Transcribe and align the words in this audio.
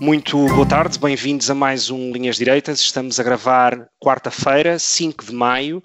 Muito 0.00 0.46
boa 0.54 0.66
tarde, 0.66 0.98
bem-vindos 0.98 1.50
a 1.50 1.54
mais 1.54 1.90
um 1.90 2.10
Linhas 2.10 2.36
Direitas. 2.36 2.80
Estamos 2.80 3.20
a 3.20 3.22
gravar 3.22 3.86
quarta-feira, 4.02 4.78
5 4.78 5.26
de 5.26 5.34
maio, 5.34 5.82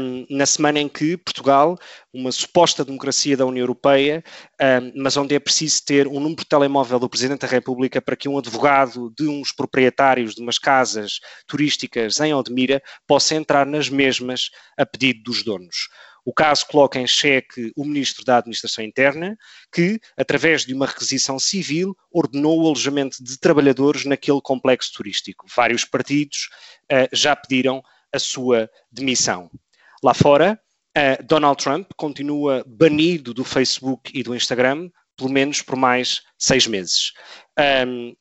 um, 0.00 0.24
na 0.30 0.46
semana 0.46 0.80
em 0.80 0.88
que 0.88 1.18
Portugal, 1.18 1.76
uma 2.14 2.32
suposta 2.32 2.82
democracia 2.82 3.36
da 3.36 3.44
União 3.44 3.62
Europeia, 3.62 4.24
um, 4.58 5.02
mas 5.02 5.18
onde 5.18 5.34
é 5.34 5.38
preciso 5.38 5.84
ter 5.84 6.08
um 6.08 6.18
número 6.18 6.36
de 6.36 6.46
telemóvel 6.46 6.98
do 6.98 7.10
Presidente 7.10 7.40
da 7.40 7.46
República 7.46 8.00
para 8.00 8.16
que 8.16 8.26
um 8.26 8.38
advogado 8.38 9.12
de 9.14 9.28
uns 9.28 9.52
proprietários 9.52 10.34
de 10.34 10.40
umas 10.40 10.58
casas 10.58 11.20
turísticas 11.46 12.18
em 12.20 12.32
Odmira 12.32 12.80
possa 13.06 13.34
entrar 13.34 13.66
nas 13.66 13.90
mesmas 13.90 14.48
a 14.78 14.86
pedido 14.86 15.24
dos 15.24 15.42
donos. 15.42 15.90
O 16.24 16.32
caso 16.32 16.66
coloca 16.66 17.00
em 17.00 17.06
xeque 17.06 17.72
o 17.76 17.84
Ministro 17.84 18.24
da 18.24 18.38
Administração 18.38 18.84
Interna, 18.84 19.36
que, 19.72 20.00
através 20.16 20.64
de 20.64 20.72
uma 20.72 20.86
requisição 20.86 21.38
civil, 21.38 21.96
ordenou 22.12 22.62
o 22.62 22.66
alojamento 22.66 23.22
de 23.22 23.38
trabalhadores 23.38 24.04
naquele 24.04 24.40
complexo 24.40 24.92
turístico. 24.92 25.46
Vários 25.54 25.84
partidos 25.84 26.48
uh, 26.84 27.08
já 27.12 27.34
pediram 27.34 27.82
a 28.12 28.18
sua 28.18 28.70
demissão. 28.90 29.50
Lá 30.02 30.14
fora, 30.14 30.60
uh, 30.96 31.22
Donald 31.24 31.62
Trump 31.62 31.90
continua 31.96 32.64
banido 32.66 33.34
do 33.34 33.44
Facebook 33.44 34.12
e 34.14 34.22
do 34.22 34.34
Instagram, 34.34 34.90
pelo 35.16 35.30
menos 35.30 35.60
por 35.60 35.76
mais 35.76 36.22
seis 36.38 36.66
meses. 36.66 37.12
Um, 37.86 38.14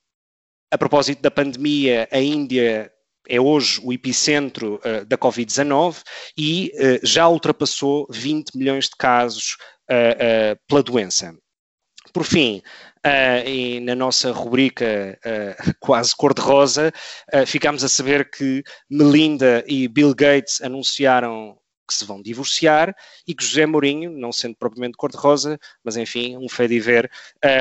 a 0.72 0.78
propósito 0.78 1.22
da 1.22 1.30
pandemia, 1.30 2.08
a 2.12 2.20
Índia 2.20 2.92
é 3.28 3.40
hoje 3.40 3.80
o 3.84 3.94
epicentro 3.94 4.80
uh, 4.86 5.06
da 5.06 5.18
Covid-19 5.18 6.02
e 6.38 6.72
uh, 6.76 7.06
já 7.06 7.28
ultrapassou 7.28 8.08
20 8.10 8.58
milhões 8.58 8.86
de 8.86 8.96
casos 8.98 9.58
uh, 9.90 10.60
pela 10.68 10.84
doença. 10.84 11.36
Por 12.14 12.26
fim, 12.26 12.62
na 13.84 13.96
nossa 13.96 14.34
rubrica 14.34 15.18
quase 15.80 16.14
cor-de-rosa, 16.14 16.92
ficámos 17.46 17.86
a 17.86 17.90
saber 17.90 18.30
que 18.30 18.64
Melinda 18.90 19.64
e 19.66 19.88
Bill 19.88 20.14
Gates 20.14 20.60
anunciaram 20.62 21.58
que 21.88 21.96
se 21.96 22.06
vão 22.06 22.22
divorciar 22.22 22.94
e 23.28 23.36
que 23.36 23.46
José 23.46 23.66
Mourinho, 23.66 24.12
não 24.12 24.32
sendo 24.32 24.56
propriamente 24.56 24.98
cor-de-rosa, 24.98 25.58
mas 25.84 25.96
enfim, 25.96 26.38
um 26.38 26.50
fé 26.50 26.68
de 26.68 26.80
ver, 26.80 27.10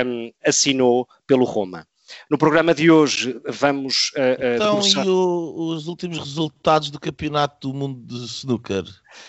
um, 0.04 0.32
assinou 0.44 1.06
pelo 1.26 1.44
Roma. 1.44 1.86
No 2.30 2.38
programa 2.38 2.74
de 2.74 2.90
hoje 2.90 3.40
vamos. 3.46 4.10
Uh, 4.10 4.54
então, 4.54 4.80
e 4.80 5.08
o, 5.08 5.74
os 5.74 5.86
últimos 5.86 6.18
resultados 6.18 6.90
do 6.90 7.00
Campeonato 7.00 7.68
do 7.68 7.74
Mundo 7.74 8.00
de 8.06 8.24
Snooker? 8.24 8.84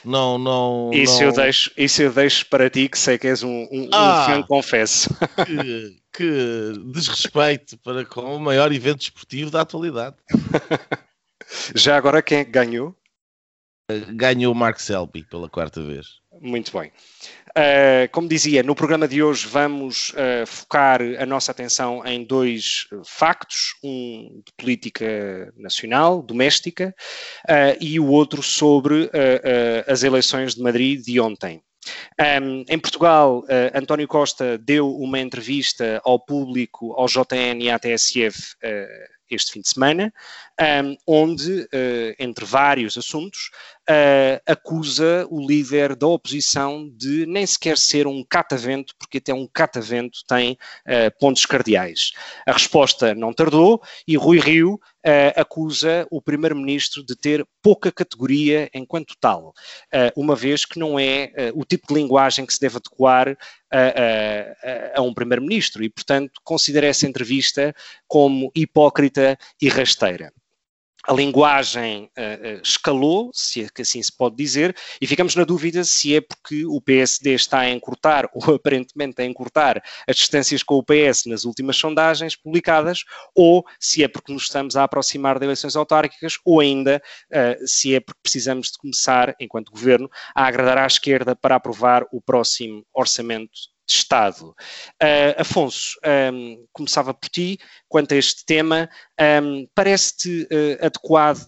Não, 0.06 0.38
não. 0.38 0.92
Isso, 0.94 1.20
não... 1.20 1.28
Eu, 1.28 1.32
deixo, 1.34 1.72
isso 1.78 2.02
eu 2.02 2.12
deixo 2.12 2.46
para 2.48 2.70
ti, 2.70 2.88
que 2.88 2.98
sei 2.98 3.18
que 3.18 3.28
és 3.28 3.44
um, 3.44 3.68
um, 3.72 3.90
ah, 3.92 4.28
um 4.30 4.34
fã, 4.34 4.44
confesso. 4.44 5.10
Que, 5.46 5.96
que 6.14 6.74
desrespeito 6.92 7.78
para 7.78 8.06
com 8.06 8.36
o 8.36 8.40
maior 8.40 8.72
evento 8.72 9.00
desportivo 9.00 9.50
da 9.50 9.62
atualidade. 9.62 10.16
Já 11.76 11.98
agora, 11.98 12.22
quem 12.22 12.40
é 12.40 12.44
ganhou? 12.44 12.96
Ganhou 14.10 14.54
o 14.54 14.56
Mark 14.56 14.80
Selby 14.80 15.24
pela 15.24 15.50
quarta 15.50 15.82
vez. 15.82 16.22
Muito 16.40 16.72
bem. 16.78 16.92
Uh, 17.50 18.10
como 18.12 18.28
dizia, 18.28 18.64
no 18.64 18.74
programa 18.74 19.08
de 19.08 19.22
hoje 19.22 19.46
vamos 19.46 20.12
uh, 20.12 20.48
focar 20.48 21.02
a 21.20 21.26
nossa 21.26 21.52
atenção 21.52 22.06
em 22.06 22.24
dois 22.24 22.88
factos, 23.06 23.76
um 23.84 24.42
de 24.46 24.54
política 24.58 25.54
nacional, 25.58 26.22
doméstica, 26.22 26.96
uh, 27.50 27.78
e 27.82 28.00
o 28.00 28.08
outro 28.08 28.42
sobre 28.42 29.12
as 29.86 30.04
eleições 30.04 30.56
de 30.56 30.62
Madrid 30.62 31.04
de 31.04 31.20
ontem. 31.20 31.62
Um, 32.20 32.64
em 32.70 32.78
Portugal, 32.78 33.44
António 33.74 34.08
Costa 34.08 34.58
deu 34.58 34.96
uma 34.96 35.20
entrevista 35.20 36.00
ao 36.06 36.20
público, 36.20 36.94
ao 36.94 37.08
JN 37.08 37.60
e 37.60 37.72
à 37.72 37.80
TSF 37.80 38.56
este 39.36 39.54
fim 39.54 39.62
de 39.62 39.70
semana, 39.70 40.14
um, 40.84 40.98
onde, 41.08 41.62
uh, 41.62 42.16
entre 42.20 42.46
vários 42.46 42.98
assuntos, 42.98 43.50
uh, 43.90 44.42
acusa 44.46 45.26
o 45.30 45.46
líder 45.46 45.96
da 45.96 46.08
oposição 46.08 46.90
de 46.96 47.26
nem 47.26 47.46
sequer 47.46 47.78
ser 47.78 48.08
um 48.08 48.24
catavento, 48.24 48.94
porque 48.98 49.18
até 49.18 49.34
um 49.34 49.48
catavento 49.48 50.20
tem 50.28 50.54
uh, 50.54 51.20
pontos 51.20 51.46
cardeais. 51.46 52.12
A 52.46 52.54
resposta 52.54 53.14
não 53.16 53.34
tardou 53.34 53.82
e 54.08 54.16
Rui 54.16 54.40
Rio 54.40 54.80
acusa 55.36 56.06
o 56.12 56.22
primeiro-ministro 56.22 57.04
de 57.04 57.16
ter 57.16 57.44
pouca 57.60 57.92
categoria 57.92 58.70
enquanto 58.72 59.16
tal, 59.20 59.52
uma 60.16 60.36
vez 60.36 60.64
que 60.64 60.78
não 60.78 61.00
é 61.00 61.32
o 61.56 61.66
tipo 61.66 61.88
de 61.88 61.96
linguagem 61.96 62.46
que 62.46 62.54
se 62.54 62.62
deve 62.62 62.78
adequar 62.78 63.36
a, 63.72 63.80
a, 63.80 65.00
a 65.00 65.02
um 65.02 65.12
primeiro-ministro 65.12 65.84
e, 65.84 65.90
portanto, 65.90 66.40
considera 66.44 66.86
essa 66.86 67.08
entrevista 67.08 67.74
como 68.08 68.52
hipócrita 68.54 69.36
e 69.60 69.70
rasteira 69.70 70.32
a 71.08 71.14
linguagem 71.14 72.06
uh, 72.18 72.62
escalou, 72.64 73.32
se 73.34 73.64
é 73.64 73.68
que 73.70 73.82
assim 73.82 74.02
se 74.02 74.16
pode 74.16 74.36
dizer, 74.36 74.76
e 75.02 75.08
ficamos 75.08 75.36
na 75.36 75.44
dúvida 75.44 75.84
se 75.84 76.16
é 76.16 76.22
porque 76.22 76.66
o 76.66 76.80
PSD 76.80 77.34
está 77.34 77.60
a 77.60 77.70
encurtar, 77.70 78.30
ou 78.34 78.42
aparentemente 78.56 79.22
a 79.22 79.26
encurtar, 79.26 79.82
as 80.08 80.16
distâncias 80.16 80.64
com 80.64 80.76
o 80.76 80.84
PS 80.84 81.26
nas 81.26 81.46
últimas 81.46 81.78
sondagens 81.78 82.36
publicadas, 82.36 83.04
ou 83.36 83.66
se 83.80 84.04
é 84.04 84.08
porque 84.08 84.32
nos 84.32 84.44
estamos 84.44 84.76
a 84.76 84.84
aproximar 84.84 85.40
de 85.40 85.46
eleições 85.46 85.76
autárquicas, 85.76 86.38
ou 86.46 86.60
ainda 86.60 87.02
uh, 87.32 87.68
se 87.68 87.96
é 87.96 88.00
porque 88.00 88.20
precisamos 88.22 88.72
de 88.72 88.78
começar, 88.78 89.36
enquanto 89.40 89.72
governo, 89.72 90.10
a 90.36 90.46
agradar 90.46 90.78
à 90.78 90.86
esquerda 90.86 91.36
para 91.36 91.56
aprovar 91.56 92.06
o 92.12 92.22
próximo 92.22 92.86
orçamento 92.94 93.72
de 93.92 93.98
Estado. 93.98 94.56
Uh, 95.02 95.36
Afonso, 95.38 96.00
um, 96.34 96.66
começava 96.72 97.14
por 97.14 97.30
ti, 97.30 97.60
quanto 97.88 98.14
a 98.14 98.18
este 98.18 98.46
tema, 98.46 98.90
um, 99.44 99.68
parece-te 99.76 100.44
uh, 100.44 100.86
adequado 100.86 101.48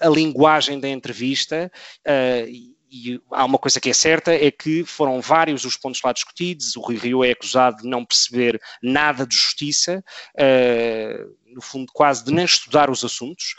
a, 0.00 0.06
a, 0.06 0.10
linguagem 0.10 0.80
da 0.80 0.88
entrevista? 0.88 1.70
Uh, 2.06 2.78
e 2.90 3.20
há 3.30 3.44
uma 3.44 3.58
coisa 3.58 3.80
que 3.80 3.90
é 3.90 3.92
certa, 3.92 4.32
é 4.32 4.50
que 4.50 4.84
foram 4.84 5.20
vários 5.20 5.64
os 5.64 5.76
pontos 5.76 6.00
lá 6.02 6.12
discutidos, 6.12 6.74
o 6.74 6.80
Rui 6.80 6.96
Rio 6.96 7.22
é 7.22 7.32
acusado 7.32 7.82
de 7.82 7.88
não 7.88 8.04
perceber 8.04 8.60
nada 8.82 9.26
de 9.26 9.36
justiça, 9.36 10.02
uh, 10.34 11.36
no 11.54 11.60
fundo 11.60 11.92
quase 11.92 12.24
de 12.24 12.32
nem 12.32 12.44
estudar 12.44 12.90
os 12.90 13.04
assuntos, 13.04 13.54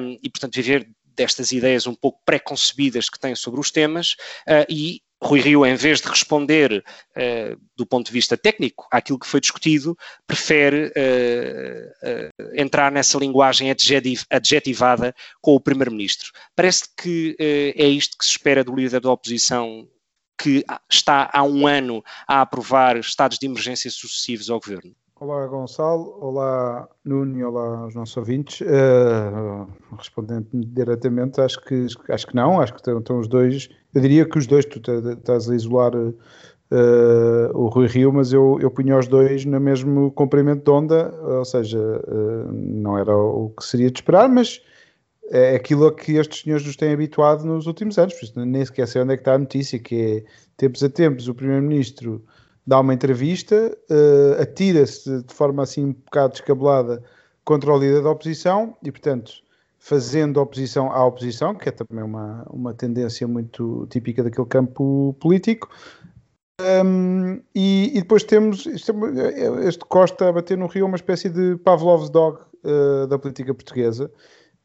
um, 0.00 0.18
e 0.22 0.28
portanto 0.28 0.54
viver 0.54 0.88
destas 1.04 1.52
ideias 1.52 1.86
um 1.86 1.94
pouco 1.94 2.20
preconcebidas 2.24 3.08
que 3.08 3.18
tem 3.18 3.34
sobre 3.34 3.60
os 3.60 3.70
temas, 3.70 4.12
uh, 4.48 4.66
e 4.68 5.02
Rui 5.22 5.40
Rio, 5.40 5.66
em 5.66 5.74
vez 5.74 6.00
de 6.00 6.08
responder 6.08 6.72
uh, 6.82 7.60
do 7.76 7.84
ponto 7.84 8.06
de 8.06 8.12
vista 8.12 8.36
técnico 8.36 8.86
àquilo 8.90 9.18
que 9.18 9.26
foi 9.26 9.40
discutido, 9.40 9.96
prefere 10.26 10.86
uh, 10.86 12.08
uh, 12.08 12.50
entrar 12.54 12.92
nessa 12.92 13.18
linguagem 13.18 13.70
adjetiv 13.70 14.22
adjetivada 14.30 15.14
com 15.40 15.54
o 15.54 15.60
Primeiro-Ministro. 15.60 16.30
Parece 16.54 16.84
que 16.96 17.36
é 17.38 17.86
isto 17.86 18.16
que 18.16 18.24
se 18.24 18.32
espera 18.32 18.62
do 18.62 18.74
líder 18.74 19.00
da 19.00 19.10
oposição, 19.10 19.88
que 20.40 20.64
está 20.88 21.28
há 21.32 21.42
um 21.42 21.66
ano 21.66 22.02
a 22.26 22.40
aprovar 22.40 22.96
estados 22.96 23.38
de 23.38 23.46
emergência 23.46 23.90
sucessivos 23.90 24.48
ao 24.48 24.60
governo. 24.60 24.94
Olá 25.20 25.48
Gonçalo, 25.48 26.16
olá 26.20 26.88
Nuno. 27.04 27.36
E 27.36 27.42
olá 27.42 27.78
aos 27.78 27.94
nossos 27.96 28.16
ouvintes. 28.16 28.60
Uh, 28.60 29.66
respondendo 29.96 30.46
diretamente, 30.52 31.40
acho 31.40 31.60
que, 31.64 31.86
acho 32.08 32.24
que 32.24 32.36
não, 32.36 32.60
acho 32.60 32.72
que 32.72 32.78
estão, 32.78 33.00
estão 33.00 33.18
os 33.18 33.26
dois. 33.26 33.68
Eu 33.92 34.00
diria 34.00 34.24
que 34.24 34.38
os 34.38 34.46
dois, 34.46 34.64
tu 34.64 34.78
estás 34.78 35.50
a 35.50 35.56
isolar 35.56 35.92
uh, 35.96 36.14
o 37.52 37.66
Rui 37.66 37.88
Rio, 37.88 38.12
mas 38.12 38.32
eu, 38.32 38.58
eu 38.60 38.70
punho 38.70 38.96
os 38.96 39.08
dois 39.08 39.44
no 39.44 39.58
mesmo 39.58 40.12
comprimento 40.12 40.62
de 40.62 40.70
onda, 40.70 41.12
ou 41.20 41.44
seja, 41.44 41.80
uh, 41.80 42.52
não 42.52 42.96
era 42.96 43.16
o 43.16 43.52
que 43.58 43.64
seria 43.64 43.90
de 43.90 43.98
esperar, 43.98 44.28
mas 44.28 44.62
é 45.32 45.56
aquilo 45.56 45.88
a 45.88 45.94
que 45.96 46.12
estes 46.12 46.42
senhores 46.42 46.64
nos 46.64 46.76
têm 46.76 46.92
habituado 46.92 47.44
nos 47.44 47.66
últimos 47.66 47.98
anos, 47.98 48.14
por 48.14 48.24
isso 48.24 48.38
nem 48.38 48.64
sequer 48.64 48.86
sei 48.86 49.02
onde 49.02 49.14
é 49.14 49.16
que 49.16 49.22
está 49.22 49.34
a 49.34 49.38
notícia, 49.38 49.80
que 49.80 49.96
é 49.96 50.24
tempos 50.56 50.84
a 50.84 50.88
tempos 50.88 51.26
o 51.26 51.34
Primeiro-Ministro 51.34 52.22
dá 52.68 52.80
uma 52.80 52.92
entrevista, 52.92 53.74
uh, 53.90 54.42
atira-se 54.42 55.22
de 55.22 55.32
forma 55.32 55.62
assim 55.62 55.86
um 55.86 55.92
bocado 55.94 56.34
descabelada 56.34 57.02
contra 57.42 57.72
o 57.72 57.78
líder 57.78 58.02
da 58.02 58.10
oposição 58.10 58.76
e, 58.82 58.92
portanto, 58.92 59.32
fazendo 59.78 60.38
oposição 60.38 60.92
à 60.92 61.02
oposição, 61.02 61.54
que 61.54 61.70
é 61.70 61.72
também 61.72 62.04
uma, 62.04 62.46
uma 62.50 62.74
tendência 62.74 63.26
muito 63.26 63.86
típica 63.88 64.22
daquele 64.22 64.46
campo 64.46 65.16
político, 65.18 65.70
Um, 66.60 67.40
e, 67.54 67.92
e, 67.94 68.00
depois 68.00 68.24
temos 68.24 68.66
este, 68.66 68.90
este, 69.64 69.84
Costa 69.84 70.28
a 70.28 70.32
bater 70.32 70.58
no 70.58 70.66
Rio, 70.66 70.86
uma 70.86 70.96
espécie 70.96 71.28
de 71.28 71.56
Pavlov's 71.58 72.10
dog 72.10 72.40
uh, 72.64 73.06
da 73.06 73.16
política 73.16 73.54
portuguesa. 73.54 74.10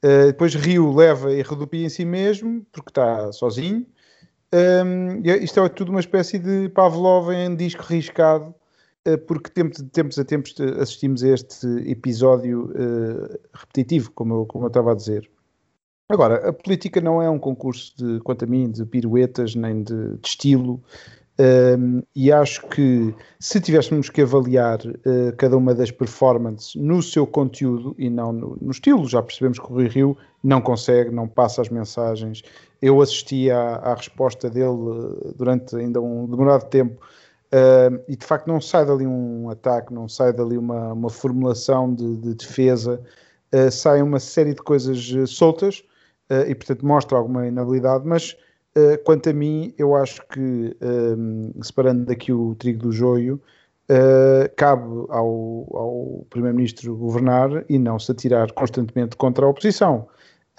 Uh, 0.03 0.25
depois 0.25 0.56
Rio 0.56 0.91
leva 0.91 1.31
e 1.31 1.44
redupia 1.44 1.85
em 1.85 1.89
si 1.89 2.03
mesmo, 2.03 2.65
porque 2.71 2.89
está 2.89 3.31
sozinho. 3.31 3.85
Um, 4.53 5.21
isto 5.23 5.59
é 5.59 5.69
tudo 5.69 5.89
uma 5.89 6.00
espécie 6.00 6.38
de 6.38 6.69
Pavlov 6.69 7.31
em 7.31 7.55
disco 7.55 7.83
riscado, 7.83 8.53
uh, 9.07 9.17
porque 9.25 9.50
de 9.50 9.83
tempos 9.85 10.19
a 10.19 10.23
tempos 10.23 10.55
assistimos 10.79 11.23
a 11.23 11.29
este 11.29 11.67
episódio 11.89 12.71
repetitivo, 13.53 14.11
como 14.11 14.35
eu, 14.35 14.45
como 14.45 14.65
eu 14.65 14.67
estava 14.67 14.91
a 14.91 14.95
dizer. 14.95 15.29
Agora, 16.07 16.50
a 16.50 16.53
política 16.53 17.01
não 17.01 17.21
é 17.21 17.29
um 17.29 17.39
concurso 17.39 17.95
de, 17.97 18.19
quanto 18.19 18.45
a 18.45 18.47
mim, 18.47 18.69
de 18.69 18.85
piruetas, 18.85 19.55
nem 19.55 19.81
de, 19.81 20.17
de 20.17 20.27
estilo. 20.27 20.79
Um, 21.39 22.03
e 22.15 22.31
acho 22.31 22.67
que 22.67 23.15
se 23.39 23.59
tivéssemos 23.59 24.07
que 24.07 24.21
avaliar 24.21 24.79
uh, 24.85 25.35
cada 25.35 25.57
uma 25.57 25.73
das 25.73 25.89
performances 25.89 26.75
no 26.75 27.01
seu 27.01 27.25
conteúdo 27.25 27.95
e 27.97 28.07
não 28.07 28.31
no, 28.31 28.57
no, 28.61 28.69
estilo, 28.69 29.07
já 29.07 29.19
percebemos 29.23 29.57
que 29.57 29.65
o 29.65 29.69
Rui 29.69 29.88
Rio 29.88 30.15
não 30.44 30.61
consegue, 30.61 31.09
não 31.09 31.27
passa 31.27 31.63
as 31.63 31.69
mensagens. 31.69 32.44
Eu 32.83 33.01
assisti 33.01 33.50
à, 33.50 33.75
à 33.75 33.94
resposta 33.95 34.50
dele 34.50 34.68
uh, 34.68 35.33
durante 35.35 35.75
ainda 35.75 36.01
um 36.01 36.25
demorado 36.25 36.69
tempo 36.69 37.01
uh, 37.53 38.03
e 38.07 38.15
de 38.15 38.25
facto 38.25 38.47
não 38.47 38.59
sai 38.59 38.85
dali 38.85 39.07
um 39.07 39.50
ataque, 39.50 39.94
não 39.94 40.07
sai 40.07 40.33
dali 40.33 40.57
uma, 40.57 40.94
uma 40.94 41.09
formulação 41.09 41.94
de, 41.94 42.18
de 42.18 42.33
defesa, 42.35 43.01
uh, 43.53 43.71
sai 43.71 44.01
uma 44.01 44.19
série 44.19 44.53
de 44.53 44.62
coisas 44.62 45.12
uh, 45.12 45.25
soltas 45.25 45.83
e 46.47 46.56
portanto 46.56 46.83
mostra 46.83 47.18
alguma 47.18 47.45
inabilidade, 47.45 48.07
mas 48.07 48.35
Uh, 48.75 48.97
quanto 49.03 49.30
a 49.30 49.33
mim, 49.33 49.71
eu 49.77 49.95
acho 49.95 50.19
que, 50.30 50.75
um, 50.81 51.51
separando 51.62 52.06
daqui 52.06 52.33
o 52.33 52.56
trigo 52.56 52.80
do 52.80 52.91
joio, 52.91 53.39
uh, 53.88 54.50
cabe 54.56 54.83
ao, 55.09 55.68
ao 55.71 56.25
Primeiro-Ministro 56.31 56.95
governar 56.95 57.63
e 57.69 57.77
não 57.77 58.00
se 58.00 58.12
atirar 58.12 58.51
constantemente 58.53 59.15
contra 59.15 59.45
a 59.45 59.50
oposição. 59.50 60.07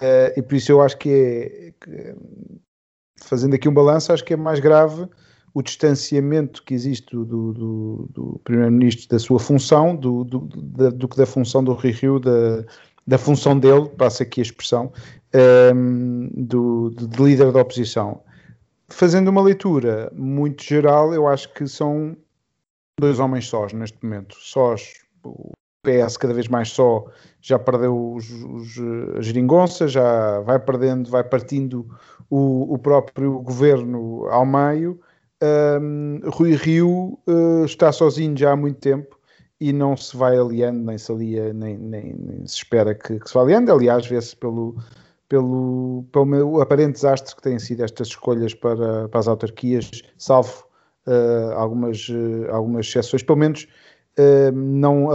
Uh, 0.01 0.37
e 0.37 0.43
por 0.43 0.55
isso 0.55 0.73
eu 0.73 0.83
acho 0.83 0.99
que 0.99 1.09
é, 1.09 1.73
que, 1.81 2.15
fazendo 3.17 3.55
aqui 3.55 3.69
um 3.69 3.75
balanço, 3.75 4.13
acho 4.13 4.25
que 4.25 4.35
é 4.35 4.37
mais 4.37 4.61
grave 4.61 5.09
o 5.55 5.63
distanciamento 5.63 6.65
que 6.65 6.75
existe 6.75 7.15
do, 7.15 7.25
do, 7.25 8.09
do 8.13 8.41
Primeiro-Ministro 8.43 9.09
da 9.09 9.21
sua 9.21 9.39
função 9.39 9.95
do, 9.95 10.25
do, 10.25 10.41
da, 10.41 10.91
do 10.91 11.07
que 11.07 11.17
da 11.17 11.25
função 11.25 11.63
do 11.63 11.73
Rui 11.73 11.93
Rio, 11.93 12.19
da, 12.19 12.65
da 13.07 13.17
função 13.17 13.59
dele, 13.59 13.89
passa 13.91 14.25
aqui 14.25 14.41
a 14.41 14.43
expressão, 14.43 14.93
um, 15.75 16.29
do, 16.35 16.91
de 16.91 17.23
líder 17.23 17.53
da 17.53 17.61
oposição. 17.61 18.21
Fazendo 18.89 19.29
uma 19.29 19.41
leitura 19.41 20.11
muito 20.13 20.65
geral, 20.65 21.15
eu 21.15 21.29
acho 21.29 21.53
que 21.55 21.67
são 21.69 22.17
dois 22.99 23.21
homens 23.21 23.47
sós 23.47 23.73
neste 23.73 24.03
momento. 24.03 24.37
Sós, 24.41 24.93
PS 25.85 26.17
cada 26.17 26.35
vez 26.35 26.49
mais 26.49 26.71
só, 26.71 27.05
já 27.41 27.59
perdeu 27.59 28.15
os, 28.15 28.29
os, 28.31 28.79
a 29.19 29.21
geringonça, 29.21 29.87
já 29.87 30.41
vai 30.41 30.59
perdendo, 30.59 31.11
vai 31.11 31.23
partindo 31.23 31.87
o, 32.31 32.75
o 32.75 32.79
próprio 32.79 33.41
governo 33.41 34.27
ao 34.29 34.45
meio. 34.45 34.99
Um, 35.43 36.21
Rui 36.31 36.55
Rio 36.55 37.19
uh, 37.29 37.65
está 37.65 37.93
sozinho 37.93 38.37
já 38.37 38.53
há 38.53 38.57
muito 38.57 38.79
tempo 38.79 39.19
e 39.61 39.73
não 39.73 39.97
se 39.97 40.17
vai 40.17 40.37
aliando, 40.37 40.85
nem 40.85 40.99
se 40.99 41.13
alia, 41.13 41.53
nem, 41.53 41.77
nem, 41.77 42.15
nem 42.15 42.47
se 42.47 42.57
espera 42.57 42.95
que, 42.95 43.19
que 43.19 43.29
se 43.29 43.35
vá 43.35 43.43
aliando. 43.43 43.71
Aliás, 43.71 44.07
vê-se 44.07 44.35
pelo, 44.37 44.77
pelo, 45.29 46.05
pelo 46.13 46.27
meu 46.27 46.61
aparente 46.61 46.93
desastre 46.93 47.37
que 47.37 47.43
têm 47.43 47.59
sido 47.59 47.85
estas 47.85 48.09
escolhas 48.09 48.55
para, 48.55 49.09
para 49.09 49.21
as 49.21 49.29
autarquias, 49.29 49.91
salvo 50.17 50.65
uh, 51.07 51.53
algumas, 51.55 52.09
uh, 52.09 52.51
algumas 52.51 52.87
exceções, 52.87 53.23
pelo 53.23 53.39
menos 53.39 53.67
não 54.53 55.11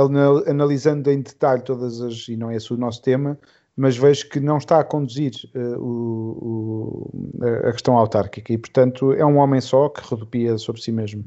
analisando 0.47 1.09
em 1.09 1.21
detalhe 1.21 1.61
todas 1.61 2.01
as, 2.01 2.27
e 2.27 2.35
não 2.35 2.51
é 2.51 2.55
esse 2.55 2.73
o 2.73 2.77
nosso 2.77 3.01
tema, 3.01 3.39
mas 3.75 3.95
vejo 3.95 4.27
que 4.29 4.39
não 4.39 4.57
está 4.57 4.79
a 4.79 4.83
conduzir 4.83 5.31
o, 5.77 7.09
o, 7.41 7.47
a 7.67 7.71
questão 7.71 7.97
autárquica 7.97 8.51
e, 8.51 8.57
portanto, 8.57 9.13
é 9.13 9.25
um 9.25 9.37
homem 9.37 9.61
só 9.61 9.87
que 9.87 10.01
redupia 10.09 10.57
sobre 10.57 10.81
si 10.81 10.91
mesmo. 10.91 11.23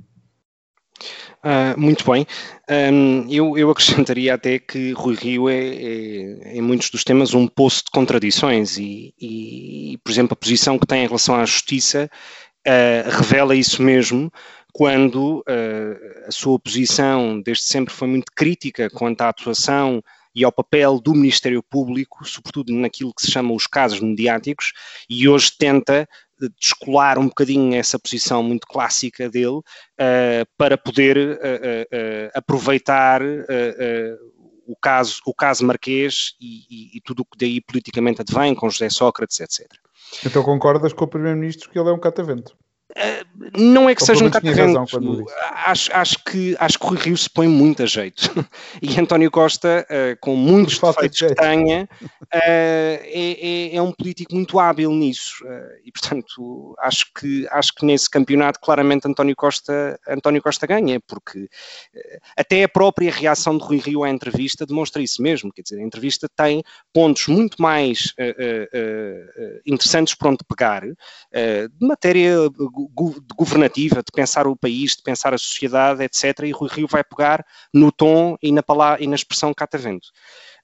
Uh, 1.44 1.78
muito 1.78 2.08
bem. 2.08 2.24
Um, 2.70 3.26
eu, 3.28 3.58
eu, 3.58 3.70
acrescentaria 3.70 4.34
até 4.34 4.60
que 4.60 4.92
Rui 4.92 5.16
Rio 5.16 5.48
é, 5.48 5.56
é, 5.56 6.56
em 6.56 6.60
muitos 6.60 6.88
dos 6.90 7.02
temas, 7.02 7.34
um 7.34 7.48
poço 7.48 7.84
de 7.84 7.90
contradições 7.90 8.78
e, 8.78 9.12
e, 9.20 9.98
por 10.04 10.12
exemplo, 10.12 10.34
a 10.34 10.36
posição 10.36 10.78
que 10.78 10.86
tem 10.86 11.02
em 11.02 11.06
relação 11.06 11.34
à 11.34 11.44
justiça 11.44 12.08
uh, 12.66 13.10
revela 13.10 13.56
isso 13.56 13.82
mesmo 13.82 14.30
quando 14.72 15.40
uh, 15.40 16.26
a 16.26 16.30
sua 16.30 16.58
posição 16.58 17.40
desde 17.40 17.64
sempre 17.64 17.92
foi 17.92 18.08
muito 18.08 18.32
crítica 18.34 18.88
quanto 18.88 19.20
à 19.20 19.28
atuação 19.28 20.02
e 20.34 20.44
ao 20.44 20.52
papel 20.52 20.98
do 20.98 21.12
Ministério 21.12 21.62
Público, 21.62 22.24
sobretudo 22.24 22.72
naquilo 22.72 23.12
que 23.14 23.26
se 23.26 23.30
chama 23.30 23.52
os 23.52 23.66
casos 23.66 24.00
mediáticos, 24.00 24.72
e 25.08 25.28
hoje 25.28 25.52
tenta 25.58 26.08
descolar 26.58 27.18
um 27.18 27.26
bocadinho 27.26 27.74
essa 27.74 27.98
posição 27.98 28.42
muito 28.42 28.66
clássica 28.66 29.28
dele 29.28 29.58
uh, 29.58 29.62
para 30.56 30.76
poder 30.78 31.18
uh, 31.18 32.30
aproveitar 32.34 33.20
o 34.66 34.76
caso, 34.76 35.20
o 35.26 35.34
caso 35.34 35.64
Marquês 35.66 36.34
e, 36.40 36.62
e, 36.70 36.96
e 36.96 37.00
tudo 37.02 37.20
o 37.20 37.24
que 37.24 37.38
daí 37.38 37.60
politicamente 37.60 38.22
advém, 38.22 38.54
com 38.54 38.70
José 38.70 38.88
Sócrates, 38.88 39.38
etc. 39.40 39.68
Então 40.24 40.42
concordas 40.42 40.92
com 40.92 41.04
o 41.04 41.08
Primeiro-Ministro 41.08 41.70
que 41.70 41.78
ele 41.78 41.90
é 41.90 41.92
um 41.92 42.00
catavento? 42.00 42.56
Não 43.56 43.88
é 43.88 43.94
que 43.94 44.02
Ou 44.02 44.06
seja 44.06 44.24
um 44.24 44.30
catavento. 44.30 45.26
Acho, 45.64 45.90
acho, 45.94 46.24
que, 46.24 46.56
acho 46.58 46.78
que 46.78 46.86
o 46.86 46.90
Rio 46.90 47.16
se 47.16 47.28
põe 47.28 47.48
muito 47.48 47.82
a 47.82 47.86
jeito. 47.86 48.30
E 48.80 48.98
António 48.98 49.30
Costa, 49.30 49.86
uh, 49.88 50.16
com 50.20 50.34
muitos 50.34 50.78
defeitos 50.78 51.18
que 51.18 51.34
tenha, 51.34 51.88
uh, 52.02 52.26
é, 52.32 53.00
é, 53.12 53.76
é, 53.76 53.82
um 53.82 53.92
político 53.92 54.34
muito 54.34 54.58
hábil 54.58 54.90
nisso. 54.90 55.44
Uh, 55.44 55.80
e, 55.84 55.92
portanto, 55.92 56.74
acho 56.80 57.06
que, 57.14 57.46
acho 57.50 57.74
que 57.74 57.86
nesse 57.86 58.10
campeonato, 58.10 58.58
claramente, 58.60 59.06
António 59.06 59.36
Costa, 59.36 59.98
António 60.08 60.42
Costa 60.42 60.66
ganha, 60.66 61.00
porque 61.00 61.48
até 62.36 62.64
a 62.64 62.68
própria 62.68 63.10
reação 63.10 63.56
de 63.56 63.64
Rui 63.64 63.78
Rio 63.78 64.04
à 64.04 64.10
entrevista 64.10 64.66
demonstra 64.66 65.00
isso 65.00 65.22
mesmo. 65.22 65.52
Quer 65.52 65.62
dizer, 65.62 65.78
a 65.78 65.84
entrevista 65.84 66.28
tem 66.34 66.62
pontos 66.92 67.28
muito 67.28 67.60
mais 67.60 68.14
interessantes 69.64 70.14
para 70.14 70.30
onde 70.30 70.44
pegar, 70.48 70.82
de 70.82 71.86
matéria 71.86 72.36
governativa, 73.36 73.96
de 73.96 74.12
pensar 74.12 74.46
o 74.46 74.56
país, 74.56 74.96
de 74.96 75.02
pensar 75.02 75.34
a 75.34 75.38
sociedade, 75.38 76.02
etc. 76.02 76.40
E 76.44 76.50
Rui 76.50 76.68
Rio 76.70 76.86
vai 76.88 77.04
pegar 77.04 77.44
no 77.72 77.90
tom 77.92 78.36
e 78.42 78.52
na, 78.52 78.62
palavra, 78.62 79.02
e 79.02 79.06
na 79.06 79.14
expressão 79.14 79.52
catavento. 79.54 80.08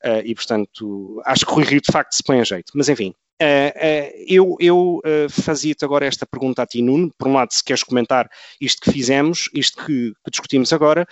Uh, 0.04 0.22
e, 0.24 0.34
portanto, 0.34 1.20
acho 1.24 1.44
que 1.44 1.52
Rui 1.52 1.64
Rio 1.64 1.80
de 1.80 1.92
facto 1.92 2.12
se 2.12 2.22
põe 2.22 2.40
a 2.40 2.44
jeito. 2.44 2.72
Mas, 2.74 2.88
enfim, 2.88 3.14
Uh, 3.40 3.70
uh, 3.70 4.24
eu, 4.26 4.56
eu 4.58 5.00
fazia-te 5.30 5.84
agora 5.84 6.04
esta 6.04 6.26
pergunta 6.26 6.60
a 6.60 6.66
ti, 6.66 6.82
Nuno. 6.82 7.12
Por 7.16 7.28
um 7.28 7.34
lado, 7.34 7.54
se 7.54 7.62
queres 7.62 7.84
comentar 7.84 8.28
isto 8.60 8.82
que 8.82 8.90
fizemos, 8.90 9.48
isto 9.54 9.76
que, 9.86 10.12
que 10.24 10.30
discutimos 10.32 10.72
agora, 10.72 11.06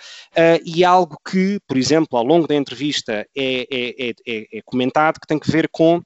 e 0.65 0.83
algo 0.83 1.17
que, 1.25 1.57
por 1.65 1.77
exemplo, 1.77 2.17
ao 2.17 2.25
longo 2.25 2.45
da 2.45 2.53
entrevista 2.53 3.25
é, 3.33 3.67
é, 3.71 4.09
é, 4.27 4.57
é 4.57 4.61
comentado, 4.65 5.21
que 5.21 5.27
tem 5.27 5.39
que 5.39 5.49
ver 5.49 5.69
com 5.71 6.01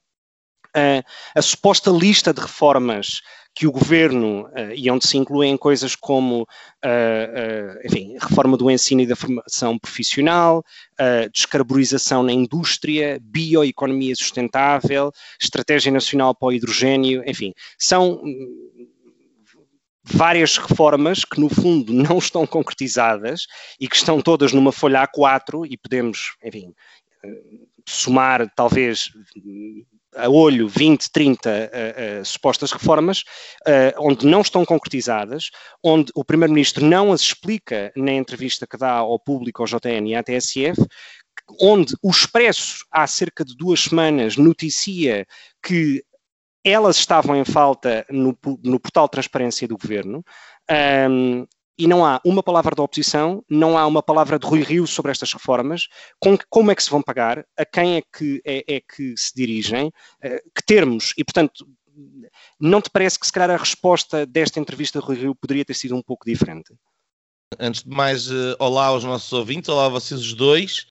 a 1.34 1.42
suposta 1.42 1.90
lista 1.90 2.32
de 2.32 2.40
reformas 2.40 3.20
que 3.54 3.66
o 3.66 3.72
governo, 3.72 4.46
uh, 4.46 4.72
e 4.74 4.90
onde 4.90 5.06
se 5.06 5.16
incluem 5.16 5.56
coisas 5.56 5.94
como, 5.94 6.42
uh, 6.42 7.86
enfim, 7.86 8.16
reforma 8.18 8.56
do 8.56 8.70
ensino 8.70 9.02
e 9.02 9.06
da 9.06 9.16
formação 9.16 9.78
profissional, 9.78 10.64
descarbonização 11.32 12.22
na 12.22 12.32
indústria, 12.32 13.18
bioeconomia 13.20 14.14
sustentável, 14.14 15.10
estratégia 15.40 15.90
nacional 15.90 16.32
para 16.34 16.46
o 16.46 16.52
hidrogênio, 16.52 17.24
enfim, 17.26 17.52
são 17.76 18.20
hum, 18.22 18.88
várias 20.04 20.58
reformas 20.58 21.24
que 21.24 21.40
no 21.40 21.48
fundo 21.48 21.92
não 21.92 22.18
estão 22.18 22.46
concretizadas 22.46 23.46
e 23.80 23.88
que 23.88 23.96
estão 23.96 24.20
todas 24.20 24.52
numa 24.52 24.70
folha 24.70 25.06
A4 25.06 25.66
e 25.68 25.76
podemos, 25.76 26.36
enfim, 26.44 26.72
somar 27.86 28.50
talvez 28.54 29.10
a 30.16 30.28
olho 30.28 30.68
20, 30.68 31.10
30 31.10 31.50
uh, 31.50 32.20
uh, 32.20 32.24
supostas 32.24 32.72
reformas, 32.72 33.20
uh, 33.66 33.94
onde 33.98 34.26
não 34.26 34.40
estão 34.40 34.64
concretizadas, 34.64 35.50
onde 35.82 36.12
o 36.14 36.24
Primeiro-Ministro 36.24 36.84
não 36.84 37.12
as 37.12 37.20
explica 37.20 37.92
na 37.96 38.12
entrevista 38.12 38.66
que 38.66 38.76
dá 38.76 38.92
ao 38.92 39.18
público, 39.18 39.62
ao 39.62 39.66
JN 39.66 40.08
e 40.08 40.14
à 40.14 40.22
TSF, 40.22 40.80
onde 41.60 41.94
o 42.02 42.10
Expresso, 42.10 42.84
há 42.90 43.06
cerca 43.06 43.44
de 43.44 43.56
duas 43.56 43.80
semanas, 43.80 44.36
noticia 44.36 45.26
que 45.62 46.04
elas 46.64 46.96
estavam 46.96 47.34
em 47.36 47.44
falta 47.44 48.06
no, 48.08 48.36
no 48.62 48.78
portal 48.78 49.06
de 49.06 49.12
transparência 49.12 49.66
do 49.66 49.76
Governo. 49.76 50.24
Um, 51.10 51.46
e 51.78 51.86
não 51.86 52.04
há 52.04 52.20
uma 52.24 52.42
palavra 52.42 52.74
da 52.74 52.82
oposição, 52.82 53.44
não 53.48 53.78
há 53.78 53.86
uma 53.86 54.02
palavra 54.02 54.38
de 54.38 54.46
Rui 54.46 54.62
Rio 54.62 54.86
sobre 54.86 55.10
estas 55.10 55.32
reformas, 55.32 55.88
com, 56.20 56.36
como 56.48 56.70
é 56.70 56.74
que 56.74 56.82
se 56.82 56.90
vão 56.90 57.02
pagar, 57.02 57.44
a 57.56 57.64
quem 57.64 57.96
é 57.96 58.02
que, 58.02 58.42
é, 58.44 58.76
é 58.76 58.80
que 58.80 59.14
se 59.16 59.34
dirigem, 59.34 59.88
uh, 59.88 60.50
que 60.54 60.62
termos, 60.66 61.14
e 61.16 61.24
portanto, 61.24 61.66
não 62.60 62.80
te 62.80 62.90
parece 62.90 63.18
que 63.18 63.26
se 63.26 63.32
calhar 63.32 63.50
a 63.50 63.56
resposta 63.56 64.26
desta 64.26 64.60
entrevista 64.60 64.98
de 64.98 65.04
Rui 65.04 65.16
Rio 65.16 65.34
poderia 65.34 65.64
ter 65.64 65.74
sido 65.74 65.94
um 65.94 66.02
pouco 66.02 66.24
diferente? 66.26 66.74
Antes 67.58 67.82
de 67.82 67.90
mais, 67.90 68.30
uh, 68.30 68.56
olá 68.58 68.86
aos 68.86 69.04
nossos 69.04 69.32
ouvintes, 69.32 69.68
olá 69.68 69.86
a 69.86 69.90
vocês 69.90 70.20
os 70.20 70.34
dois. 70.34 70.86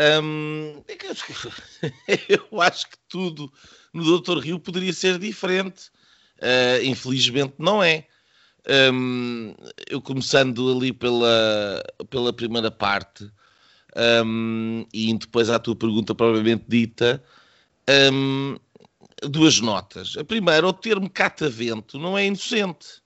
Um, 0.00 0.84
eu 2.28 2.60
acho 2.60 2.88
que 2.88 2.96
tudo 3.08 3.52
no 3.92 4.20
Dr. 4.20 4.38
Rio 4.38 4.60
poderia 4.60 4.92
ser 4.92 5.18
diferente. 5.18 5.90
Uh, 6.38 6.84
infelizmente 6.84 7.54
não 7.58 7.82
é. 7.82 8.06
Um, 8.92 9.54
eu 9.88 10.00
começando 10.00 10.70
ali 10.70 10.92
pela, 10.92 11.82
pela 12.10 12.32
primeira 12.32 12.70
parte 12.70 13.30
um, 14.24 14.84
e 14.92 15.16
depois 15.16 15.48
à 15.48 15.58
tua 15.58 15.74
pergunta 15.74 16.14
propriamente 16.14 16.64
dita, 16.68 17.22
um, 18.12 18.56
duas 19.22 19.60
notas. 19.60 20.16
A 20.18 20.24
primeira, 20.24 20.66
o 20.66 20.72
termo 20.72 21.08
catavento 21.08 21.98
não 21.98 22.16
é 22.16 22.26
inocente. 22.26 23.02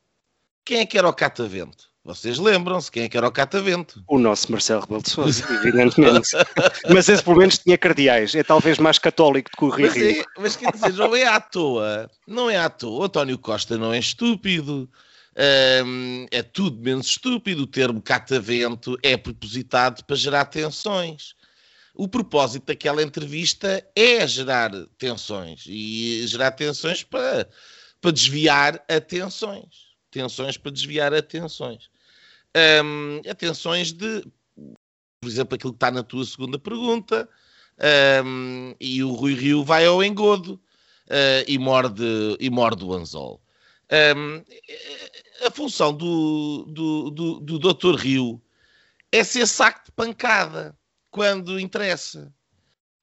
Quem 0.64 0.80
é 0.80 0.86
que 0.86 0.98
era 0.98 1.08
o 1.08 1.12
catavento? 1.12 1.92
Vocês 2.04 2.36
lembram-se 2.36 2.90
quem 2.90 3.04
é 3.04 3.08
que 3.08 3.16
era 3.16 3.28
o 3.28 3.32
catavento? 3.32 4.02
O 4.08 4.18
nosso 4.18 4.50
Marcelo 4.50 4.80
Rebelo 4.80 5.02
de 5.02 5.10
Sousa, 5.10 5.44
evidentemente. 5.54 6.30
mas 6.92 7.08
esse 7.08 7.22
pelo 7.22 7.36
menos 7.36 7.58
tinha 7.58 7.78
cardeais. 7.78 8.34
É 8.34 8.42
talvez 8.42 8.78
mais 8.78 8.98
católico 8.98 9.50
do 9.50 9.56
que 9.56 9.64
o 9.64 9.68
Rio 9.68 9.86
mas, 9.86 9.96
é, 9.96 10.24
mas 10.36 10.56
quer 10.56 10.72
dizer, 10.72 10.94
não 10.94 11.14
é 11.14 11.24
à 11.24 11.40
toa. 11.40 12.10
Não 12.26 12.50
é 12.50 12.56
à 12.56 12.68
toa. 12.68 13.02
O 13.02 13.04
António 13.04 13.38
Costa 13.38 13.78
não 13.78 13.92
é 13.92 14.00
estúpido. 14.00 14.90
É 15.34 16.42
tudo 16.42 16.82
menos 16.82 17.06
estúpido. 17.06 17.62
O 17.62 17.66
termo 17.66 18.00
catavento 18.02 18.98
é 19.02 19.16
propositado 19.16 20.04
para 20.04 20.16
gerar 20.16 20.44
tensões. 20.46 21.34
O 21.94 22.08
propósito 22.08 22.66
daquela 22.66 23.02
entrevista 23.02 23.86
é 23.94 24.26
gerar 24.26 24.70
tensões 24.96 25.64
e 25.66 26.26
gerar 26.26 26.52
tensões 26.52 27.02
para, 27.02 27.48
para 28.00 28.10
desviar 28.10 28.82
atenções. 28.88 29.92
Tensões 30.10 30.56
para 30.56 30.72
desviar 30.72 31.12
atenções. 31.12 31.90
Um, 32.84 33.20
atenções 33.30 33.92
de, 33.92 34.22
por 35.20 35.28
exemplo, 35.28 35.54
aquilo 35.54 35.72
que 35.72 35.76
está 35.76 35.90
na 35.90 36.02
tua 36.02 36.24
segunda 36.24 36.58
pergunta, 36.58 37.28
um, 38.24 38.74
e 38.80 39.02
o 39.02 39.12
Rui 39.12 39.34
Rio 39.34 39.64
vai 39.64 39.86
ao 39.86 40.02
engodo 40.02 40.54
uh, 41.08 41.44
e, 41.46 41.58
morde, 41.58 42.04
e 42.38 42.48
morde 42.50 42.84
o 42.84 42.94
anzol. 42.94 43.41
Um, 43.92 44.42
a 45.46 45.50
função 45.50 45.92
do, 45.92 46.64
do, 46.68 47.10
do, 47.10 47.40
do 47.40 47.58
Dr. 47.58 47.94
Rio 47.96 48.42
é 49.10 49.22
ser 49.22 49.46
saco 49.46 49.84
de 49.84 49.92
pancada 49.92 50.74
quando 51.10 51.60
interessa. 51.60 52.32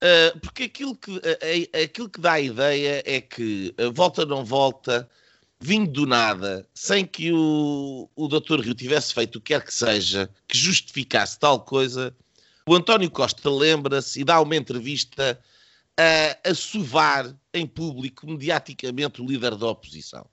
Uh, 0.01 0.39
porque 0.39 0.63
aquilo 0.63 0.95
que, 0.95 1.11
uh, 1.11 1.83
aquilo 1.83 2.09
que 2.09 2.19
dá 2.19 2.33
a 2.33 2.41
ideia 2.41 3.03
é 3.05 3.21
que 3.21 3.75
uh, 3.79 3.91
volta 3.91 4.25
não 4.25 4.43
volta, 4.43 5.07
vindo 5.59 5.91
do 5.91 6.07
nada, 6.07 6.67
sem 6.73 7.05
que 7.05 7.31
o, 7.33 8.09
o 8.15 8.27
Dr. 8.27 8.61
Rio 8.61 8.73
tivesse 8.73 9.13
feito 9.13 9.35
o 9.35 9.41
que 9.41 9.53
quer 9.53 9.63
que 9.63 9.73
seja, 9.73 10.29
que 10.47 10.57
justificasse 10.57 11.37
tal 11.37 11.59
coisa, 11.59 12.15
o 12.65 12.73
António 12.73 13.11
Costa 13.11 13.49
lembra-se 13.49 14.21
e 14.21 14.23
dá 14.23 14.39
uma 14.39 14.55
entrevista 14.55 15.39
a, 15.97 16.49
a 16.49 16.53
sovar 16.55 17.35
em 17.53 17.67
público, 17.67 18.25
mediaticamente, 18.25 19.21
o 19.21 19.25
líder 19.25 19.55
da 19.55 19.67
oposição. 19.67 20.25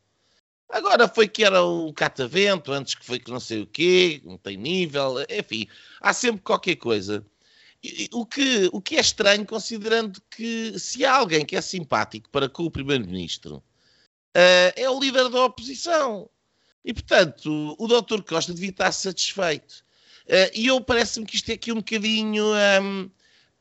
Agora 0.68 1.08
foi 1.08 1.28
que 1.28 1.44
era 1.44 1.62
o 1.62 1.92
catavento, 1.92 2.72
antes 2.72 2.94
que 2.94 3.04
foi 3.04 3.18
que 3.18 3.30
não 3.30 3.38
sei 3.38 3.62
o 3.62 3.66
quê, 3.66 4.20
não 4.24 4.36
tem 4.36 4.56
nível, 4.56 5.14
enfim, 5.30 5.68
há 6.00 6.12
sempre 6.12 6.42
qualquer 6.42 6.76
coisa. 6.76 7.24
O 8.12 8.26
que, 8.26 8.68
o 8.72 8.80
que 8.80 8.96
é 8.96 9.00
estranho, 9.00 9.46
considerando 9.46 10.20
que 10.28 10.76
se 10.78 11.04
há 11.04 11.14
alguém 11.14 11.44
que 11.44 11.54
é 11.54 11.60
simpático 11.60 12.28
para 12.30 12.48
com 12.48 12.64
o 12.64 12.70
Primeiro-Ministro, 12.70 13.56
uh, 14.36 14.72
é 14.74 14.90
o 14.90 14.98
líder 14.98 15.28
da 15.28 15.44
oposição. 15.44 16.28
E, 16.84 16.92
portanto, 16.92 17.76
o 17.78 17.86
Dr. 17.86 18.22
Costa 18.22 18.52
devia 18.52 18.70
estar 18.70 18.90
satisfeito. 18.92 19.84
Uh, 20.24 20.50
e 20.54 20.66
eu 20.66 20.80
parece-me 20.80 21.26
que 21.26 21.36
isto 21.36 21.50
é 21.50 21.54
aqui 21.54 21.70
um 21.70 21.76
bocadinho. 21.76 22.44
Um, 22.82 23.10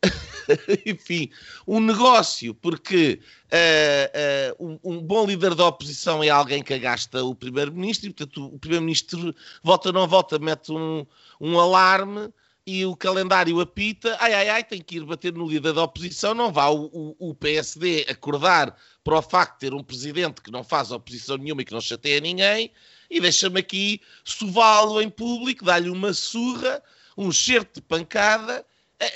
enfim, 0.86 1.30
um 1.68 1.80
negócio, 1.80 2.54
porque 2.54 3.20
uh, 3.46 4.64
uh, 4.64 4.80
um, 4.84 5.02
bom 5.02 5.26
líder 5.26 5.56
da 5.56 5.68
oposição 5.68 6.24
é 6.24 6.30
alguém 6.30 6.64
que 6.64 6.78
gasta 6.78 7.24
o 7.24 7.36
primeiro-ministro, 7.36 8.10
e 8.10 8.14
portanto 8.14 8.46
o 8.46 8.60
primeiro-ministro 8.60 9.36
volta 9.64 9.90
ou 9.90 9.94
não 9.94 10.08
volta, 10.08 10.40
mete 10.40 10.72
um, 10.72 11.06
um 11.40 11.60
alarme 11.60 12.32
e 12.68 12.84
o 12.86 12.96
calendário 12.96 13.60
apita, 13.60 14.18
ai 14.20 14.34
ai 14.34 14.50
ai, 14.50 14.64
tem 14.64 14.82
que 14.82 14.98
ir 14.98 15.06
bater 15.06 15.34
no 15.34 15.48
líder 15.48 15.74
da 15.74 15.84
oposição, 15.84 16.34
não 16.34 16.52
vá 16.52 16.68
o, 16.68 16.86
o, 16.86 17.30
o, 17.30 17.36
PSD 17.36 18.08
acordar 18.10 18.76
para 19.04 19.20
o 19.20 19.22
facto 19.22 19.54
de 19.54 19.60
ter 19.60 19.74
um 19.74 19.84
presidente 19.84 20.42
que 20.42 20.50
não 20.50 20.64
faz 20.64 20.92
oposição 20.92 21.38
nenhuma 21.38 21.62
e 21.62 21.66
que 21.66 21.74
não 21.74 21.82
chateia 21.82 22.20
ninguém, 22.20 22.72
e 23.10 23.22
deixa-me 23.22 23.60
aqui 23.60 24.02
sová-lo 24.24 25.00
em 25.00 25.10
público, 25.10 25.64
dar-lhe 25.64 25.92
uma 25.92 26.12
surra, 26.12 26.82
um 27.16 27.32
cheiro 27.32 27.68
de 27.72 27.82
pancada, 27.82 28.66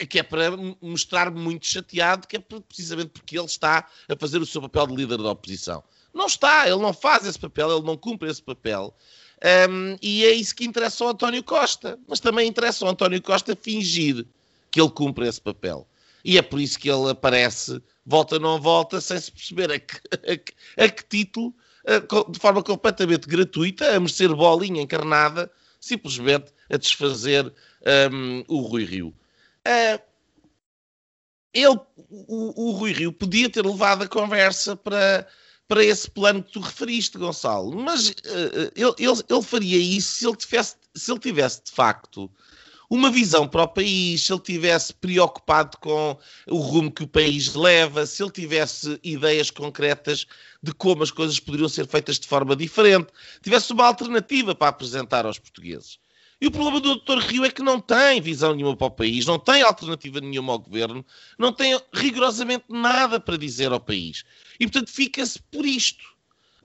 que 0.09 0.19
é 0.19 0.23
para 0.23 0.51
mostrar-me 0.81 1.39
muito 1.39 1.65
chateado, 1.65 2.27
que 2.27 2.37
é 2.37 2.39
precisamente 2.39 3.09
porque 3.09 3.37
ele 3.37 3.45
está 3.45 3.87
a 4.09 4.15
fazer 4.17 4.41
o 4.41 4.45
seu 4.45 4.61
papel 4.61 4.87
de 4.87 4.95
líder 4.95 5.17
da 5.17 5.31
oposição. 5.31 5.83
Não 6.13 6.25
está, 6.25 6.67
ele 6.67 6.81
não 6.81 6.93
faz 6.93 7.25
esse 7.25 7.39
papel, 7.39 7.71
ele 7.71 7.85
não 7.85 7.95
cumpre 7.95 8.29
esse 8.29 8.41
papel. 8.41 8.93
Um, 9.69 9.95
e 10.01 10.25
é 10.25 10.31
isso 10.31 10.55
que 10.55 10.65
interessa 10.65 11.03
ao 11.03 11.11
António 11.11 11.43
Costa. 11.43 11.97
Mas 12.07 12.19
também 12.19 12.47
interessa 12.47 12.83
ao 12.83 12.91
António 12.91 13.21
Costa 13.21 13.55
fingir 13.55 14.25
que 14.71 14.81
ele 14.81 14.89
cumpre 14.89 15.27
esse 15.27 15.39
papel. 15.39 15.87
E 16.23 16.37
é 16.37 16.41
por 16.41 16.59
isso 16.59 16.77
que 16.77 16.89
ele 16.89 17.09
aparece, 17.09 17.81
volta 18.05 18.35
ou 18.35 18.41
não 18.41 18.59
volta, 18.59 18.99
sem 18.99 19.19
se 19.19 19.31
perceber 19.31 19.71
a 19.71 19.79
que, 19.79 19.95
a 20.31 20.37
que, 20.37 20.53
a 20.77 20.89
que 20.89 21.03
título, 21.07 21.53
de 22.29 22.39
forma 22.39 22.61
completamente 22.61 23.27
gratuita, 23.27 23.95
a 23.95 23.99
merecer 23.99 24.33
bolinha 24.35 24.81
encarnada, 24.81 25.49
simplesmente 25.79 26.51
a 26.69 26.77
desfazer 26.77 27.51
um, 28.11 28.43
o 28.47 28.61
Rui 28.61 28.83
Rio. 28.83 29.13
Uh, 29.69 30.01
ele, 31.53 31.79
o, 31.95 32.69
o, 32.69 32.71
Rui 32.71 32.91
Rio 32.91 33.13
podia 33.13 33.49
ter 33.49 33.63
levado 33.63 34.03
a 34.03 34.07
conversa 34.07 34.75
para, 34.75 35.27
para 35.67 35.83
esse 35.83 36.09
plano 36.09 36.41
que 36.43 36.53
tu 36.53 36.59
referiste, 36.59 37.17
Gonçalo, 37.17 37.75
mas 37.79 38.09
uh, 38.09 38.13
ele, 38.75 38.93
ele, 38.97 39.23
ele, 39.29 39.43
faria 39.43 39.77
isso 39.77 40.15
se 40.15 40.27
ele, 40.27 40.35
tivesse, 40.35 40.75
se 40.95 41.11
ele 41.11 41.19
tivesse 41.19 41.63
de 41.63 41.71
facto 41.71 42.31
uma 42.89 43.11
visão 43.11 43.47
para 43.47 43.63
o 43.63 43.67
país, 43.67 44.25
se 44.25 44.33
ele 44.33 44.41
tivesse 44.41 44.91
preocupado 44.93 45.77
com 45.77 46.17
o 46.47 46.57
rumo 46.57 46.91
que 46.91 47.03
o 47.03 47.07
país 47.07 47.53
leva, 47.53 48.05
se 48.07 48.23
ele 48.23 48.31
tivesse 48.31 48.99
ideias 49.03 49.51
concretas 49.51 50.25
de 50.63 50.73
como 50.73 51.03
as 51.03 51.11
coisas 51.11 51.39
poderiam 51.39 51.69
ser 51.69 51.85
feitas 51.87 52.19
de 52.19 52.27
forma 52.27 52.55
diferente, 52.55 53.13
tivesse 53.43 53.71
uma 53.71 53.85
alternativa 53.85 54.55
para 54.55 54.69
apresentar 54.69 55.25
aos 55.25 55.37
portugueses. 55.37 55.99
E 56.41 56.47
o 56.47 56.51
problema 56.51 56.79
do 56.79 56.95
Dr. 56.95 57.19
Rio 57.19 57.43
é 57.43 57.51
que 57.51 57.61
não 57.61 57.81
tem 57.81 58.21
visão 58.21 58.55
nenhuma 58.55 58.75
para 58.75 58.87
o 58.87 58.91
país, 58.91 59.25
não 59.25 59.37
tem 59.37 59.61
alternativa 59.61 60.21
nenhuma 60.21 60.53
ao 60.53 60.59
governo, 60.59 61.05
não 61.37 61.51
tem 61.51 61.77
rigorosamente 61.93 62.65
nada 62.69 63.19
para 63.19 63.37
dizer 63.37 63.71
ao 63.71 63.79
país. 63.79 64.23
E, 64.59 64.65
portanto, 64.65 64.89
fica-se 64.89 65.39
por 65.51 65.65
isto. 65.65 66.05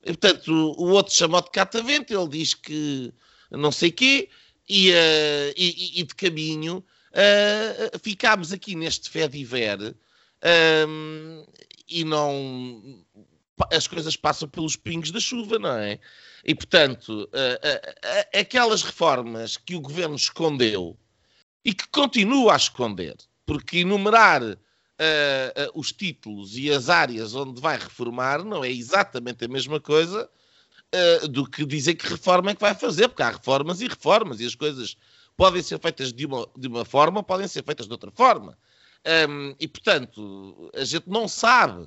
E, 0.03 0.17
portanto, 0.17 0.49
o 0.79 0.91
outro 0.91 1.13
chamou 1.13 1.43
de 1.43 1.51
catavento, 1.51 2.15
ele 2.15 2.29
diz 2.29 2.55
que 2.55 3.13
não 3.51 3.73
sei 3.73 3.91
quê, 3.91 4.29
e, 4.69 4.91
uh, 4.91 5.55
e, 5.57 6.01
e, 6.01 6.03
de 6.05 6.15
caminho 6.15 6.79
uh, 6.79 7.99
ficámos 8.03 8.53
aqui 8.53 8.75
neste 8.75 9.11
fé 9.11 9.29
de 9.29 9.45
ver 9.45 9.95
um, 10.89 11.45
e 11.89 12.05
não. 12.05 13.05
As 13.73 13.87
coisas 13.87 14.17
passam 14.17 14.49
pelos 14.49 14.75
pingos 14.75 15.11
da 15.11 15.21
chuva, 15.21 15.59
não 15.59 15.77
é? 15.77 16.01
E, 16.45 16.55
portanto, 16.55 17.11
uh, 17.11 17.27
uh, 17.27 18.39
aquelas 18.41 18.83
reformas 18.83 19.57
que 19.57 19.77
o 19.77 19.81
governo 19.81 20.17
escondeu 20.17 20.99
e 21.65 21.73
que 21.73 21.87
continua 21.89 22.55
a 22.55 22.57
esconder, 22.57 23.17
porque 23.47 23.79
enumerar 23.79 24.43
os 25.75 25.91
títulos 25.91 26.57
e 26.57 26.71
as 26.71 26.89
áreas 26.89 27.35
onde 27.35 27.61
vai 27.61 27.77
reformar 27.77 28.45
não 28.45 28.63
é 28.63 28.71
exatamente 28.71 29.45
a 29.45 29.49
mesma 29.49 29.81
coisa 29.81 30.31
do 31.31 31.51
que 31.51 31.67
dizer 31.67 31.95
que 31.95 32.07
reforma 32.07 32.53
é 32.53 32.55
que 32.55 32.61
vai 32.61 32.75
fazer, 32.75 33.09
porque 33.09 33.23
há 33.23 33.31
reformas 33.31 33.81
e 33.81 33.89
reformas 33.89 34.39
e 34.39 34.47
as 34.47 34.55
coisas 34.55 34.97
podem 35.37 35.63
ser 35.63 35.81
feitas 35.81 36.13
de 36.13 36.27
uma, 36.27 36.49
de 36.57 36.69
uma 36.69 36.85
forma, 36.85 37.23
podem 37.23 37.49
ser 37.49 37.65
feitas 37.65 37.87
de 37.87 37.93
outra 37.93 38.11
forma. 38.11 38.57
Um, 39.29 39.55
e, 39.61 39.69
portanto, 39.69 40.71
a 40.75 40.85
gente 40.85 41.09
não 41.09 41.29
sabe 41.29 41.87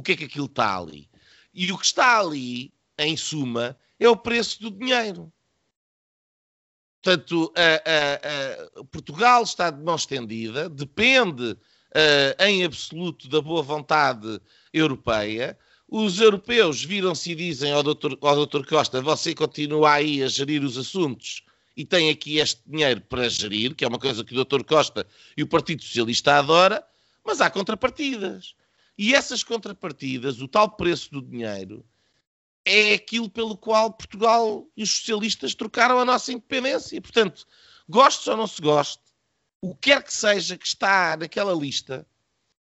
o 0.00 0.02
que 0.02 0.12
é 0.12 0.16
que 0.16 0.24
aquilo 0.24 0.46
está 0.46 0.78
ali. 0.78 1.08
E 1.52 1.70
o 1.70 1.78
que 1.78 1.84
está 1.84 2.18
ali 2.18 2.72
em 2.98 3.16
suma, 3.16 3.76
é 3.98 4.08
o 4.08 4.16
preço 4.16 4.60
do 4.62 4.70
dinheiro. 4.70 5.32
Portanto, 7.02 7.52
Portugal 8.90 9.42
está 9.42 9.70
de 9.70 9.82
mão 9.82 9.96
estendida, 9.96 10.68
depende 10.68 11.56
em 12.38 12.64
absoluto 12.64 13.28
da 13.28 13.40
boa 13.40 13.62
vontade 13.62 14.40
europeia. 14.72 15.58
Os 15.88 16.20
europeus 16.20 16.84
viram-se 16.84 17.32
e 17.32 17.34
dizem 17.34 17.72
ao 17.72 17.82
doutor, 17.82 18.16
ao 18.20 18.36
doutor 18.36 18.66
Costa: 18.66 19.02
você 19.02 19.34
continua 19.34 19.92
aí 19.92 20.22
a 20.22 20.28
gerir 20.28 20.62
os 20.62 20.78
assuntos 20.78 21.42
e 21.76 21.84
tem 21.84 22.10
aqui 22.10 22.38
este 22.38 22.62
dinheiro 22.66 23.00
para 23.02 23.28
gerir, 23.28 23.74
que 23.74 23.84
é 23.84 23.88
uma 23.88 23.98
coisa 23.98 24.24
que 24.24 24.32
o 24.32 24.36
doutor 24.36 24.62
Costa 24.64 25.06
e 25.36 25.42
o 25.42 25.46
Partido 25.46 25.82
Socialista 25.82 26.34
adora, 26.34 26.86
mas 27.24 27.40
há 27.40 27.50
contrapartidas. 27.50 28.54
E 29.02 29.14
essas 29.14 29.42
contrapartidas, 29.42 30.42
o 30.42 30.46
tal 30.46 30.72
preço 30.76 31.10
do 31.10 31.22
dinheiro, 31.22 31.82
é 32.66 32.92
aquilo 32.92 33.30
pelo 33.30 33.56
qual 33.56 33.94
Portugal 33.94 34.68
e 34.76 34.82
os 34.82 34.90
socialistas 34.90 35.54
trocaram 35.54 35.98
a 35.98 36.04
nossa 36.04 36.30
independência. 36.30 37.00
Portanto, 37.00 37.46
gostes 37.88 38.26
ou 38.26 38.36
não 38.36 38.46
se 38.46 38.60
goste, 38.60 39.02
o 39.62 39.74
que 39.74 39.88
quer 39.88 40.02
que 40.02 40.12
seja 40.12 40.54
que 40.54 40.66
está 40.66 41.16
naquela 41.16 41.54
lista, 41.54 42.06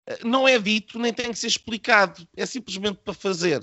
eh, 0.07 0.19
não 0.23 0.47
é 0.47 0.57
dito 0.57 0.97
nem 0.97 1.11
tem 1.11 1.33
que 1.33 1.37
ser 1.37 1.47
explicado. 1.47 2.25
É 2.37 2.45
simplesmente 2.45 2.99
para 3.03 3.13
fazer. 3.13 3.61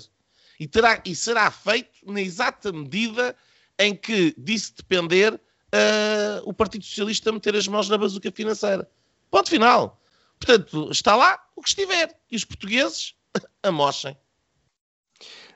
E, 0.59 0.67
terá, 0.67 1.01
e 1.03 1.15
será 1.15 1.49
feito 1.49 2.05
na 2.05 2.21
exata 2.21 2.71
medida 2.71 3.35
em 3.79 3.95
que 3.95 4.35
disse 4.37 4.75
depender 4.75 5.33
uh, 5.33 6.41
o 6.43 6.53
Partido 6.53 6.85
Socialista 6.85 7.31
meter 7.31 7.55
as 7.55 7.67
mãos 7.67 7.89
na 7.89 7.97
bazuca 7.97 8.31
financeira. 8.31 8.87
Ponto 9.31 9.49
final. 9.49 9.99
Portanto, 10.39 10.89
está 10.91 11.15
lá 11.15 11.39
o 11.55 11.61
que 11.61 11.69
estiver. 11.69 12.15
E 12.31 12.35
os 12.35 12.45
portugueses 12.45 13.13
amochem. 13.63 14.17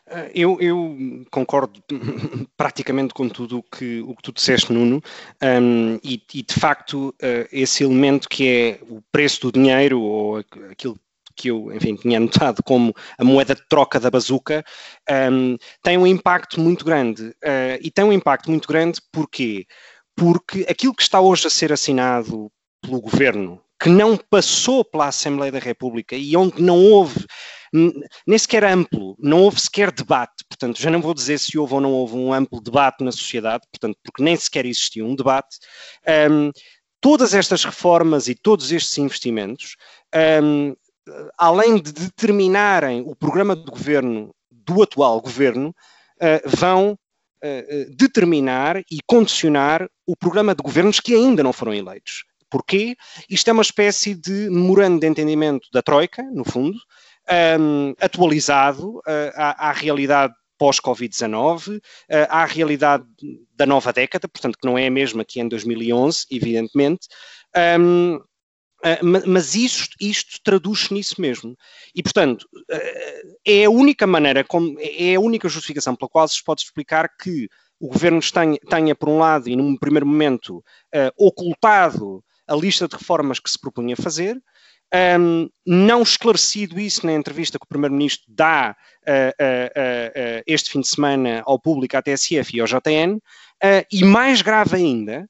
Eh, 0.06 0.32
eu, 0.36 0.60
eu, 0.60 1.26
concordo 1.32 1.82
praticamente 2.58 3.14
com 3.14 3.30
tudo 3.30 3.60
o 3.60 3.64
que, 3.64 4.02
o 4.02 4.16
que 4.16 4.24
tu 4.24 4.34
disseste, 4.34 4.74
Nuno, 4.74 5.02
um, 5.42 5.96
e, 6.04 6.22
e, 6.34 6.44
de 6.44 6.54
facto 6.54 7.10
uh, 7.10 7.48
esse 7.52 7.84
elemento 7.84 8.28
que 8.28 8.48
é 8.48 8.80
o 8.90 9.02
preço 9.12 9.42
do 9.42 9.52
dinheiro, 9.54 10.02
ou 10.02 10.38
aquilo 10.70 11.00
que 11.36 11.50
eu, 11.50 11.74
enfim, 11.74 11.96
tinha 11.96 12.20
notado 12.20 12.62
como 12.62 12.94
a 13.18 13.24
moeda 13.24 13.56
de 13.56 13.68
troca 13.68 14.00
da 14.00 14.12
bazuca, 14.12 14.64
um, 15.32 15.58
tem 15.82 15.98
um 15.98 16.06
impacto 16.06 16.60
muito 16.60 16.86
grande. 16.86 17.30
Uh, 17.44 17.80
e 17.82 17.90
tem 17.90 18.06
um 18.06 18.14
impacto 18.14 18.52
muito 18.52 18.68
grande 18.68 19.02
porquê? 19.12 19.66
Porque 20.16 20.66
aquilo 20.70 20.94
que 20.94 21.02
está 21.02 21.20
hoje 21.20 21.48
a 21.48 21.50
ser 21.50 21.74
assinado 21.74 22.52
pelo 22.82 23.02
governo, 23.02 23.63
que 23.80 23.90
não 23.90 24.18
passou 24.18 24.84
pela 24.86 25.08
Assembleia 25.08 25.52
da 25.52 25.60
República 25.60 26.16
e 26.16 26.36
onde 26.38 26.62
não 26.62 26.78
houve 26.78 27.26
nem 28.28 28.38
sequer 28.38 28.64
amplo, 28.64 29.16
não 29.20 29.42
houve 29.42 29.60
sequer 29.60 29.92
debate, 29.92 30.46
portanto, 30.48 30.80
já 30.80 30.92
não 30.92 31.02
vou 31.02 31.14
dizer 31.14 31.40
se 31.40 31.58
houve 31.58 31.74
ou 31.74 31.82
não 31.82 31.92
houve 31.92 32.16
um 32.16 32.32
amplo 32.32 32.62
debate 32.62 33.04
na 33.04 33.12
sociedade, 33.12 33.64
portanto, 33.72 33.98
porque 34.04 34.22
nem 34.22 34.36
sequer 34.36 34.66
existiu 34.66 35.08
um 35.08 35.16
debate. 35.16 35.58
Um, 36.30 36.52
todas 37.02 37.34
estas 37.34 37.66
reformas 37.66 38.28
e 38.28 38.36
todos 38.36 38.72
estes 38.72 38.98
investimentos, 39.00 39.76
um, 40.44 40.76
além 41.38 41.82
de 41.82 41.92
determinarem 41.92 43.02
o 43.02 43.16
programa 43.16 43.56
de 43.56 43.66
governo 43.66 44.34
do 44.52 44.84
atual 44.84 45.20
governo, 45.20 45.70
uh, 45.70 46.50
vão 46.50 46.92
uh, 46.92 47.96
determinar 47.96 48.78
e 48.90 49.00
condicionar 49.08 49.90
o 50.06 50.16
programa 50.16 50.54
de 50.54 50.62
governos 50.62 51.00
que 51.00 51.16
ainda 51.16 51.42
não 51.42 51.52
foram 51.52 51.74
eleitos. 51.74 52.24
Porquê? 52.54 52.96
Isto 53.28 53.50
é 53.50 53.52
uma 53.52 53.64
espécie 53.64 54.14
de 54.14 54.48
memorando 54.48 55.00
de 55.00 55.08
entendimento 55.08 55.68
da 55.74 55.82
Troika, 55.82 56.22
no 56.22 56.46
fundo, 56.46 56.78
um, 57.60 57.96
atualizado 58.00 58.98
uh, 59.00 59.34
à, 59.34 59.70
à, 59.70 59.72
realidade 59.72 60.36
pós-Covid-19, 60.60 61.78
uh, 61.78 61.82
à 62.30 62.46
realidade 62.46 63.06
da 63.56 63.66
nova 63.66 63.92
década, 63.92 64.28
portanto, 64.28 64.60
que 64.62 64.68
não 64.68 64.78
é 64.78 64.86
a 64.86 64.92
mesma 64.92 65.26
que 65.26 65.40
em 65.40 65.48
2011, 65.48 66.28
evidentemente. 66.30 67.08
Um, 67.80 68.22
Uh, 68.86 69.30
mas 69.30 69.56
isto, 69.56 69.96
isto 69.98 70.42
traduz-se 70.44 70.94
nisso 70.94 71.22
mesmo. 71.22 71.56
E, 71.96 72.04
portanto, 72.04 72.44
uh, 72.54 73.38
é 73.46 73.64
a 73.64 73.70
única 73.70 74.06
maneira, 74.06 74.44
como, 74.44 74.76
é 74.78 75.16
a 75.16 75.22
única 75.22 75.48
justificação 75.48 75.96
pela 75.96 76.10
qual 76.10 76.28
se 76.28 76.44
pode 76.44 76.64
explicar 76.64 77.08
que 77.18 77.48
o 77.80 77.88
governo 77.88 78.20
tenha, 78.20 78.58
tenha 78.70 78.94
por 78.94 79.08
um 79.08 79.20
lado, 79.20 79.48
e 79.48 79.56
num 79.56 79.78
primeiro 79.78 80.06
momento, 80.06 80.62
ocultado 81.18 82.22
a 82.48 82.56
lista 82.56 82.88
de 82.88 82.96
reformas 82.96 83.40
que 83.40 83.50
se 83.50 83.60
propunha 83.60 83.96
fazer, 83.96 84.42
um, 85.20 85.50
não 85.66 86.04
esclarecido 86.04 86.80
isso 86.80 87.06
na 87.06 87.14
entrevista 87.14 87.58
que 87.58 87.66
o 87.66 87.68
Primeiro-Ministro 87.68 88.26
dá 88.28 88.76
uh, 89.02 89.12
uh, 89.12 90.40
uh, 90.40 90.44
este 90.46 90.70
fim 90.70 90.82
de 90.82 90.88
semana 90.88 91.42
ao 91.46 91.60
público, 91.60 91.98
à 91.98 92.02
TSF 92.02 92.56
e 92.56 92.60
ao 92.60 92.68
JN, 92.68 93.20
e 93.92 94.04
mais 94.04 94.42
grave 94.42 94.76
ainda, 94.76 95.28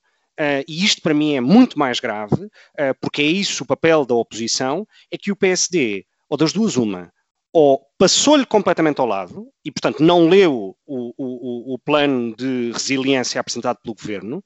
e 0.67 0.83
isto 0.83 1.03
para 1.03 1.13
mim 1.13 1.35
é 1.35 1.39
muito 1.39 1.77
mais 1.77 1.99
grave, 1.99 2.49
porque 2.99 3.21
é 3.21 3.25
isso 3.25 3.63
o 3.63 3.67
papel 3.67 4.05
da 4.05 4.15
oposição, 4.15 4.87
é 5.11 5.19
que 5.19 5.31
o 5.31 5.35
PSD, 5.35 6.03
ou 6.27 6.35
das 6.35 6.51
duas 6.51 6.75
uma, 6.75 7.13
ou 7.53 7.85
passou-lhe 7.99 8.47
completamente 8.47 8.99
ao 8.99 9.05
lado 9.05 9.47
e, 9.63 9.71
portanto, 9.71 10.01
não 10.01 10.27
leu 10.27 10.75
o, 10.87 11.13
o, 11.15 11.75
o, 11.75 11.79
plano 11.79 12.35
de 12.35 12.71
resiliência 12.71 13.39
apresentado 13.39 13.77
pelo 13.83 13.95
governo, 13.95 14.43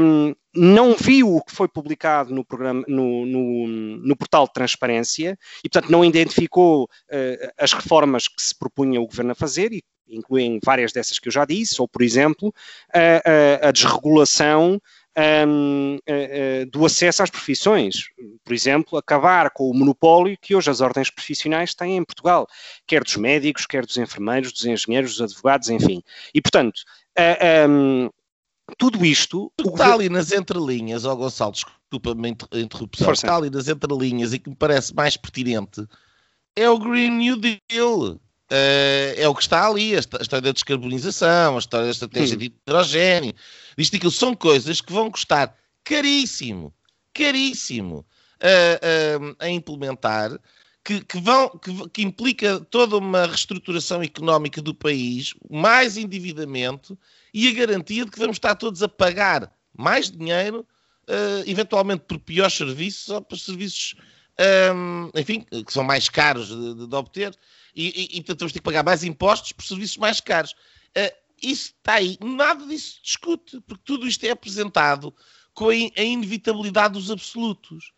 um, 0.00 0.32
não 0.54 0.94
viu 0.94 1.34
o 1.34 1.42
que 1.42 1.52
foi 1.52 1.66
publicado 1.66 2.32
no, 2.32 2.44
programa, 2.44 2.84
no, 2.86 3.26
no, 3.26 3.66
no 3.66 4.16
portal 4.16 4.46
de 4.46 4.52
transparência 4.52 5.36
e, 5.64 5.68
portanto, 5.68 5.90
não 5.90 6.04
identificou 6.04 6.84
uh, 6.84 7.52
as 7.58 7.72
reformas 7.72 8.28
que 8.28 8.40
se 8.40 8.56
propunha 8.56 9.00
o 9.00 9.06
governo 9.06 9.32
a 9.32 9.34
fazer 9.34 9.72
e 9.72 9.82
incluem 10.08 10.60
várias 10.64 10.92
dessas 10.92 11.18
que 11.18 11.28
eu 11.28 11.32
já 11.32 11.44
disse, 11.44 11.82
ou, 11.82 11.88
por 11.88 12.02
exemplo, 12.02 12.54
a, 12.94 13.66
a, 13.66 13.68
a 13.68 13.72
desregulação 13.72 14.80
um, 15.46 15.96
uh, 15.96 15.98
uh, 15.98 16.66
do 16.70 16.86
acesso 16.86 17.22
às 17.22 17.30
profissões. 17.30 18.08
Por 18.44 18.54
exemplo, 18.54 18.98
acabar 18.98 19.50
com 19.50 19.68
o 19.68 19.74
monopólio 19.74 20.38
que 20.40 20.54
hoje 20.54 20.70
as 20.70 20.80
ordens 20.80 21.10
profissionais 21.10 21.74
têm 21.74 21.96
em 21.96 22.04
Portugal, 22.04 22.46
quer 22.86 23.02
dos 23.02 23.16
médicos, 23.16 23.66
quer 23.66 23.84
dos 23.84 23.96
enfermeiros, 23.96 24.52
dos 24.52 24.64
engenheiros, 24.64 25.16
dos 25.16 25.32
advogados, 25.32 25.68
enfim. 25.68 26.02
E, 26.32 26.40
portanto, 26.40 26.78
uh, 27.18 27.68
um, 27.68 28.10
tudo 28.76 29.04
isto. 29.04 29.52
Está 29.58 29.70
governo... 29.70 29.94
ali 29.94 30.08
nas 30.08 30.32
entrelinhas, 30.32 31.04
ó 31.04 31.12
oh 31.12 31.16
Gonçalo, 31.16 31.52
desculpa-me 31.52 32.28
a 32.28 32.58
interrupção, 32.58 33.06
Força. 33.06 33.26
está 33.26 33.36
ali 33.36 33.50
nas 33.50 33.68
entrelinhas 33.68 34.32
e 34.32 34.38
que 34.38 34.50
me 34.50 34.56
parece 34.56 34.94
mais 34.94 35.16
pertinente 35.16 35.86
é 36.58 36.68
o 36.68 36.78
Green 36.78 37.10
New 37.10 37.36
Deal. 37.36 38.18
Uh, 38.50 39.12
é 39.14 39.28
o 39.28 39.34
que 39.34 39.42
está 39.42 39.68
ali, 39.68 39.94
a, 39.94 39.98
história 39.98 40.40
da 40.40 40.52
descarbonização, 40.52 41.56
a 41.56 41.58
história 41.58 41.84
da 41.84 41.92
estratégia 41.92 42.34
de 42.34 42.46
hidrogênio, 42.46 43.34
isto 43.76 43.94
aquilo, 43.94 44.10
são 44.10 44.34
coisas 44.34 44.80
que 44.80 44.90
vão 44.90 45.10
custar 45.10 45.54
caríssimo, 45.84 46.72
caríssimo 47.12 48.06
uh, 48.40 49.22
uh, 49.22 49.36
a 49.38 49.50
implementar, 49.50 50.40
que, 50.82 51.04
que 51.04 51.20
vão, 51.20 51.50
que, 51.58 51.90
que, 51.90 52.02
implica 52.02 52.58
toda 52.70 52.96
uma 52.96 53.26
reestruturação 53.26 54.02
económica 54.02 54.62
do 54.62 54.74
país, 54.74 55.34
mais 55.50 55.98
endividamento 55.98 56.98
e 57.34 57.48
a 57.48 57.52
garantia 57.52 58.06
de 58.06 58.10
que 58.10 58.18
vamos 58.18 58.36
estar 58.36 58.54
todos 58.54 58.82
a 58.82 58.88
pagar 58.88 59.52
mais 59.76 60.10
dinheiro, 60.10 60.66
eventualmente 61.46 62.04
por 62.08 62.18
piores 62.18 62.54
serviços 62.54 63.10
ou 63.10 63.20
por 63.20 63.38
serviços, 63.38 63.94
um, 64.74 65.10
enfim, 65.14 65.44
que 65.66 65.72
são 65.72 65.84
mais 65.84 66.08
caros 66.08 66.48
de, 66.48 66.86
de 66.86 66.94
obter 66.94 67.36
e, 67.74 67.88
e, 67.88 68.18
e, 68.18 68.20
portanto 68.20 68.40
vamos 68.40 68.52
ter 68.52 68.58
que 68.58 68.64
pagar 68.64 68.84
mais 68.84 69.04
impostos 69.04 69.52
por 69.52 69.64
serviços 69.64 69.96
mais 69.96 70.20
caros. 70.20 70.52
Uh, 70.96 71.28
isso 71.42 71.74
está 71.78 71.94
aí, 71.94 72.18
nada 72.20 72.66
disso 72.66 72.96
se 72.96 73.02
discute, 73.02 73.60
porque 73.60 73.82
tudo 73.84 74.06
isto 74.06 74.24
é 74.24 74.30
apresentado 74.30 75.14
com 75.54 75.68
a, 75.70 75.72
a 75.72 76.02
inevitabilidade 76.02 76.94
dos 76.94 77.10
absolutos. 77.10 77.92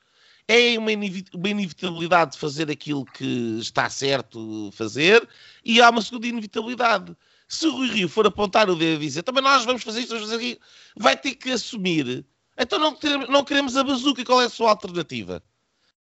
É 0.46 0.78
uma, 0.78 0.90
uma 1.34 1.48
inevitabilidade 1.48 2.32
de 2.32 2.38
fazer 2.38 2.70
aquilo 2.70 3.04
que 3.04 3.58
está 3.60 3.88
certo 3.88 4.70
fazer, 4.72 5.26
e 5.64 5.80
há 5.80 5.88
uma 5.90 6.02
segunda 6.02 6.26
inevitabilidade. 6.26 7.16
Se 7.48 7.66
o 7.66 7.72
Rui 7.72 7.88
Rio 7.88 8.08
for 8.08 8.26
apontar 8.26 8.68
o 8.68 8.76
dedo 8.76 9.02
e 9.02 9.06
dizer 9.06 9.22
também 9.22 9.42
nós 9.42 9.64
vamos 9.64 9.82
fazer 9.82 10.00
isto, 10.00 10.10
vamos 10.10 10.24
fazer 10.24 10.36
aquilo, 10.36 10.60
vai 10.96 11.16
ter 11.16 11.34
que 11.34 11.50
assumir. 11.50 12.24
Então 12.56 12.78
não, 12.78 12.98
não 13.28 13.44
queremos 13.44 13.76
a 13.76 13.84
bazuca, 13.84 14.24
qual 14.24 14.42
é 14.42 14.46
a 14.46 14.50
sua 14.50 14.70
alternativa? 14.70 15.42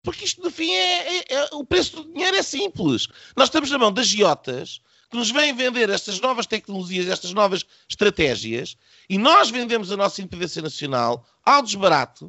Porque 0.03 0.25
isto, 0.25 0.41
no 0.41 0.49
fim, 0.49 0.71
é, 0.71 1.17
é, 1.17 1.25
é, 1.29 1.49
o 1.53 1.65
preço 1.65 1.97
do 1.97 2.12
dinheiro 2.12 2.38
é 2.38 2.41
simples. 2.41 3.07
Nós 3.36 3.47
estamos 3.49 3.69
na 3.69 3.77
mão 3.77 3.91
das 3.91 4.07
giotas 4.07 4.81
que 5.10 5.17
nos 5.17 5.31
vêm 5.31 5.53
vender 5.53 5.89
estas 5.89 6.19
novas 6.19 6.45
tecnologias, 6.45 7.07
estas 7.07 7.33
novas 7.33 7.65
estratégias, 7.89 8.77
e 9.10 9.17
nós 9.17 9.49
vendemos 9.49 9.91
a 9.91 9.97
nossa 9.97 10.21
independência 10.21 10.62
nacional 10.62 11.25
ao 11.45 11.62
desbarato, 11.62 12.25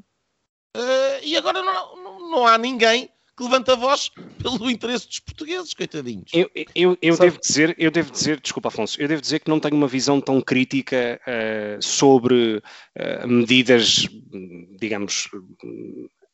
uh, 0.77 1.25
e 1.25 1.37
agora 1.37 1.63
não, 1.63 1.97
não, 1.97 2.31
não, 2.31 2.47
há 2.47 2.57
ninguém 2.57 3.11
que 3.37 3.43
levante 3.43 3.71
a 3.71 3.75
voz 3.75 4.11
pelo 4.41 4.71
interesse 4.71 5.09
dos 5.09 5.19
portugueses, 5.19 5.75
coitadinhos. 5.75 6.31
Eu, 6.33 6.49
eu, 6.75 6.99
eu 7.03 7.19
devo 7.19 7.39
dizer, 7.41 7.75
eu 7.79 7.91
devo 7.91 8.13
dizer, 8.13 8.41
desculpa 8.41 8.69
Afonso, 8.69 9.01
eu 9.01 9.09
devo 9.09 9.21
dizer 9.21 9.41
que 9.41 9.51
não 9.51 9.59
tenho 9.59 9.75
uma 9.75 9.89
visão 9.89 10.21
tão 10.21 10.41
crítica 10.41 11.21
uh, 11.27 11.83
sobre 11.83 12.59
uh, 12.59 13.27
medidas, 13.27 14.07
digamos, 14.79 15.29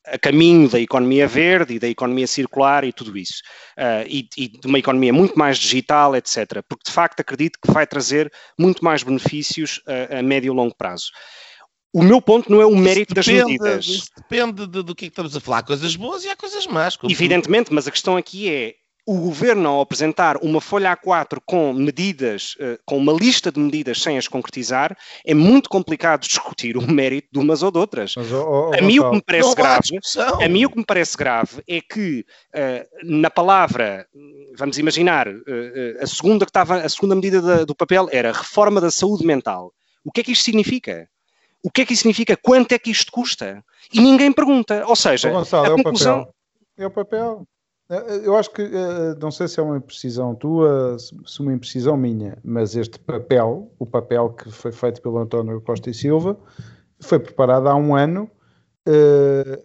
a 0.06 0.18
caminho 0.18 0.68
da 0.68 0.78
economia 0.78 1.26
verde 1.26 1.74
e 1.74 1.78
da 1.78 1.88
economia 1.88 2.26
circular 2.26 2.84
e 2.84 2.92
tudo 2.92 3.16
isso, 3.16 3.42
uh, 3.78 4.06
e, 4.06 4.28
e, 4.36 4.48
de 4.48 4.66
uma 4.66 4.78
economia 4.78 5.12
muito 5.12 5.38
mais 5.38 5.58
digital, 5.58 6.14
etc., 6.14 6.62
porque 6.68 6.84
de 6.84 6.92
facto 6.92 7.20
acredito 7.20 7.58
que 7.60 7.72
vai 7.72 7.86
trazer 7.86 8.30
muito 8.58 8.84
mais 8.84 9.02
benefícios 9.02 9.80
a, 9.86 10.18
a 10.18 10.22
médio 10.22 10.52
e 10.52 10.56
longo 10.56 10.74
prazo. 10.74 11.06
O 11.92 12.02
meu 12.02 12.20
ponto 12.20 12.50
não 12.50 12.60
é 12.60 12.66
o 12.66 12.76
mérito 12.76 13.14
depende, 13.14 13.56
das 13.56 13.86
medidas. 13.86 14.10
depende 14.16 14.66
de, 14.66 14.82
do 14.82 14.94
que, 14.96 15.04
é 15.04 15.08
que 15.08 15.12
estamos 15.12 15.36
a 15.36 15.40
falar. 15.40 15.58
Há 15.58 15.62
coisas 15.62 15.94
boas 15.94 16.24
e 16.24 16.28
há 16.28 16.34
coisas 16.34 16.66
más. 16.66 16.98
Evidentemente, 17.08 17.72
mas 17.72 17.86
a 17.86 17.90
questão 17.92 18.16
aqui 18.16 18.50
é 18.50 18.74
o 19.06 19.18
governo, 19.18 19.68
ao 19.68 19.80
apresentar 19.82 20.38
uma 20.38 20.60
folha 20.60 20.96
A4 20.96 21.38
com 21.44 21.72
medidas, 21.74 22.54
uh, 22.54 22.78
com 22.86 22.96
uma 22.96 23.12
lista 23.12 23.52
de 23.52 23.60
medidas 23.60 24.00
sem 24.00 24.16
as 24.16 24.26
concretizar, 24.26 24.96
é 25.26 25.34
muito 25.34 25.68
complicado 25.68 26.22
discutir 26.22 26.76
o 26.76 26.82
mérito 26.82 27.28
de 27.30 27.38
umas 27.38 27.62
ou 27.62 27.70
de 27.70 27.78
outras. 27.78 28.14
Mas, 28.16 28.32
oh, 28.32 28.70
oh, 28.70 28.74
a 28.74 28.80
mim 28.80 28.98
o 28.98 29.10
que 29.10 29.16
me 29.16 29.22
parece 29.22 29.54
grave, 29.54 29.98
a 30.42 30.48
mim 30.48 30.64
o 30.64 30.70
que 30.70 30.78
me 30.78 30.84
parece 30.84 31.16
grave 31.16 31.62
é 31.68 31.80
que 31.80 32.24
uh, 32.54 32.86
na 33.04 33.28
palavra, 33.28 34.06
vamos 34.56 34.78
imaginar, 34.78 35.28
uh, 35.28 35.42
a 36.00 36.06
segunda 36.06 36.46
que 36.46 36.50
estava, 36.50 36.76
a 36.76 36.88
segunda 36.88 37.14
medida 37.14 37.42
da, 37.42 37.64
do 37.64 37.74
papel 37.74 38.08
era 38.10 38.32
reforma 38.32 38.80
da 38.80 38.90
saúde 38.90 39.26
mental. 39.26 39.72
O 40.02 40.10
que 40.10 40.20
é 40.20 40.24
que 40.24 40.32
isto 40.32 40.44
significa? 40.44 41.08
O 41.62 41.70
que 41.70 41.82
é 41.82 41.86
que 41.86 41.92
isso 41.92 42.02
significa? 42.02 42.36
Quanto 42.36 42.72
é 42.72 42.78
que 42.78 42.90
isto 42.90 43.10
custa? 43.10 43.64
E 43.92 44.00
ninguém 44.00 44.32
pergunta. 44.32 44.84
Ou 44.86 44.96
seja, 44.96 45.30
Gonçalo, 45.30 45.66
a 45.66 45.76
conclusão... 45.76 46.18
É 46.18 46.20
o 46.20 46.24
papel. 46.24 46.36
É 46.76 46.86
o 46.86 46.90
papel. 46.90 47.46
Eh, 47.90 47.94
eh, 47.96 48.20
eu 48.24 48.36
acho 48.36 48.50
que, 48.50 48.62
eh, 48.62 49.14
não 49.20 49.30
sei 49.30 49.46
se 49.48 49.60
é 49.60 49.62
uma 49.62 49.76
imprecisão 49.76 50.34
tua, 50.34 50.96
se 50.98 51.40
uma 51.40 51.52
imprecisão 51.52 51.96
minha, 51.96 52.38
mas 52.42 52.74
este 52.76 52.98
papel, 52.98 53.70
o 53.78 53.86
papel 53.86 54.30
que 54.30 54.50
foi 54.50 54.72
feito 54.72 55.02
pelo 55.02 55.18
António 55.18 55.60
Costa 55.60 55.90
e 55.90 55.94
Silva, 55.94 56.36
foi 57.00 57.18
preparado 57.18 57.68
há 57.68 57.74
um 57.74 57.94
ano, 57.94 58.30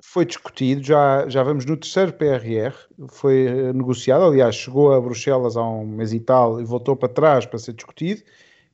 foi 0.02 0.26
discutido, 0.26 0.82
já, 0.82 1.28
já 1.28 1.44
vamos 1.44 1.66
no 1.66 1.76
terceiro 1.76 2.14
PRR, 2.14 2.74
foi 3.10 3.74
negociado, 3.74 4.24
aliás, 4.24 4.56
chegou 4.56 4.94
a 4.94 5.02
Bruxelas 5.02 5.58
há 5.58 5.64
um 5.64 5.86
mês 5.86 6.14
e 6.14 6.20
tal 6.22 6.62
e 6.62 6.64
voltou 6.64 6.96
para 6.96 7.10
trás 7.10 7.46
para 7.46 7.60
ser 7.60 7.74
discutido, 7.74 8.22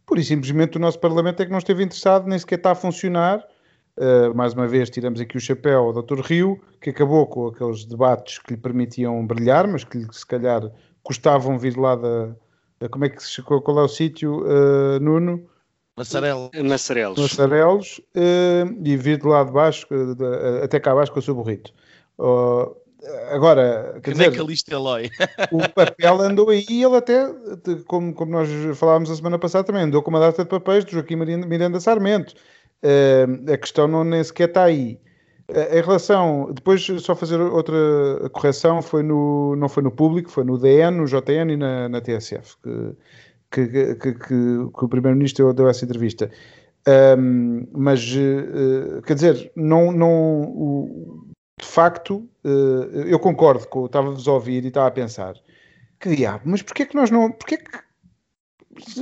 por 0.06 0.20
e 0.20 0.24
simplesmente 0.24 0.78
o 0.78 0.80
nosso 0.80 1.00
Parlamento 1.00 1.42
é 1.42 1.46
que 1.46 1.52
não 1.52 1.58
esteve 1.58 1.84
interessado, 1.84 2.28
nem 2.28 2.38
sequer 2.38 2.58
está 2.60 2.72
a 2.72 2.76
funcionar, 2.76 3.44
Uh, 3.98 4.36
mais 4.36 4.54
uma 4.54 4.68
vez 4.68 4.90
tiramos 4.90 5.22
aqui 5.22 5.38
o 5.38 5.40
chapéu 5.40 5.86
ao 5.86 6.04
Dr. 6.04 6.20
Rio, 6.20 6.62
que 6.82 6.90
acabou 6.90 7.26
com 7.28 7.48
aqueles 7.48 7.86
debates 7.86 8.40
que 8.40 8.54
lhe 8.54 8.60
permitiam 8.60 9.26
brilhar, 9.26 9.66
mas 9.68 9.86
que 9.86 10.06
se 10.12 10.26
calhar 10.26 10.70
custavam 11.02 11.58
vir 11.58 11.78
lá 11.78 11.96
da. 11.96 12.36
da 12.78 12.90
como 12.90 13.06
é 13.06 13.10
que 13.10 13.24
se 13.24 13.30
chegou? 13.30 13.62
Qual 13.62 13.80
é 13.80 13.84
o 13.84 13.88
sítio, 13.88 14.42
uh, 14.42 15.00
Nuno? 15.00 15.48
Massarelos. 15.96 16.50
Massarelos. 16.62 17.18
Massarelos 17.18 18.02
uh, 18.18 18.84
e 18.84 18.98
vir 18.98 19.18
de 19.18 19.28
lá 19.28 19.46
de 19.46 19.54
baixo, 19.54 19.88
de, 19.90 20.26
até 20.62 20.78
cá 20.78 20.92
abaixo 20.92 21.14
com 21.14 21.20
o 21.20 21.22
seu 21.22 21.34
burrito. 21.34 21.72
agora, 23.32 23.94
quer 24.04 24.14
que 24.14 24.30
dizer, 24.34 24.74
Eloy. 24.74 25.10
o 25.54 25.70
papel 25.70 26.20
andou 26.20 26.50
aí 26.50 26.66
e 26.70 26.84
ele 26.84 26.98
até, 26.98 27.34
como, 27.88 28.14
como 28.14 28.30
nós 28.30 28.50
falávamos 28.78 29.10
a 29.10 29.16
semana 29.16 29.40
passada 29.40 29.64
também, 29.64 29.84
andou 29.84 30.04
com 30.04 30.10
uma 30.10 30.20
data 30.20 30.44
de 30.44 30.50
papéis 30.50 30.84
de 30.84 30.92
Joaquim 30.92 31.16
Miranda 31.16 31.80
Sarmento 31.80 32.36
Uh, 32.84 33.52
a 33.52 33.58
questão 33.58 33.88
não 33.88 34.04
nem 34.04 34.24
sequer 34.24 34.50
está 34.50 34.64
aí. 34.64 35.00
Uh, 35.50 35.78
em 35.78 35.82
relação, 35.82 36.52
depois 36.54 36.86
só 37.00 37.16
fazer 37.16 37.40
outra 37.40 37.76
correção, 38.32 38.82
foi 38.82 39.04
no, 39.04 39.56
não 39.56 39.70
foi 39.70 39.84
no 39.84 39.92
público, 39.92 40.30
foi 40.30 40.44
no 40.44 40.58
DN, 40.58 40.98
no 40.98 41.06
JN 41.06 41.52
e 41.52 41.58
na, 41.58 41.90
na 41.90 42.02
TSF, 42.02 42.58
que, 43.52 43.66
que, 43.68 43.96
que, 43.96 44.14
que 44.14 44.34
o 44.34 44.88
Primeiro-Ministro 44.90 45.54
deu 45.54 45.68
essa 45.68 45.86
entrevista. 45.86 46.30
Um, 47.18 47.68
mas, 47.72 48.02
uh, 48.16 49.02
quer 49.04 49.16
dizer, 49.16 49.52
não, 49.56 49.92
não, 49.92 50.42
o, 50.44 51.26
de 51.60 51.66
facto, 51.66 52.28
eu 53.08 53.18
concordo 53.18 53.66
com, 53.68 53.86
estava-vos 53.86 54.28
a 54.28 54.34
ouvir 54.34 54.66
e 54.66 54.68
estava 54.68 54.88
a 54.88 54.92
pensar, 54.92 55.36
que 56.00 56.16
diabo, 56.16 56.44
mas 56.46 56.62
porquê 56.62 56.86
que 56.86 56.96
nós 56.96 57.10
não, 57.10 57.32
porquê 57.32 57.58
que 57.58 57.85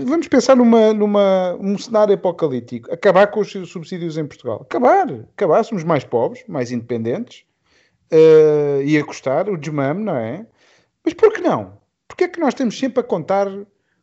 vamos 0.05 0.27
pensar 0.27 0.55
numa, 0.55 0.93
numa, 0.93 1.57
um 1.59 1.77
cenário 1.77 2.13
apocalíptico, 2.13 2.91
acabar 2.93 3.27
com 3.27 3.39
os 3.39 3.51
subsídios 3.69 4.17
em 4.17 4.25
Portugal. 4.25 4.61
Acabar, 4.61 5.07
acabar, 5.35 5.63
somos 5.63 5.83
mais 5.83 6.03
pobres, 6.03 6.43
mais 6.47 6.71
independentes, 6.71 7.43
uh, 8.11 8.81
ia 8.83 9.03
custar 9.03 9.49
o 9.49 9.57
desmame, 9.57 10.03
não 10.03 10.15
é? 10.15 10.45
Mas 11.03 11.13
por 11.13 11.33
que 11.33 11.41
não? 11.41 11.77
Porquê 12.07 12.25
é 12.25 12.27
que 12.27 12.39
nós 12.39 12.53
temos 12.53 12.77
sempre 12.77 12.99
a 12.99 13.03
contar 13.03 13.47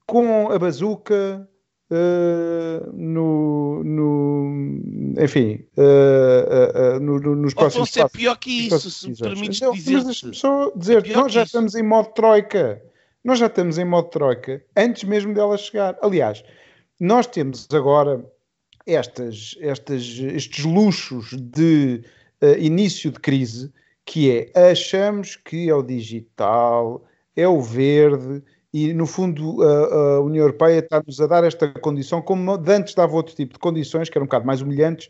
com 0.06 0.50
a 0.50 0.58
bazuca 0.58 1.48
uh, 1.90 2.92
no, 2.92 3.84
no, 3.84 5.22
enfim, 5.22 5.64
uh, 5.76 6.96
uh, 6.96 7.00
no, 7.00 7.18
no, 7.20 7.36
nos 7.36 7.54
próximos 7.54 7.90
pior 8.12 8.36
que 8.36 8.66
isso, 8.66 8.90
se 8.90 9.08
me 9.08 9.16
permites 9.16 9.60
dizer. 9.72 9.94
Mas 9.94 10.04
deixa-me 10.04 10.34
só 10.34 10.72
dizer, 10.74 11.06
é 11.06 11.12
nós 11.12 11.32
já 11.32 11.44
estamos 11.44 11.74
em 11.74 11.82
modo 11.82 12.08
troika. 12.14 12.82
Nós 13.22 13.38
já 13.38 13.46
estamos 13.46 13.76
em 13.76 13.84
modo 13.84 14.08
troika 14.08 14.62
antes 14.76 15.04
mesmo 15.04 15.34
dela 15.34 15.56
chegar. 15.58 15.98
Aliás, 16.00 16.42
nós 16.98 17.26
temos 17.26 17.66
agora 17.72 18.24
estas, 18.86 19.56
estas, 19.60 20.02
estes 20.18 20.64
luxos 20.64 21.36
de 21.36 22.02
uh, 22.42 22.58
início 22.58 23.10
de 23.10 23.20
crise, 23.20 23.72
que 24.06 24.30
é 24.54 24.70
achamos 24.70 25.36
que 25.36 25.68
é 25.68 25.74
o 25.74 25.82
digital, 25.82 27.04
é 27.36 27.46
o 27.46 27.60
verde, 27.60 28.42
e 28.72 28.92
no 28.94 29.06
fundo 29.06 29.62
a, 29.62 30.16
a 30.16 30.20
União 30.20 30.42
Europeia 30.44 30.78
está-nos 30.78 31.20
a 31.20 31.26
dar 31.26 31.44
esta 31.44 31.68
condição, 31.68 32.22
como 32.22 32.52
antes 32.52 32.94
dava 32.94 33.14
outro 33.14 33.34
tipo 33.34 33.52
de 33.52 33.58
condições, 33.58 34.08
que 34.08 34.16
eram 34.16 34.24
um 34.24 34.28
bocado 34.28 34.46
mais 34.46 34.62
humilhantes, 34.62 35.08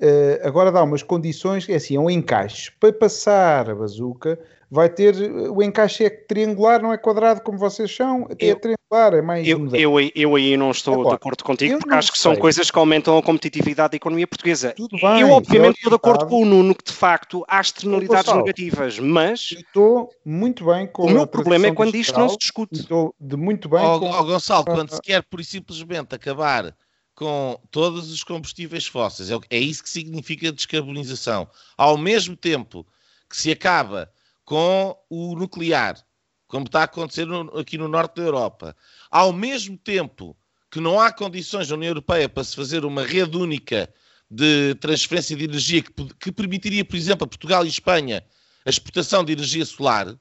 uh, 0.00 0.46
agora 0.46 0.70
dá 0.70 0.82
umas 0.82 1.02
condições, 1.02 1.68
é 1.68 1.74
assim, 1.74 1.96
é 1.96 2.00
um 2.00 2.08
encaixe. 2.08 2.70
Para 2.78 2.92
passar 2.92 3.68
a 3.68 3.74
bazuca, 3.74 4.38
vai 4.70 4.88
ter 4.88 5.14
o 5.16 5.62
encaixe 5.62 6.04
é 6.04 6.10
triangular, 6.10 6.82
não 6.82 6.92
é 6.92 6.98
quadrado 6.98 7.40
como 7.40 7.58
vocês 7.58 7.94
são, 7.94 8.26
é 8.38 8.54
triangular, 8.54 9.14
é 9.14 9.22
mais. 9.22 9.46
Eu, 9.46 9.74
eu, 9.74 10.10
eu, 10.14 10.36
aí 10.36 10.56
não 10.56 10.70
estou 10.70 10.94
Agora, 10.94 11.08
de 11.10 11.14
acordo 11.14 11.44
contigo, 11.44 11.78
porque 11.78 11.94
acho 11.94 12.12
que 12.12 12.18
são 12.18 12.36
coisas 12.36 12.70
que 12.70 12.78
aumentam 12.78 13.16
a 13.16 13.22
competitividade 13.22 13.92
da 13.92 13.96
economia 13.96 14.26
portuguesa. 14.26 14.74
Tudo 14.76 14.96
bem, 14.98 15.20
eu, 15.20 15.30
obviamente, 15.30 15.76
estou 15.76 15.90
de 15.90 15.96
acordo 15.96 16.26
com 16.26 16.42
o 16.42 16.44
Nuno 16.44 16.74
que 16.74 16.84
de 16.84 16.92
facto 16.92 17.44
há 17.48 17.60
externalidades 17.60 18.32
negativas, 18.32 18.98
mas. 18.98 19.52
Estou 19.52 20.10
muito 20.24 20.66
bem 20.66 20.86
com 20.86 21.04
O 21.04 21.10
meu 21.10 21.26
problema 21.26 21.68
é 21.68 21.72
quando 21.74 21.94
isto 21.94 22.18
não 22.18 22.28
se 22.28 22.36
discute. 22.36 22.74
Estou 22.74 23.14
de 23.18 23.36
muito 23.36 23.68
bem 23.68 23.84
oh, 23.84 23.98
com. 23.98 24.10
Oh, 24.10 24.24
Gonçalo, 24.24 24.64
quando 24.64 24.94
se 24.94 25.00
quer 25.00 25.22
por 25.22 25.40
e 25.40 25.44
simplesmente 25.44 26.14
acabar 26.14 26.74
com 27.14 27.58
todos 27.70 28.12
os 28.12 28.22
combustíveis 28.22 28.86
fósseis, 28.86 29.30
é, 29.30 29.36
é 29.50 29.58
isso 29.58 29.82
que 29.82 29.90
significa 29.90 30.52
descarbonização. 30.52 31.48
Ao 31.76 31.96
mesmo 31.96 32.36
tempo 32.36 32.86
que 33.28 33.36
se 33.36 33.50
acaba 33.50 34.08
com 34.48 34.98
o 35.10 35.36
nuclear, 35.36 36.02
como 36.46 36.64
está 36.64 36.80
a 36.80 36.84
acontecer 36.84 37.26
no, 37.26 37.54
aqui 37.58 37.76
no 37.76 37.86
norte 37.86 38.16
da 38.16 38.22
Europa. 38.22 38.74
Ao 39.10 39.30
mesmo 39.30 39.76
tempo 39.76 40.34
que 40.70 40.80
não 40.80 40.98
há 40.98 41.12
condições 41.12 41.68
na 41.68 41.76
União 41.76 41.90
Europeia 41.90 42.30
para 42.30 42.42
se 42.42 42.56
fazer 42.56 42.86
uma 42.86 43.04
rede 43.04 43.36
única 43.36 43.92
de 44.30 44.74
transferência 44.76 45.36
de 45.36 45.44
energia 45.44 45.82
que, 45.82 45.92
que 46.18 46.32
permitiria, 46.32 46.82
por 46.82 46.96
exemplo, 46.96 47.26
a 47.26 47.28
Portugal 47.28 47.66
e 47.66 47.68
Espanha 47.68 48.24
a 48.64 48.70
exportação 48.70 49.22
de 49.22 49.34
energia 49.34 49.66
solar, 49.66 50.18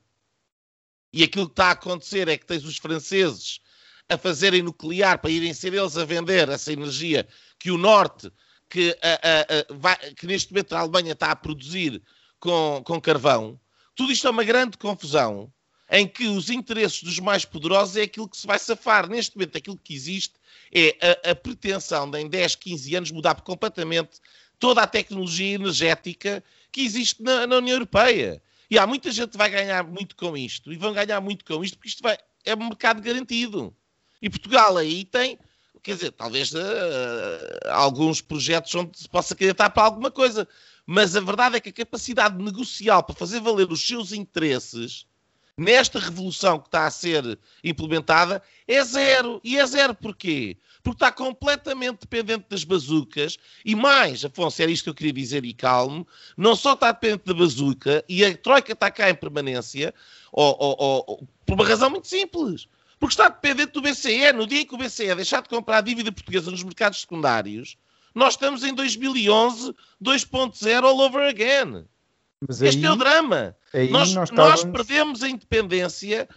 e 1.13 1.23
aquilo 1.23 1.45
que 1.45 1.53
está 1.53 1.67
a 1.67 1.71
acontecer 1.71 2.27
é 2.27 2.37
que 2.37 2.45
tens 2.45 2.65
os 2.65 2.75
franceses 2.75 3.61
a 4.09 4.17
fazerem 4.17 4.61
nuclear 4.61 5.19
para 5.19 5.31
irem 5.31 5.53
ser 5.53 5.73
eles 5.73 5.95
a 5.95 6.03
vender 6.03 6.49
essa 6.49 6.73
energia 6.73 7.25
que 7.57 7.71
o 7.71 7.77
Norte, 7.77 8.29
que, 8.69 8.93
a, 9.01 9.13
a, 9.13 9.41
a, 9.41 9.79
vai, 9.79 9.95
que 10.15 10.27
neste 10.27 10.51
momento 10.51 10.73
a 10.73 10.79
Alemanha 10.79 11.13
está 11.13 11.31
a 11.31 11.35
produzir 11.35 12.03
com, 12.41 12.81
com 12.85 12.99
carvão, 12.99 13.57
tudo 13.97 14.11
isto 14.11 14.27
é 14.27 14.29
uma 14.29 14.43
grande 14.43 14.77
confusão 14.77 15.51
em 15.89 16.07
que 16.07 16.27
os 16.27 16.51
interesses 16.51 17.01
dos 17.01 17.19
mais 17.19 17.45
poderosos 17.45 17.97
é 17.97 18.03
aquilo 18.03 18.29
que 18.29 18.37
se 18.37 18.45
vai 18.45 18.59
safar. 18.59 19.09
Neste 19.09 19.35
momento, 19.35 19.57
aquilo 19.57 19.77
que 19.77 19.93
existe 19.93 20.35
é 20.71 20.95
a, 21.25 21.31
a 21.31 21.35
pretensão 21.35 22.09
de, 22.09 22.19
em 22.19 22.29
10, 22.29 22.55
15 22.55 22.95
anos, 22.95 23.11
mudar 23.11 23.41
completamente 23.41 24.19
toda 24.59 24.83
a 24.83 24.87
tecnologia 24.87 25.55
energética 25.55 26.43
que 26.71 26.81
existe 26.81 27.23
na, 27.23 27.47
na, 27.47 27.57
União 27.57 27.75
Europeia. 27.75 28.41
E 28.69 28.77
há 28.77 28.85
muita 28.85 29.11
gente 29.11 29.31
que 29.31 29.37
vai 29.37 29.49
ganhar 29.49 29.83
muito 29.83 30.15
com 30.15 30.37
isto, 30.37 30.71
e 30.71 30.77
vão 30.77 30.93
ganhar 30.93 31.19
muito 31.19 31.43
com 31.43 31.63
isto, 31.63 31.77
porque 31.77 31.89
isto 31.89 32.03
vai, 32.03 32.17
é 32.45 32.53
um 32.53 32.67
mercado 32.67 33.01
garantido. 33.01 33.75
E 34.21 34.29
Portugal 34.29 34.77
aí 34.77 35.05
tem, 35.05 35.39
quer 35.81 35.95
dizer, 35.95 36.11
talvez 36.11 36.53
uh, 36.53 36.59
alguns 37.71 38.21
projetos 38.21 38.75
onde 38.75 38.99
se 38.99 39.09
possa 39.09 39.33
candidatar 39.33 39.71
para 39.71 39.83
alguma 39.83 40.11
coisa, 40.11 40.47
mas 40.89 41.17
a 41.17 41.19
verdade 41.19 41.57
é 41.57 41.59
que 41.59 41.69
a 41.69 41.73
capacidade 41.73 42.41
negocial 42.41 43.03
para 43.03 43.13
fazer 43.13 43.41
valer 43.41 43.69
os 43.69 43.85
seus 43.85 44.13
interesses 44.13 45.05
nesta 45.57 45.99
revolução 45.99 46.59
que 46.59 46.67
está 46.67 46.85
a 46.85 46.91
ser 46.91 47.37
implementada 47.61 48.41
é 48.65 48.81
zero. 48.85 49.41
E 49.43 49.57
é 49.57 49.65
zero 49.65 49.93
porquê? 49.93 50.55
Porque 50.81 50.95
está 50.95 51.11
completamente 51.11 52.01
dependente 52.01 52.45
das 52.49 52.63
bazucas 52.63 53.37
e 53.65 53.75
mais, 53.75 54.23
Afonso, 54.23 54.61
era 54.61 54.71
isto 54.71 54.83
que 54.85 54.89
eu 54.91 54.93
queria 54.93 55.11
dizer 55.11 55.43
e 55.43 55.53
calmo, 55.53 56.07
não 56.37 56.55
só 56.55 56.73
está 56.73 56.91
dependente 56.93 57.25
da 57.25 57.33
bazuca 57.33 58.05
e 58.07 58.23
a 58.23 58.37
Troika 58.37 58.71
está 58.71 58.89
cá 58.89 59.09
em 59.09 59.15
permanência, 59.15 59.93
ou, 60.31 60.55
ou, 60.57 61.03
ou, 61.05 61.27
por 61.45 61.55
uma 61.55 61.67
razão 61.67 61.89
muito 61.89 62.07
simples. 62.07 62.67
Porque 62.99 63.13
está 63.13 63.29
dependente 63.29 63.73
do 63.73 63.81
BCE. 63.81 64.31
No 64.33 64.47
dia 64.47 64.61
em 64.61 64.65
que 64.65 64.73
o 64.73 64.77
BCE 64.77 65.13
deixar 65.15 65.41
de 65.41 65.49
comprar 65.49 65.81
dívida 65.81 66.11
portuguesa 66.11 66.49
nos 66.49 66.63
mercados 66.63 67.01
secundários, 67.01 67.77
nós 68.13 68.33
estamos 68.33 68.63
em 68.63 68.73
2011 68.73 69.73
2.0 70.03 70.83
all 70.83 70.99
over 70.99 71.27
again. 71.27 71.85
Mas 72.47 72.61
este 72.61 72.85
é 72.85 72.91
o 72.91 72.95
drama. 72.95 73.55
Nós, 73.89 74.13
nós, 74.13 74.29
estávamos... 74.29 74.63
nós, 74.63 74.71
perdemos 74.71 75.23
a 75.23 75.29
independência 75.29 76.27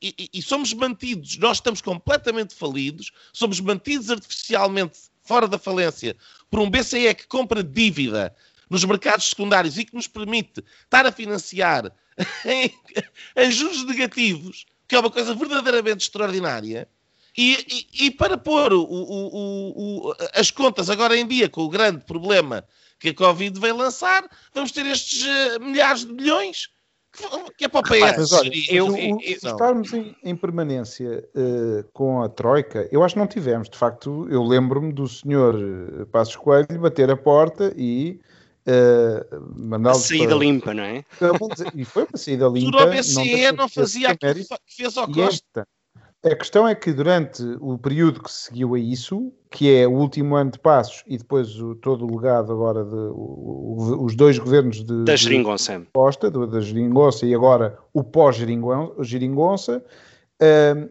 e, 0.00 0.30
e, 0.32 0.42
somos 0.42 0.72
mantidos. 0.72 1.36
Nós 1.38 1.58
estamos 1.58 1.80
completamente 1.80 2.54
falidos, 2.54 3.10
somos 3.32 3.60
mantidos 3.60 4.10
artificialmente 4.10 4.98
fora 5.22 5.46
da 5.46 5.58
falência 5.58 6.16
por 6.50 6.60
um 6.60 6.70
BCE 6.70 7.14
que 7.14 7.26
compra 7.26 7.62
dívida 7.62 8.34
nos 8.70 8.84
mercados 8.84 9.28
secundários 9.28 9.78
e 9.78 9.84
que 9.84 9.94
nos 9.94 10.06
permite 10.06 10.64
estar 10.84 11.04
a 11.04 11.12
financiar 11.12 11.92
em, 12.44 12.72
em 13.36 13.50
juros 13.50 13.84
negativos, 13.84 14.66
que 14.86 14.94
é 14.94 15.00
uma 15.00 15.10
coisa 15.10 15.34
verdadeiramente 15.34 16.04
extraordinária, 16.04 16.88
e, 17.38 17.86
e, 18.00 18.06
e 18.06 18.10
para 18.10 18.36
pôr 18.36 18.72
o, 18.72 18.82
o, 18.82 20.08
o, 20.08 20.14
as 20.34 20.50
contas 20.50 20.90
agora 20.90 21.16
em 21.16 21.24
dia 21.24 21.48
com 21.48 21.62
o 21.62 21.68
grande 21.68 22.04
problema 22.04 22.64
que 22.98 23.10
a 23.10 23.14
Covid 23.14 23.60
veio 23.60 23.76
lançar, 23.76 24.28
vamos 24.52 24.72
ter 24.72 24.84
estes 24.86 25.22
uh, 25.22 25.60
milhares 25.60 26.04
de 26.04 26.12
milhões 26.12 26.68
que 27.56 27.64
é 27.64 27.68
para 27.68 27.80
o 27.80 27.82
PS. 27.82 28.32
olha, 28.32 28.50
eu, 28.68 28.96
eu, 28.96 29.18
estarmos 29.20 29.92
em, 29.92 30.14
em 30.22 30.36
permanência 30.36 31.24
uh, 31.34 31.84
com 31.92 32.22
a 32.22 32.28
Troika, 32.28 32.88
eu 32.92 33.02
acho 33.02 33.14
que 33.14 33.20
não 33.20 33.26
tivemos. 33.26 33.68
De 33.68 33.78
facto, 33.78 34.26
eu 34.30 34.42
lembro-me 34.42 34.92
do 34.92 35.08
senhor 35.08 35.56
eh, 35.56 36.04
Passos 36.06 36.36
Coelho 36.36 36.78
bater 36.78 37.10
a 37.10 37.16
porta 37.16 37.72
e 37.76 38.20
uh, 38.66 39.54
mandá-lo. 39.56 39.98
Saída 39.98 40.28
para... 40.28 40.36
limpa, 40.36 40.74
não 40.74 40.84
é? 40.84 41.04
E 41.74 41.84
foi 41.84 42.04
uma 42.04 42.18
saída 42.18 42.46
limpa. 42.46 42.84
O 42.84 42.90
BCE 42.90 43.46
não, 43.46 43.52
não 43.52 43.68
fazia 43.68 44.10
aquilo 44.10 44.34
que 44.34 44.76
fez 44.76 44.96
ao 44.96 45.10
Costa. 45.10 45.66
A 46.24 46.34
questão 46.34 46.66
é 46.66 46.74
que 46.74 46.92
durante 46.92 47.42
o 47.60 47.78
período 47.78 48.20
que 48.20 48.32
seguiu 48.32 48.74
a 48.74 48.78
isso, 48.78 49.32
que 49.52 49.72
é 49.72 49.86
o 49.86 49.92
último 49.92 50.34
ano 50.34 50.50
de 50.50 50.58
passos 50.58 51.04
e 51.06 51.16
depois 51.16 51.60
o, 51.60 51.76
todo 51.76 52.04
o 52.04 52.16
legado 52.16 52.52
agora 52.52 52.84
de 52.84 52.92
o, 52.92 53.76
o, 53.78 54.04
os 54.04 54.16
dois 54.16 54.36
governos 54.36 54.84
de, 54.84 55.04
da 55.04 55.14
Geringonça, 55.14 55.80
Costa, 55.92 56.28
da 56.28 56.60
Geringonça 56.60 57.24
e 57.24 57.32
agora 57.32 57.78
o 57.94 58.02
pós-Geringonça, 58.02 59.84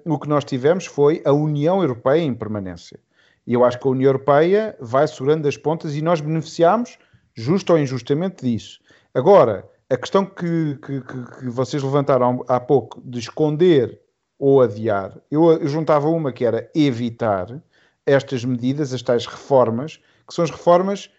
um, 0.05 0.13
o 0.13 0.17
que 0.17 0.29
nós 0.29 0.45
tivemos 0.45 0.85
foi 0.85 1.21
a 1.25 1.33
União 1.33 1.81
Europeia 1.81 2.21
em 2.21 2.33
permanência. 2.33 2.97
E 3.45 3.53
eu 3.53 3.65
acho 3.65 3.77
que 3.79 3.87
a 3.87 3.91
União 3.91 4.07
Europeia 4.07 4.77
vai 4.79 5.05
segurando 5.09 5.45
as 5.45 5.57
pontas 5.57 5.93
e 5.93 6.01
nós 6.01 6.21
beneficiamos, 6.21 6.97
justo 7.35 7.73
ou 7.73 7.79
injustamente, 7.79 8.45
disso. 8.45 8.79
Agora, 9.13 9.67
a 9.89 9.97
questão 9.97 10.25
que, 10.25 10.77
que, 10.81 11.01
que 11.01 11.49
vocês 11.49 11.83
levantaram 11.83 12.45
há 12.47 12.61
pouco 12.61 13.01
de 13.03 13.19
esconder 13.19 14.06
ou 14.39 14.61
adiar. 14.61 15.17
Eu, 15.29 15.51
eu 15.51 15.67
juntava 15.67 16.07
uma 16.07 16.31
que 16.31 16.45
era 16.45 16.69
evitar 16.75 17.61
estas 18.05 18.45
medidas, 18.45 18.93
as 18.93 19.01
tais 19.01 19.25
reformas, 19.25 19.97
que 20.27 20.33
são 20.33 20.43
as 20.43 20.51
reformas 20.51 21.09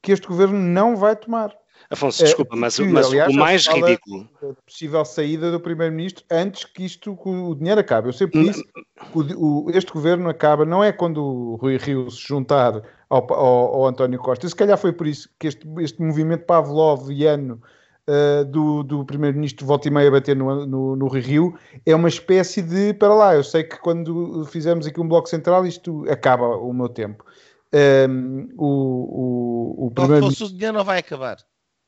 que 0.00 0.12
este 0.12 0.26
governo 0.26 0.58
não 0.58 0.96
vai 0.96 1.16
tomar. 1.16 1.54
Afonso, 1.90 2.22
desculpa, 2.22 2.54
é, 2.54 2.58
mas, 2.58 2.76
que, 2.76 2.84
mas 2.84 3.06
aliás, 3.06 3.32
o 3.32 3.38
mais 3.38 3.66
ridículo. 3.66 4.28
possível 4.66 5.04
saída 5.04 5.50
do 5.50 5.60
Primeiro-Ministro 5.60 6.24
antes 6.30 6.64
que 6.64 6.84
isto, 6.84 7.16
que 7.16 7.28
o 7.28 7.54
dinheiro 7.54 7.80
acabe. 7.80 8.08
Eu 8.08 8.12
sempre 8.12 8.42
disse 8.44 8.62
que 8.64 9.34
o, 9.36 9.70
este 9.72 9.92
governo 9.92 10.28
acaba, 10.28 10.64
não 10.64 10.82
é 10.82 10.92
quando 10.92 11.24
o 11.24 11.56
Rui 11.56 11.78
Rio 11.78 12.10
se 12.10 12.20
juntar 12.26 12.82
ao, 13.08 13.32
ao, 13.32 13.74
ao 13.74 13.86
António 13.86 14.18
Costa. 14.18 14.44
E 14.44 14.48
se 14.48 14.56
calhar 14.56 14.76
foi 14.76 14.92
por 14.92 15.06
isso 15.06 15.30
que 15.38 15.46
este, 15.46 15.66
este 15.78 16.02
movimento 16.02 16.44
pavloviano 16.44 17.62
uh, 18.08 18.44
do, 18.44 18.82
do 18.82 19.04
primeiro-ministro 19.04 19.66
volta 19.66 19.86
e 19.86 19.90
meia 19.90 20.10
bater 20.10 20.34
no, 20.34 20.66
no, 20.66 20.96
no 20.96 21.08
Rio, 21.08 21.56
é 21.84 21.94
uma 21.94 22.08
espécie 22.08 22.62
de, 22.62 22.94
para 22.94 23.14
lá, 23.14 23.34
eu 23.34 23.44
sei 23.44 23.62
que 23.62 23.78
quando 23.78 24.44
fizemos 24.46 24.86
aqui 24.86 25.00
um 25.00 25.08
bloco 25.08 25.28
central 25.28 25.66
isto 25.66 26.04
acaba 26.10 26.56
o 26.56 26.72
meu 26.72 26.88
tempo. 26.88 27.24
Um, 27.72 27.78
ehm, 27.78 28.48
o, 28.56 28.66
o, 28.66 29.86
o 29.86 29.90
primeiro 29.90 30.26
-ministro... 30.26 30.46
o 30.46 30.50
dinheiro 30.50 30.78
não 30.78 30.84
vai 30.84 30.98
acabar. 30.98 31.36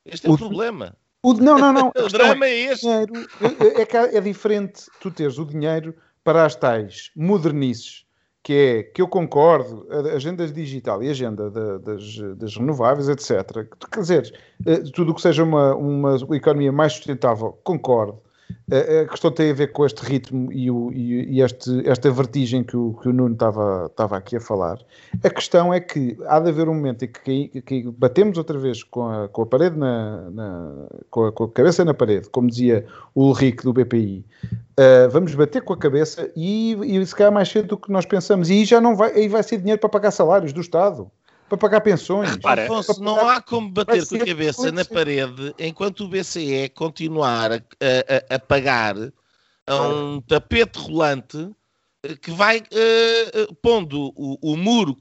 Este 0.05 0.27
é 0.27 0.29
o, 0.29 0.33
o 0.33 0.37
problema. 0.37 0.95
O, 1.23 1.33
não, 1.33 1.57
não, 1.57 1.73
não. 1.73 1.91
o 1.97 2.07
drama 2.07 2.45
é, 2.45 2.49
é 2.49 2.71
este. 2.71 2.87
é, 2.87 3.01
é, 3.81 4.17
é 4.17 4.21
diferente 4.21 4.85
tu 4.99 5.09
teres 5.09 5.37
o 5.37 5.45
dinheiro 5.45 5.95
para 6.23 6.45
as 6.45 6.55
tais 6.55 7.11
modernices 7.15 8.05
que 8.43 8.53
é 8.53 8.83
que 8.83 9.01
eu 9.01 9.07
concordo, 9.07 9.85
a 9.91 10.15
agenda 10.15 10.47
digital 10.47 11.03
e 11.03 11.07
a 11.07 11.11
agenda 11.11 11.49
das, 11.79 12.17
das, 12.37 12.55
renováveis, 12.55 13.07
etc. 13.07 13.67
Quer 13.91 13.99
dizer, 13.99 14.39
eh, 14.65 14.79
tudo 14.93 15.11
o 15.11 15.15
que 15.15 15.21
seja 15.21 15.43
uma, 15.43 15.75
uma 15.75 16.15
economia 16.35 16.71
mais 16.71 16.93
sustentável, 16.93 17.59
concordo. 17.63 18.19
A 18.71 19.07
questão 19.09 19.31
tem 19.31 19.51
a 19.51 19.53
ver 19.53 19.71
com 19.71 19.85
este 19.85 20.03
ritmo 20.03 20.51
e, 20.51 20.71
o, 20.71 20.91
e, 20.93 21.41
este, 21.41 21.87
esta 21.87 22.09
vertigem 22.09 22.63
que 22.63 22.75
o, 22.77 22.93
que 23.01 23.09
o 23.09 23.13
Nuno 23.13 23.33
estava, 23.33 23.87
estava 23.89 24.17
aqui 24.17 24.37
a 24.37 24.39
falar. 24.39 24.79
A 25.23 25.29
questão 25.29 25.73
é 25.73 25.79
que 25.79 26.17
há 26.25 26.39
de 26.39 26.49
haver 26.49 26.69
um 26.69 26.73
momento 26.73 27.05
em 27.05 27.07
que, 27.07 27.61
que 27.61 27.83
batemos 27.91 28.37
outra 28.37 28.57
vez 28.57 28.83
com 28.83 29.07
a, 29.07 29.27
com 29.27 29.41
a 29.41 29.45
parede 29.45 29.77
na, 29.77 30.29
na 30.31 30.73
com, 31.09 31.25
a, 31.25 31.31
com, 31.31 31.43
a, 31.45 31.49
cabeça 31.49 31.83
na 31.83 31.93
parede, 31.93 32.29
como 32.29 32.49
dizia 32.49 32.85
o 33.13 33.25
Ulrich 33.25 33.63
do 33.63 33.73
BPI. 33.73 34.25
Uh, 34.43 35.05
ah, 35.05 35.07
vamos 35.09 35.35
bater 35.35 35.61
com 35.61 35.73
a 35.73 35.77
cabeça 35.77 36.31
e, 36.35 36.77
e 36.81 37.05
se 37.05 37.15
calhar 37.15 37.31
mais 37.31 37.49
cedo 37.49 37.67
do 37.67 37.77
que 37.77 37.91
nós 37.91 38.05
pensamos. 38.05 38.49
E 38.49 38.65
já 38.65 38.79
não 38.79 38.95
vai, 38.95 39.11
aí 39.11 39.27
vai 39.27 39.43
ser 39.43 39.57
dinheiro 39.57 39.79
para 39.79 39.89
pagar 39.89 40.11
salários 40.11 40.53
do 40.53 40.61
Estado 40.61 41.11
para 41.51 41.57
pagar 41.57 41.81
pensões. 41.81 42.31
Repara, 42.31 42.63
Afonso, 42.63 42.95
pagar... 42.95 43.01
não 43.03 43.27
há 43.27 43.41
como 43.41 43.69
bater 43.69 44.07
com 44.07 44.15
a 44.15 44.25
cabeça 44.25 44.71
na 44.71 44.85
parede 44.85 45.53
enquanto 45.59 46.05
o 46.05 46.07
BCE 46.07 46.69
continuar 46.69 47.51
a, 47.51 47.55
a, 47.57 48.35
a 48.35 48.39
pagar 48.39 48.95
a 49.67 49.87
um 49.87 50.21
tapete 50.21 50.79
rolante 50.79 51.49
que 52.21 52.31
vai 52.31 52.59
uh, 52.59 53.55
pondo 53.61 54.13
o, 54.15 54.37
o 54.41 54.55
muro 54.55 54.95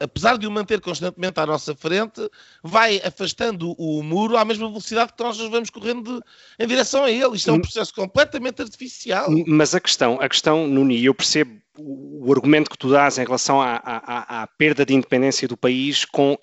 apesar 0.00 0.38
de 0.38 0.46
o 0.46 0.50
manter 0.50 0.80
constantemente 0.80 1.38
à 1.40 1.46
nossa 1.46 1.74
frente, 1.74 2.28
vai 2.62 3.00
afastando 3.04 3.74
o 3.78 4.02
muro 4.02 4.36
à 4.36 4.44
mesma 4.44 4.68
velocidade 4.68 5.12
que 5.12 5.22
nós 5.22 5.36
vamos 5.38 5.70
correndo 5.70 6.22
em 6.58 6.66
direção 6.66 7.04
a 7.04 7.10
ele. 7.10 7.36
Isto 7.36 7.50
é 7.50 7.52
um 7.52 7.56
hum. 7.56 7.60
processo 7.60 7.94
completamente 7.94 8.62
artificial. 8.62 9.28
Mas 9.46 9.74
a 9.74 9.80
questão, 9.80 10.18
a 10.20 10.28
questão, 10.28 10.66
Nuni, 10.66 11.04
eu 11.04 11.14
percebo 11.14 11.58
o 11.76 12.32
argumento 12.32 12.70
que 12.70 12.78
tu 12.78 12.90
dás 12.90 13.18
em 13.18 13.24
relação 13.24 13.60
à, 13.60 13.80
à, 13.84 14.42
à 14.42 14.46
perda 14.46 14.84
de 14.84 14.94
independência 14.94 15.46
do 15.46 15.56
país 15.56 16.04
com, 16.04 16.36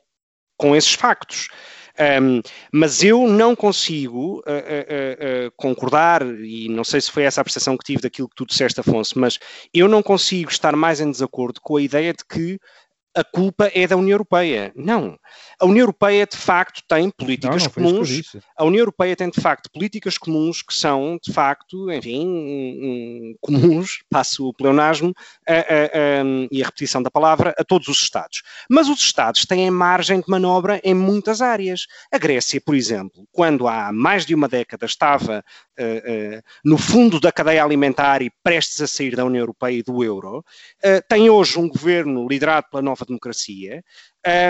com 0.58 0.76
esses 0.76 0.94
factos. 0.94 1.50
Um, 1.98 2.41
mas 2.74 3.04
eu 3.04 3.26
não 3.28 3.56
consigo 3.56 4.39
uh, 4.39 4.41
uh, 4.41 5.48
uh, 5.48 5.52
concordar, 5.56 6.22
e 6.24 6.68
não 6.68 6.84
sei 6.84 7.00
se 7.00 7.10
foi 7.10 7.24
essa 7.24 7.39
a 7.39 7.44
percepção 7.44 7.78
que 7.78 7.86
tive 7.86 8.02
daquilo 8.02 8.28
que 8.28 8.36
tu 8.36 8.46
disseste, 8.46 8.82
Afonso, 8.82 9.18
mas 9.18 9.39
eu 9.74 9.88
não 9.88 10.04
consigo 10.04 10.52
estar 10.52 10.76
mais 10.76 11.00
em 11.00 11.10
desacordo 11.10 11.62
com 11.62 11.78
a 11.78 11.82
ideia 11.82 12.13
de 12.13 12.26
que 12.26 12.60
a 13.15 13.23
culpa 13.23 13.71
é 13.73 13.88
da 13.88 13.95
União 13.95 14.15
Europeia. 14.15 14.73
Não. 14.75 15.17
A 15.60 15.65
União 15.65 15.84
Europeia, 15.84 16.28
de 16.28 16.36
facto, 16.36 16.82
tem 16.88 17.10
políticas 17.10 17.63
não, 17.63 17.84
não 17.84 17.91
comuns. 17.91 18.36
A 18.58 18.65
União 18.65 18.82
Europeia 18.82 19.15
tem, 19.15 19.30
de 19.30 19.39
facto, 19.39 19.71
políticas 19.71 20.17
comuns 20.17 20.62
que 20.62 20.73
são, 20.73 21.17
de 21.23 21.32
facto, 21.32 21.89
enfim, 21.91 23.36
comuns, 23.39 24.04
passo 24.10 24.49
o 24.49 24.54
pleonasmo 24.54 25.13
a, 25.47 25.54
a, 25.54 25.56
a, 25.56 26.47
e 26.51 26.62
a 26.62 26.65
repetição 26.65 27.01
da 27.01 27.10
palavra, 27.10 27.56
a 27.58 27.63
todos 27.63 27.88
os 27.88 27.99
Estados. 27.99 28.43
Mas 28.69 28.89
os 28.89 28.99
Estados 28.99 29.45
têm 29.45 29.71
margem 29.71 30.19
de 30.19 30.30
manobra 30.30 30.82
em 30.84 30.93
muitas 30.93 31.41
áreas. 31.41 31.86
A 32.12 32.17
Grécia, 32.17 32.60
por 32.60 32.75
exemplo, 32.75 33.25
quando 33.32 33.67
há 33.67 33.93
mais 33.93 34.25
de 34.25 34.36
uma 34.36 34.49
década 34.49 34.86
estava 34.86 35.43
uh, 35.80 35.84
uh, 35.84 36.41
no 36.63 36.78
fundo 36.78 37.19
da 37.19 37.32
cadeia 37.32 37.63
alimentar 37.63 38.21
e 38.21 38.32
prestes 38.43 38.82
a 38.82 38.88
sair 38.88 39.15
da 39.15 39.23
União 39.23 39.41
Europeia 39.41 39.78
e 39.78 39.84
do 39.84 40.04
euro, 40.04 40.39
uh, 40.39 40.43
tem 41.08 41.30
hoje 41.30 41.58
um 41.58 41.69
governo 41.69 42.28
liderado 42.28 42.67
pela 42.69 42.82
nova 42.82 43.05
democracia, 43.06 43.84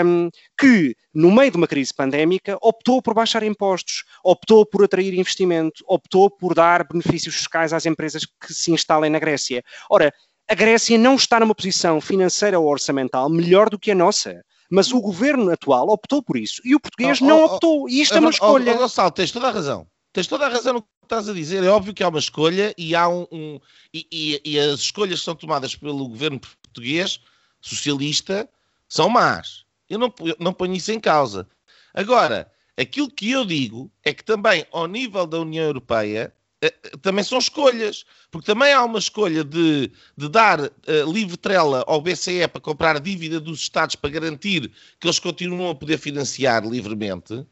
um, 0.04 0.30
que, 0.58 0.94
no 1.12 1.30
meio 1.30 1.50
de 1.50 1.56
uma 1.56 1.66
crise 1.66 1.92
pandémica, 1.94 2.58
optou 2.60 3.00
por 3.02 3.14
baixar 3.14 3.42
impostos, 3.42 4.04
optou 4.24 4.64
por 4.64 4.84
atrair 4.84 5.14
investimento, 5.14 5.84
optou 5.86 6.30
por 6.30 6.54
dar 6.54 6.86
benefícios 6.86 7.34
fiscais 7.34 7.72
às 7.72 7.86
empresas 7.86 8.24
que 8.24 8.52
se 8.52 8.72
instalem 8.72 9.10
na 9.10 9.18
Grécia. 9.18 9.62
Ora, 9.90 10.12
a 10.48 10.54
Grécia 10.54 10.96
não 10.96 11.16
está 11.16 11.40
numa 11.40 11.54
posição 11.54 12.00
financeira 12.00 12.58
ou 12.58 12.68
orçamental 12.68 13.28
melhor 13.28 13.68
do 13.68 13.78
que 13.78 13.90
a 13.90 13.94
nossa. 13.94 14.42
Mas 14.70 14.92
o 14.92 15.00
governo 15.00 15.50
atual 15.52 15.88
optou 15.88 16.22
por 16.22 16.36
isso 16.36 16.60
e 16.64 16.74
o 16.74 16.80
português 16.80 17.20
oh, 17.20 17.24
não 17.24 17.42
oh, 17.42 17.44
optou. 17.46 17.88
E 17.88 18.00
isto 18.00 18.14
oh, 18.14 18.16
é 18.16 18.20
uma 18.20 18.30
escolha. 18.30 18.74
Oh, 18.74 18.78
Gonçalo, 18.78 19.10
tens 19.10 19.30
toda 19.30 19.48
a 19.48 19.50
razão. 19.50 19.86
Tens 20.12 20.26
toda 20.26 20.46
a 20.46 20.48
razão 20.48 20.74
no 20.74 20.82
que 20.82 20.88
estás 21.02 21.28
a 21.28 21.32
dizer. 21.32 21.62
É 21.62 21.68
óbvio 21.68 21.94
que 21.94 22.02
há 22.02 22.08
uma 22.08 22.18
escolha 22.18 22.74
e 22.76 22.94
há 22.94 23.08
um. 23.08 23.26
um 23.30 23.60
e, 23.92 24.06
e, 24.10 24.40
e, 24.44 24.58
as 24.58 24.80
escolhas 24.80 25.20
que 25.20 25.24
são 25.24 25.34
tomadas 25.34 25.76
pelo 25.76 26.08
governo 26.08 26.40
português 26.40 27.20
socialista 27.68 28.48
são 28.88 29.08
más. 29.08 29.64
Eu 29.88 29.98
não, 29.98 30.12
eu 30.20 30.36
não 30.38 30.52
ponho 30.52 30.74
isso 30.74 30.92
em 30.92 31.00
causa. 31.00 31.48
Agora, 31.94 32.50
aquilo 32.76 33.10
que 33.10 33.30
eu 33.30 33.44
digo 33.44 33.90
é 34.04 34.12
que 34.12 34.24
também, 34.24 34.66
ao 34.70 34.86
nível 34.86 35.26
da 35.26 35.40
União 35.40 35.64
Europeia, 35.64 36.32
eh, 36.60 36.74
eh, 36.82 36.90
também 37.02 37.24
são 37.24 37.38
escolhas, 37.38 38.04
porque 38.30 38.46
também 38.46 38.72
há 38.72 38.82
uma 38.84 38.98
escolha 38.98 39.44
de, 39.44 39.90
de 40.16 40.28
dar 40.28 40.60
uh, 40.60 41.12
livre 41.12 41.36
trela 41.36 41.84
ao 41.86 42.00
BCE 42.00 42.48
para 42.48 42.60
comprar 42.60 42.98
dívida 43.00 43.38
dos 43.38 43.60
Estados 43.60 43.94
para 43.94 44.10
garantir 44.10 44.70
que 44.98 45.06
eles 45.06 45.18
continuam 45.18 45.70
a 45.70 45.74
poder 45.74 45.98
financiar 45.98 46.66
livremente, 46.66 47.34
uh, 47.34 47.46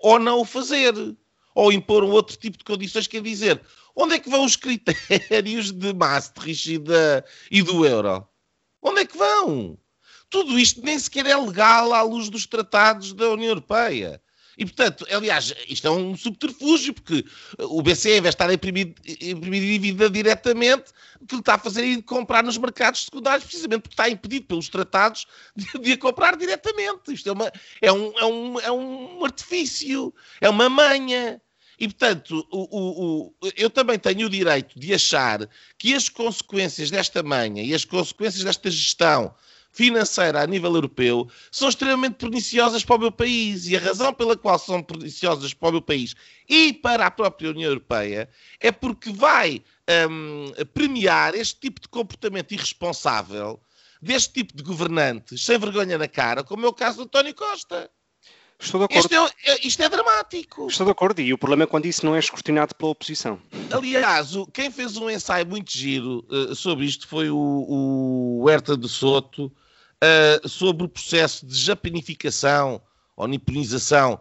ou 0.00 0.18
não 0.18 0.40
o 0.40 0.44
fazer, 0.44 0.94
ou 1.54 1.72
impor 1.72 2.04
um 2.04 2.10
outro 2.10 2.36
tipo 2.36 2.58
de 2.58 2.64
condições, 2.64 3.06
quer 3.06 3.22
dizer, 3.22 3.60
onde 3.94 4.14
é 4.14 4.18
que 4.18 4.30
vão 4.30 4.44
os 4.44 4.54
critérios 4.56 5.72
de 5.72 5.92
Maastricht 5.92 6.74
e, 6.74 6.78
da, 6.78 7.24
e 7.50 7.62
do 7.62 7.84
euro? 7.84 8.26
Onde 8.86 9.00
é 9.00 9.04
que 9.04 9.18
vão? 9.18 9.76
Tudo 10.30 10.56
isto 10.56 10.80
nem 10.80 10.96
sequer 10.96 11.26
é 11.26 11.36
legal 11.36 11.92
à 11.92 12.02
luz 12.02 12.28
dos 12.28 12.46
tratados 12.46 13.12
da 13.12 13.30
União 13.30 13.48
Europeia. 13.48 14.22
E, 14.56 14.64
portanto, 14.64 15.04
aliás, 15.10 15.52
isto 15.68 15.88
é 15.88 15.90
um 15.90 16.16
subterfúgio, 16.16 16.94
porque 16.94 17.24
o 17.58 17.82
BCE, 17.82 18.10
em 18.10 18.20
vez 18.20 18.22
de 18.22 18.28
estar 18.28 18.48
a 18.48 18.54
imprimir, 18.54 18.94
imprimir 19.20 19.60
dívida 19.60 20.08
diretamente, 20.08 20.92
o 21.20 21.26
que 21.26 21.34
ele 21.34 21.42
está 21.42 21.54
a 21.54 21.58
fazer 21.58 21.84
é 21.84 22.00
comprar 22.00 22.44
nos 22.44 22.56
mercados 22.56 23.04
secundários, 23.04 23.44
precisamente 23.44 23.82
porque 23.82 23.94
está 23.94 24.08
impedido 24.08 24.46
pelos 24.46 24.68
tratados 24.68 25.26
de, 25.54 25.66
de 25.80 25.92
a 25.92 25.98
comprar 25.98 26.36
diretamente. 26.36 27.12
Isto 27.12 27.28
é, 27.28 27.32
uma, 27.32 27.52
é, 27.82 27.92
um, 27.92 28.18
é, 28.18 28.24
um, 28.24 28.60
é 28.60 28.70
um 28.70 29.24
artifício, 29.24 30.14
é 30.40 30.48
uma 30.48 30.68
manha. 30.68 31.42
E, 31.78 31.86
portanto, 31.88 32.46
o, 32.50 32.78
o, 32.78 33.26
o, 33.26 33.34
eu 33.56 33.68
também 33.68 33.98
tenho 33.98 34.26
o 34.26 34.30
direito 34.30 34.78
de 34.78 34.94
achar 34.94 35.48
que 35.78 35.94
as 35.94 36.08
consequências 36.08 36.90
desta 36.90 37.22
manha 37.22 37.62
e 37.62 37.74
as 37.74 37.84
consequências 37.84 38.44
desta 38.44 38.70
gestão 38.70 39.34
financeira 39.76 40.42
a 40.42 40.46
nível 40.46 40.74
europeu 40.74 41.28
são 41.50 41.68
extremamente 41.68 42.14
perniciosas 42.14 42.82
para 42.82 42.96
o 42.96 42.98
meu 42.98 43.12
país. 43.12 43.66
E 43.66 43.76
a 43.76 43.80
razão 43.80 44.12
pela 44.14 44.34
qual 44.34 44.58
são 44.58 44.82
perniciosas 44.82 45.52
para 45.52 45.68
o 45.68 45.72
meu 45.72 45.82
país 45.82 46.14
e 46.48 46.72
para 46.72 47.06
a 47.06 47.10
própria 47.10 47.50
União 47.50 47.68
Europeia 47.68 48.26
é 48.58 48.72
porque 48.72 49.10
vai 49.10 49.62
um, 50.10 50.50
premiar 50.72 51.34
este 51.34 51.60
tipo 51.60 51.78
de 51.78 51.88
comportamento 51.88 52.52
irresponsável 52.52 53.60
deste 54.00 54.32
tipo 54.32 54.56
de 54.56 54.62
governantes 54.62 55.44
sem 55.44 55.58
vergonha 55.58 55.98
na 55.98 56.08
cara, 56.08 56.42
como 56.42 56.64
é 56.64 56.68
o 56.68 56.72
caso 56.72 56.98
do 56.98 57.02
António 57.04 57.34
Costa. 57.34 57.90
Estou 58.58 58.80
de 58.80 58.84
acordo. 58.86 59.04
Isto 59.04 59.34
é, 59.44 59.66
isto 59.66 59.82
é, 59.82 59.88
dramático. 59.88 60.66
Estou 60.66 60.86
de 60.86 60.92
acordo, 60.92 61.20
e 61.20 61.32
o 61.32 61.38
problema 61.38 61.64
é 61.64 61.66
quando 61.66 61.86
isso 61.86 62.04
não 62.04 62.16
é 62.16 62.18
escrutinado 62.18 62.74
pela 62.74 62.90
oposição. 62.90 63.38
Aliás, 63.70 64.34
o, 64.34 64.46
quem 64.46 64.70
fez 64.70 64.96
um 64.96 65.10
ensaio 65.10 65.46
muito 65.46 65.70
giro 65.70 66.24
uh, 66.30 66.54
sobre 66.54 66.86
isto 66.86 67.06
foi 67.06 67.30
o, 67.30 68.40
o 68.40 68.50
Herta 68.50 68.76
de 68.76 68.88
Soto, 68.88 69.46
uh, 69.46 70.48
sobre 70.48 70.84
o 70.84 70.88
processo 70.88 71.46
de 71.46 71.54
japanificação 71.54 72.80
ou 73.16 73.26
niponização 73.26 74.20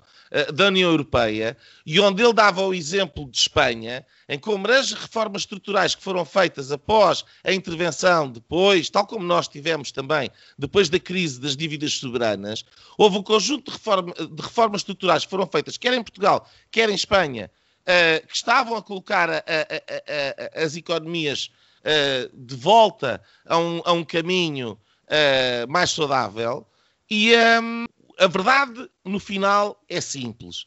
da 0.54 0.68
União 0.68 0.90
Europeia, 0.90 1.56
e 1.86 2.00
onde 2.00 2.24
ele 2.24 2.34
dava 2.34 2.62
o 2.62 2.74
exemplo 2.74 3.30
de 3.30 3.38
Espanha, 3.38 4.06
em 4.28 4.40
como 4.40 4.68
as 4.72 4.92
reformas 4.92 5.44
estruturais 5.44 5.94
que 5.94 6.04
foram 6.04 6.26
feitas 6.26 6.72
após 6.72 7.24
a 7.44 7.54
intervenção, 7.54 8.30
depois, 8.30 8.90
tal 8.90 9.06
como 9.06 9.24
nós 9.24 9.48
tivemos 9.48 9.92
também, 9.92 10.32
depois 10.58 10.90
da 10.90 11.00
crise 11.00 11.40
das 11.40 11.56
dívidas 11.56 11.94
soberanas, 11.94 12.66
houve 12.98 13.18
um 13.18 13.24
conjunto 13.24 13.66
de, 13.66 13.78
reforma, 13.78 14.14
de 14.14 14.42
reformas 14.42 14.82
estruturais 14.82 15.24
que 15.24 15.30
foram 15.30 15.48
feitas, 15.48 15.78
quer 15.78 15.94
em 15.94 16.04
Portugal, 16.04 16.50
quer 16.72 16.90
em 16.90 16.96
Espanha, 16.96 17.52
uh, 17.86 18.28
que 18.28 18.36
estavam 18.36 18.76
a 18.76 18.82
colocar 18.82 19.30
a, 19.30 19.38
a, 19.38 20.60
a, 20.60 20.64
as 20.64 20.76
economias 20.76 21.52
uh, 21.82 22.36
de 22.36 22.56
volta 22.56 23.22
a 23.46 23.58
um, 23.58 23.82
um 23.88 24.04
caminho 24.04 24.80
uh, 25.06 25.72
mais 25.72 25.92
saudável. 25.92 26.66
E 27.10 27.34
um, 27.62 27.86
a 28.19 28.28
verdade, 28.28 28.89
no 29.04 29.19
final, 29.19 29.84
é 29.89 29.99
simples. 29.99 30.65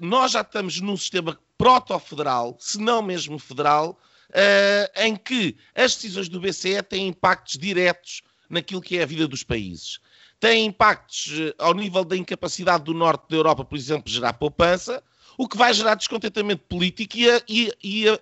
nós 0.00 0.32
já 0.32 0.40
estamos 0.40 0.80
num 0.80 0.96
sistema 0.96 1.38
proto-federal, 1.56 2.56
se 2.58 2.80
não 2.80 3.00
mesmo 3.00 3.38
federal, 3.38 3.98
uh, 4.32 5.00
em 5.00 5.14
que 5.14 5.56
as 5.74 5.94
decisões 5.94 6.28
do 6.28 6.40
BCE 6.40 6.82
têm 6.82 7.08
impactos 7.08 7.58
diretos 7.58 8.22
naquilo 8.48 8.80
que 8.80 8.98
é 8.98 9.02
a 9.02 9.06
vida 9.06 9.28
dos 9.28 9.42
países. 9.42 10.00
Têm 10.40 10.66
impactos 10.66 11.28
uh, 11.28 11.54
ao 11.58 11.74
nível 11.74 12.04
da 12.04 12.16
incapacidade 12.16 12.84
do 12.84 12.94
norte 12.94 13.28
da 13.28 13.36
Europa, 13.36 13.64
por 13.64 13.76
exemplo, 13.76 14.10
gerar 14.10 14.32
poupança, 14.32 15.02
o 15.38 15.48
que 15.48 15.56
vai 15.56 15.72
gerar 15.72 15.94
descontentamento 15.94 16.64
político 16.64 17.16
e, 17.16 17.30
a, 17.30 17.42
e, 17.48 17.72
e 17.82 18.08
a, 18.08 18.18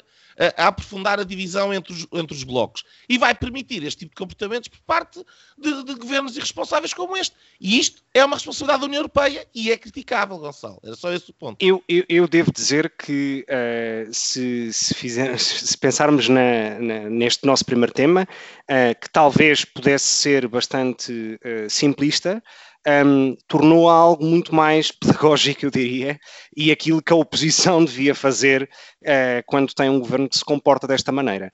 a, 0.57 0.69
aprofundar 0.69 1.21
a 1.21 1.25
divisão 1.25 1.73
entre 1.73 1.93
os, 1.93 2.07
entre 2.13 2.35
os 2.35 2.43
blocos. 2.43 2.83
E 3.09 3.19
vai 3.19 3.35
permitir 3.35 3.85
este 3.85 4.01
tipo 4.01 4.11
de 4.11 4.17
comportamentos 4.17 4.69
por 4.69 4.81
parte 4.81 5.25
de, 5.59 5.85
de, 5.85 5.95
governos 5.95 6.37
irresponsáveis 6.37 6.95
como 6.95 7.17
este. 7.17 7.37
E 7.61 7.79
isto 7.79 8.03
é 8.15 8.25
uma 8.25 8.37
responsabilidade 8.37 8.81
da 8.81 8.87
União 8.87 9.01
Europeia 9.01 9.47
e 9.55 9.71
é 9.71 9.77
criticável, 9.77 10.39
Gonçalo. 10.39 10.81
Era 10.83 10.97
só 10.97 11.13
esse 11.13 11.31
o 11.31 11.35
ponto. 11.35 11.63
Eu, 11.65 11.85
eu, 11.89 12.05
eu 12.09 12.29
devo 12.29 12.51
dizer 12.53 12.93
que 12.97 13.45
uh, 13.49 14.13
se, 14.13 14.73
se, 14.73 14.95
fizer, 14.95 15.39
se 15.39 15.77
pensarmos 15.77 16.29
na, 16.29 16.79
na, 16.81 17.11
neste 17.11 17.45
nosso 17.47 17.65
primeiro 17.65 17.93
tema, 17.93 18.23
uh, 18.23 18.99
que 18.99 19.11
talvez 19.11 19.65
pudesse 19.65 20.07
ser 20.07 20.49
bastante 20.49 21.39
uh, 21.45 21.69
simplista, 21.69 22.43
um, 22.87 23.37
tornou 23.47 23.89
algo 23.89 24.25
muito 24.25 24.55
mais 24.55 24.91
pedagógico, 24.91 25.67
eu 25.67 25.71
diria, 25.71 26.19
e 26.57 26.71
aquilo 26.71 27.03
que 27.03 27.13
a 27.13 27.17
oposição 27.17 27.85
devia 27.85 28.15
fazer 28.15 28.69
uh, 29.03 29.43
quando 29.47 29.75
tem 29.75 29.91
um 29.91 30.01
governo 30.01 30.29
que 30.29 30.39
se 30.39 30.45
comporta 30.45 30.87
desta 30.87 31.13
maneira. 31.13 31.53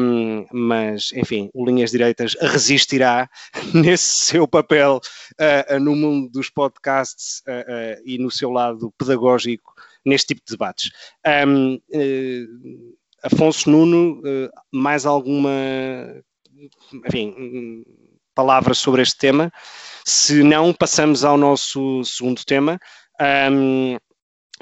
Um, 0.00 0.46
mas, 0.52 1.12
enfim, 1.14 1.50
o 1.54 1.64
Linhas 1.64 1.90
Direitas 1.90 2.36
resistirá 2.40 3.28
nesse 3.74 4.08
seu 4.08 4.46
papel 4.48 5.00
uh, 5.40 5.80
no 5.80 5.94
mundo 5.94 6.30
dos 6.30 6.50
podcasts 6.50 7.40
uh, 7.40 8.02
e 8.04 8.18
no 8.18 8.30
seu 8.30 8.50
lado 8.50 8.92
pedagógico 8.98 9.74
neste 10.04 10.28
tipo 10.28 10.42
de 10.46 10.52
debates. 10.52 10.90
Um, 11.46 11.80
Afonso 13.24 13.68
Nuno, 13.68 14.22
mais 14.70 15.04
alguma 15.04 15.50
enfim, 16.92 17.84
palavra 18.36 18.74
sobre 18.74 19.02
este 19.02 19.16
tema? 19.16 19.50
Se 20.04 20.44
não, 20.44 20.72
passamos 20.72 21.24
ao 21.24 21.36
nosso 21.36 22.04
segundo 22.04 22.44
tema, 22.44 22.78
um, 23.50 23.96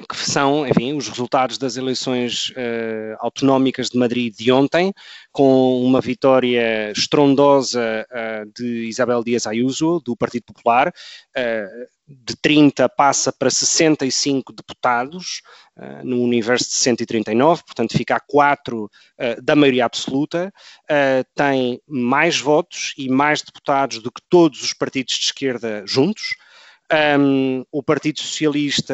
que 0.09 0.17
são, 0.17 0.67
enfim, 0.67 0.93
os 0.93 1.07
resultados 1.07 1.57
das 1.57 1.77
eleições 1.77 2.49
uh, 2.49 3.15
autonómicas 3.19 3.89
de 3.89 3.97
Madrid 3.97 4.35
de 4.35 4.51
ontem, 4.51 4.93
com 5.31 5.81
uma 5.83 6.01
vitória 6.01 6.91
estrondosa 6.91 8.05
uh, 8.11 8.51
de 8.53 8.87
Isabel 8.87 9.23
Dias 9.23 9.47
Ayuso, 9.47 10.01
do 10.03 10.15
Partido 10.15 10.43
Popular, 10.43 10.89
uh, 10.89 11.95
de 12.07 12.35
30 12.35 12.87
passa 12.89 13.33
para 13.33 13.49
65 13.49 14.53
deputados, 14.53 15.41
uh, 15.77 16.05
no 16.05 16.21
universo 16.21 16.65
de 16.69 16.75
139, 16.75 17.63
portanto 17.63 17.97
fica 17.97 18.15
a 18.15 18.19
4 18.19 18.85
uh, 18.85 19.41
da 19.41 19.55
maioria 19.55 19.85
absoluta, 19.85 20.53
uh, 20.83 21.25
tem 21.33 21.81
mais 21.87 22.39
votos 22.39 22.93
e 22.97 23.09
mais 23.09 23.41
deputados 23.41 23.99
do 23.99 24.11
que 24.11 24.21
todos 24.29 24.61
os 24.61 24.73
partidos 24.73 25.15
de 25.15 25.25
esquerda 25.25 25.83
juntos. 25.87 26.35
Um, 27.19 27.63
o 27.71 27.81
Partido 27.81 28.19
Socialista 28.19 28.93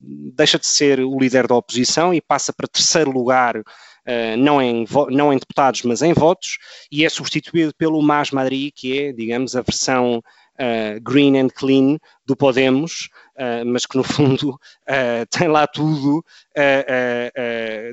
deixa 0.00 0.58
de 0.58 0.66
ser 0.66 1.00
o 1.00 1.18
líder 1.18 1.46
da 1.46 1.54
oposição 1.54 2.14
e 2.14 2.20
passa 2.20 2.52
para 2.52 2.68
terceiro 2.68 3.10
lugar 3.10 3.62
Uh, 4.06 4.36
não, 4.36 4.62
em, 4.62 4.86
não 5.10 5.32
em 5.32 5.36
deputados, 5.36 5.82
mas 5.82 6.00
em 6.00 6.12
votos, 6.12 6.58
e 6.92 7.04
é 7.04 7.08
substituído 7.08 7.74
pelo 7.74 8.00
MAS 8.00 8.30
Madrid, 8.30 8.70
que 8.72 8.96
é, 9.00 9.12
digamos, 9.12 9.56
a 9.56 9.62
versão 9.62 10.22
uh, 10.56 11.00
green 11.02 11.38
and 11.38 11.48
clean 11.48 11.98
do 12.24 12.36
Podemos, 12.36 13.08
uh, 13.36 13.64
mas 13.64 13.86
que 13.86 13.96
no 13.96 14.02
fundo 14.02 14.50
uh, 14.50 15.26
tem 15.30 15.48
lá 15.48 15.66
tudo, 15.66 16.24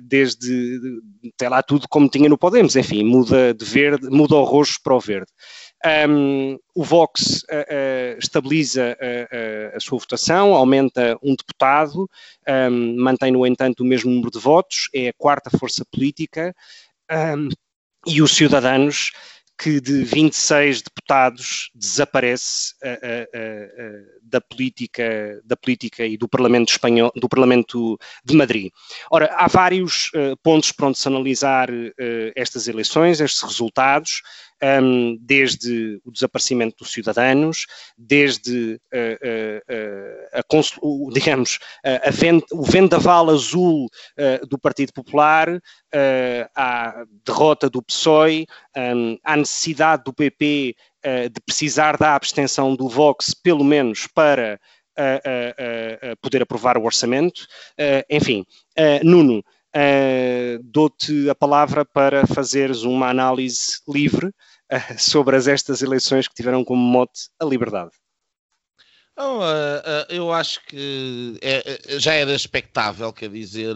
desde 0.02 0.80
tem 1.38 1.50
lá 1.50 1.62
tudo 1.62 1.88
como 1.90 2.10
tinha 2.10 2.30
no 2.30 2.38
Podemos, 2.38 2.76
enfim, 2.76 3.04
muda 3.04 3.54
de 3.54 3.66
verde, 3.66 4.10
muda 4.10 4.36
o 4.36 4.44
roxo 4.44 4.80
para 4.84 4.96
o 4.96 5.00
verde. 5.00 5.32
Um, 5.86 6.58
o 6.74 6.84
Vox 6.84 7.44
uh, 7.44 7.56
uh, 7.56 8.18
estabiliza 8.18 8.98
uh, 9.02 9.76
a 9.76 9.80
sua 9.82 10.00
votação, 10.00 10.54
aumenta 10.54 11.18
um 11.22 11.36
deputado, 11.36 12.10
um, 12.72 12.96
mantém, 13.04 13.32
no 13.32 13.46
entanto, 13.46 13.82
o 13.82 13.86
mesmo 13.86 14.10
número 14.10 14.32
de 14.32 14.40
votos, 14.40 14.88
é 14.94 15.10
a 15.10 15.14
quarta 15.14 15.50
força 15.58 15.84
política, 15.92 16.56
um, 17.12 17.50
e 18.08 18.22
os 18.22 18.34
Ciudadanos 18.34 19.12
que 19.56 19.80
de 19.80 20.04
26 20.04 20.82
deputados 20.82 21.70
desaparece 21.76 22.74
uh, 22.84 24.20
da 24.24 24.42
política 24.42 25.42
da 25.46 25.56
política 25.56 26.06
e 26.06 26.18
do 26.18 26.28
Parlamento 26.28 26.70
espanhol, 26.70 27.12
do 27.16 27.30
Parlamento 27.30 28.00
de 28.26 28.36
Madrid. 28.36 28.72
Ora, 29.12 29.34
há 29.36 29.48
vários 29.48 30.10
pontos 30.42 30.72
para 30.72 30.88
onde 30.88 30.98
se 30.98 31.08
analisar 31.08 31.70
estas 32.36 32.68
eleições, 32.68 33.22
estes 33.22 33.44
resultados 33.44 34.22
um, 34.64 35.18
desde 35.20 36.00
o 36.06 36.12
desaparecimento 36.12 36.78
dos 36.80 36.94
cidadãos, 36.94 37.66
desde 37.98 38.80
uh, 38.94 40.40
uh, 40.40 41.08
o, 41.08 41.12
digamos, 41.12 41.60
vend, 42.12 42.44
o 42.52 42.64
vendaval 42.64 43.30
azul 43.30 43.86
uh, 43.86 44.48
do 44.48 44.58
Partido 44.58 44.94
Popular, 44.94 45.60
à 46.56 47.04
derrota 47.26 47.70
do 47.70 47.84
PSOE, 47.84 48.48
um, 48.76 49.18
à 49.24 49.38
necessidade 49.38 50.04
do 50.04 50.14
PP 50.14 50.76
de 51.04 51.42
precisar 51.46 51.98
da 51.98 52.16
abstenção 52.16 52.76
do 52.76 52.88
Vox, 52.88 53.34
pelo 53.34 53.64
menos 53.64 54.08
para 54.08 54.60
poder 56.22 56.42
aprovar 56.42 56.78
o 56.78 56.86
orçamento. 56.86 57.46
enfim, 58.10 58.46
Nuno, 59.04 59.44
Uh, 59.76 60.62
dou-te 60.64 61.28
a 61.30 61.34
palavra 61.34 61.84
para 61.84 62.28
fazeres 62.28 62.84
uma 62.84 63.10
análise 63.10 63.82
livre 63.88 64.28
uh, 64.28 65.00
sobre 65.00 65.36
as, 65.36 65.48
estas 65.48 65.82
eleições 65.82 66.28
que 66.28 66.36
tiveram 66.36 66.64
como 66.64 66.82
mote 66.82 67.30
a 67.40 67.46
liberdade. 67.46 67.92
Não, 69.18 69.40
uh, 69.40 70.06
eu 70.10 70.32
acho 70.32 70.64
que 70.66 71.40
é, 71.42 72.00
já 72.00 72.14
era 72.14 72.34
expectável, 72.34 73.12
quer 73.12 73.30
dizer, 73.30 73.76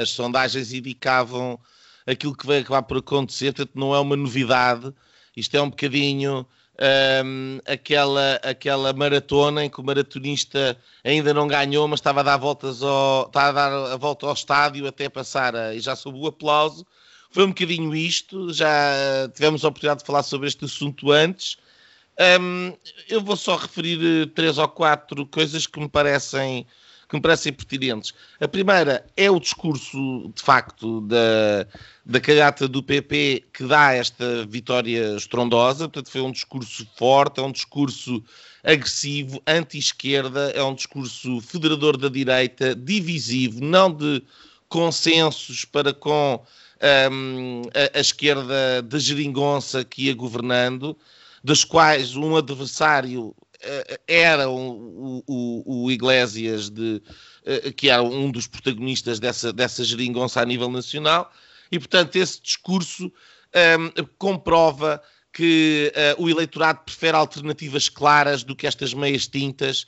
as 0.00 0.10
sondagens 0.10 0.72
indicavam 0.72 1.58
aquilo 2.06 2.36
que 2.36 2.46
vai 2.46 2.58
acabar 2.58 2.82
por 2.82 2.98
acontecer, 2.98 3.54
portanto 3.54 3.78
não 3.78 3.94
é 3.94 4.00
uma 4.00 4.16
novidade, 4.16 4.92
isto 5.36 5.54
é 5.56 5.62
um 5.62 5.70
bocadinho 5.70 6.46
um, 7.24 7.60
aquela, 7.66 8.34
aquela 8.42 8.92
maratona 8.92 9.64
em 9.64 9.70
que 9.70 9.80
o 9.80 9.84
maratonista 9.84 10.76
ainda 11.04 11.32
não 11.32 11.46
ganhou, 11.46 11.86
mas 11.86 12.00
estava 12.00 12.20
a 12.20 12.24
dar 12.24 12.36
voltas 12.36 12.82
ao, 12.82 13.26
estava 13.26 13.48
a 13.48 13.52
dar 13.52 13.92
a 13.92 13.96
volta 13.96 14.26
ao 14.26 14.32
estádio 14.32 14.86
até 14.86 15.08
passar 15.08 15.54
a, 15.54 15.74
e 15.74 15.80
já 15.80 15.94
soube 15.94 16.18
o 16.18 16.26
aplauso. 16.26 16.86
Foi 17.30 17.44
um 17.44 17.48
bocadinho 17.48 17.94
isto, 17.94 18.52
já 18.52 19.28
tivemos 19.34 19.64
a 19.64 19.68
oportunidade 19.68 20.00
de 20.00 20.06
falar 20.06 20.22
sobre 20.22 20.48
este 20.48 20.64
assunto 20.64 21.10
antes. 21.10 21.56
Um, 22.40 22.72
eu 23.08 23.20
vou 23.20 23.36
só 23.36 23.56
referir 23.56 23.98
eh, 24.00 24.26
três 24.32 24.56
ou 24.56 24.68
quatro 24.68 25.26
coisas 25.26 25.66
que 25.66 25.80
me 25.80 25.88
parecem 25.88 26.64
que 27.08 27.16
me 27.16 27.22
parecem 27.22 27.52
pertinentes. 27.52 28.12
A 28.40 28.48
primeira 28.48 29.04
é 29.16 29.30
o 29.30 29.40
discurso, 29.40 30.32
de 30.34 30.42
facto, 30.42 31.00
da, 31.02 31.66
da 32.04 32.20
cagata 32.20 32.66
do 32.66 32.82
PP 32.82 33.44
que 33.52 33.64
dá 33.64 33.92
esta 33.92 34.46
vitória 34.46 35.16
estrondosa. 35.16 35.88
Portanto, 35.88 36.10
foi 36.10 36.20
um 36.20 36.32
discurso 36.32 36.86
forte, 36.96 37.40
é 37.40 37.42
um 37.42 37.52
discurso 37.52 38.22
agressivo, 38.62 39.42
anti-esquerda, 39.46 40.50
é 40.54 40.62
um 40.62 40.74
discurso 40.74 41.40
federador 41.40 41.96
da 41.96 42.08
direita, 42.08 42.74
divisivo, 42.74 43.62
não 43.62 43.92
de 43.92 44.22
consensos 44.68 45.64
para 45.64 45.92
com 45.92 46.42
um, 47.12 47.62
a, 47.74 47.98
a, 47.98 48.00
esquerda 48.00 48.82
da 48.82 48.98
geringonça 48.98 49.84
que 49.84 50.06
ia 50.06 50.14
governando, 50.14 50.96
das 51.42 51.62
quais 51.62 52.16
um 52.16 52.36
adversário 52.36 53.34
era 54.06 54.48
o, 54.48 55.22
o, 55.26 55.84
o 55.84 55.90
Iglesias, 55.90 56.70
de, 56.70 57.02
uh, 57.46 57.72
que 57.72 57.88
era 57.90 58.02
um 58.02 58.30
dos 58.30 58.46
protagonistas 58.46 59.18
dessa, 59.18 59.52
dessa 59.52 59.84
geringonça 59.84 60.40
a 60.40 60.44
nível 60.44 60.70
nacional, 60.70 61.30
e 61.70 61.78
portanto 61.78 62.16
esse 62.16 62.40
discurso 62.40 63.06
um, 63.06 64.04
comprova 64.18 65.02
que 65.32 65.92
uh, 66.18 66.22
o 66.22 66.30
eleitorado 66.30 66.80
prefere 66.84 67.16
alternativas 67.16 67.88
claras 67.88 68.44
do 68.44 68.54
que 68.54 68.66
estas 68.66 68.94
meias 68.94 69.26
tintas 69.26 69.86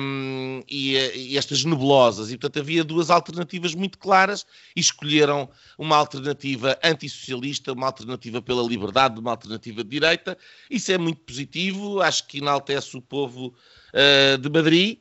um, 0.00 0.62
e, 0.68 0.96
e, 0.96 1.38
estas 1.38 1.64
nebulosas. 1.64 2.30
E, 2.30 2.38
portanto, 2.38 2.60
havia 2.60 2.84
duas 2.84 3.10
alternativas 3.10 3.74
muito 3.74 3.98
claras 3.98 4.46
e 4.74 4.80
escolheram 4.80 5.48
uma 5.78 5.96
alternativa 5.96 6.78
antissocialista, 6.82 7.72
uma 7.72 7.86
alternativa 7.86 8.40
pela 8.40 8.62
liberdade, 8.62 9.18
uma 9.18 9.30
alternativa 9.30 9.82
de 9.82 9.90
direita. 9.90 10.36
Isso 10.70 10.92
é 10.92 10.98
muito 10.98 11.20
positivo, 11.20 12.00
acho 12.00 12.26
que 12.26 12.38
enaltece 12.38 12.96
o 12.96 13.02
povo 13.02 13.54
uh, 13.92 14.38
de 14.38 14.48
Madrid. 14.48 14.98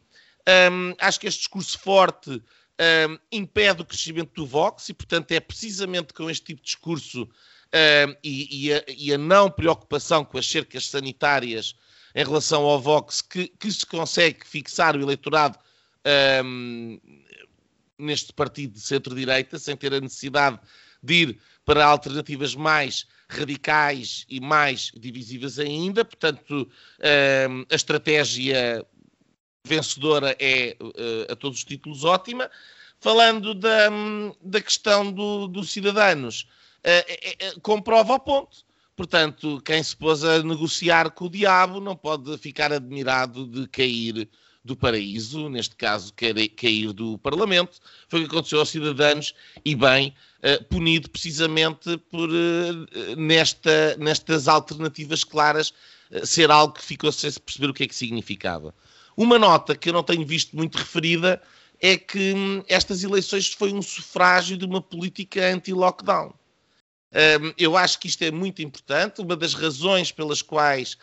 Um, 0.72 0.93
acho 0.99 1.20
que 1.20 1.28
este 1.28 1.39
discurso 1.39 1.80
forte 1.80 2.30
um, 2.30 3.18
impede 3.32 3.82
o 3.82 3.86
crescimento 3.86 4.32
do 4.34 4.45
Vox 4.45 4.89
e, 4.89 4.93
portanto, 4.93 5.32
é 5.32 5.39
precisamente 5.39 6.13
com 6.13 6.30
este 6.30 6.45
tipo 6.45 6.61
de 6.61 6.66
discurso 6.66 7.24
uh, 7.24 8.18
e, 8.24 8.68
e, 8.68 8.74
a, 8.74 8.84
e, 8.88 9.13
a, 9.13 9.18
não 9.18 9.49
preocupação 9.49 10.24
com 10.24 10.38
as 10.38 10.47
cercas 10.47 10.88
sanitárias 10.88 11.76
em 12.16 12.24
relação 12.24 12.63
ao 12.63 12.80
Vox 12.80 13.22
que, 13.22 13.49
que 13.49 13.70
se 13.70 13.86
consegue 13.86 14.47
fixar 14.47 14.95
o 14.95 15.01
eleitorado 15.01 15.59
um, 16.43 16.99
neste 17.99 18.32
partido 18.32 18.74
de 18.74 18.80
centro-direita 18.80 19.59
sem 19.59 19.76
ter 19.76 19.93
a 19.93 19.99
necessidade 19.99 20.59
de 21.03 21.13
ir 21.13 21.39
para 21.66 21.86
alternativas 21.86 22.55
mais 22.55 23.05
radicais 23.28 24.26
e 24.30 24.39
mais 24.39 24.91
divisivas 24.95 25.59
ainda. 25.59 26.05
Portanto, 26.05 26.70
um, 27.49 27.66
a 27.70 27.76
estratégia 27.76 28.86
vencedora 29.63 30.36
é, 30.39 30.78
uh, 30.80 31.32
a 31.32 31.36
todos 31.36 31.59
os 31.59 31.66
títulos, 31.66 32.03
ótima. 32.03 32.49
Falando 32.99 33.53
da, 33.53 33.89
da 34.41 34.61
questão 34.61 35.11
do, 35.11 35.47
dos 35.47 35.72
cidadãos, 35.72 36.47
uh, 36.82 37.59
comprova 37.61 38.13
o 38.13 38.20
ponto. 38.20 38.66
Portanto, 38.96 39.62
quem 39.64 39.84
se 39.84 39.96
pôs 39.96 40.24
a 40.24 40.41
negociar 40.41 41.12
com 41.12 41.26
o 41.26 41.30
diabo 41.30 41.80
não 41.80 41.96
pode 41.96 42.38
ficar 42.38 42.72
admirado 42.72 43.46
de 43.46 43.68
cair 43.68 44.30
do 44.64 44.76
paraíso, 44.76 45.48
neste 45.48 45.76
caso 45.76 46.14
cair 46.56 46.91
do 46.91 47.18
Parlamento. 47.20 47.78
Foi 48.08 48.22
o 48.22 48.24
que 48.24 48.30
aconteceu 48.34 48.60
aos 48.60 48.70
cidadãos 48.70 49.36
e 49.64 49.76
bem 49.76 50.16
punido 50.70 51.08
precisamente 51.10 51.98
por 52.10 52.30
nesta, 53.16 53.96
nestas 53.98 54.48
alternativas 54.48 55.24
claras 55.24 55.72
ser 56.24 56.50
algo 56.50 56.74
que 56.74 56.84
ficou 56.84 57.12
sem 57.12 57.30
se 57.30 57.39
perceber 57.39 57.70
o 57.70 57.74
que 57.74 57.84
é 57.84 57.88
que 57.88 57.96
significava. 57.96 58.74
Uma 59.16 59.39
nota 59.39 59.76
que 59.76 59.89
eu 59.89 59.93
não 59.93 60.04
tenho 60.04 60.26
visto 60.26 60.56
muito 60.56 60.78
referida 60.78 61.41
é 61.80 61.98
que 61.98 62.34
hum, 62.34 62.64
estas 62.68 63.04
eleições 63.04 63.54
foi 63.54 63.74
um 63.74 63.82
sufrágio 63.82 64.58
de 64.58 64.66
uma 64.66 64.82
política 64.82 65.54
anti-lockdown. 65.54 66.34
Um, 67.16 67.53
eu 67.57 67.78
acho 67.78 67.97
que 67.99 68.07
isto 68.07 68.24
é 68.24 68.32
muito 68.32 68.61
importante. 68.61 69.22
Uma 69.22 69.38
das 69.38 69.53
razões 69.53 70.11
pelas 70.11 70.41
quais 70.41 70.97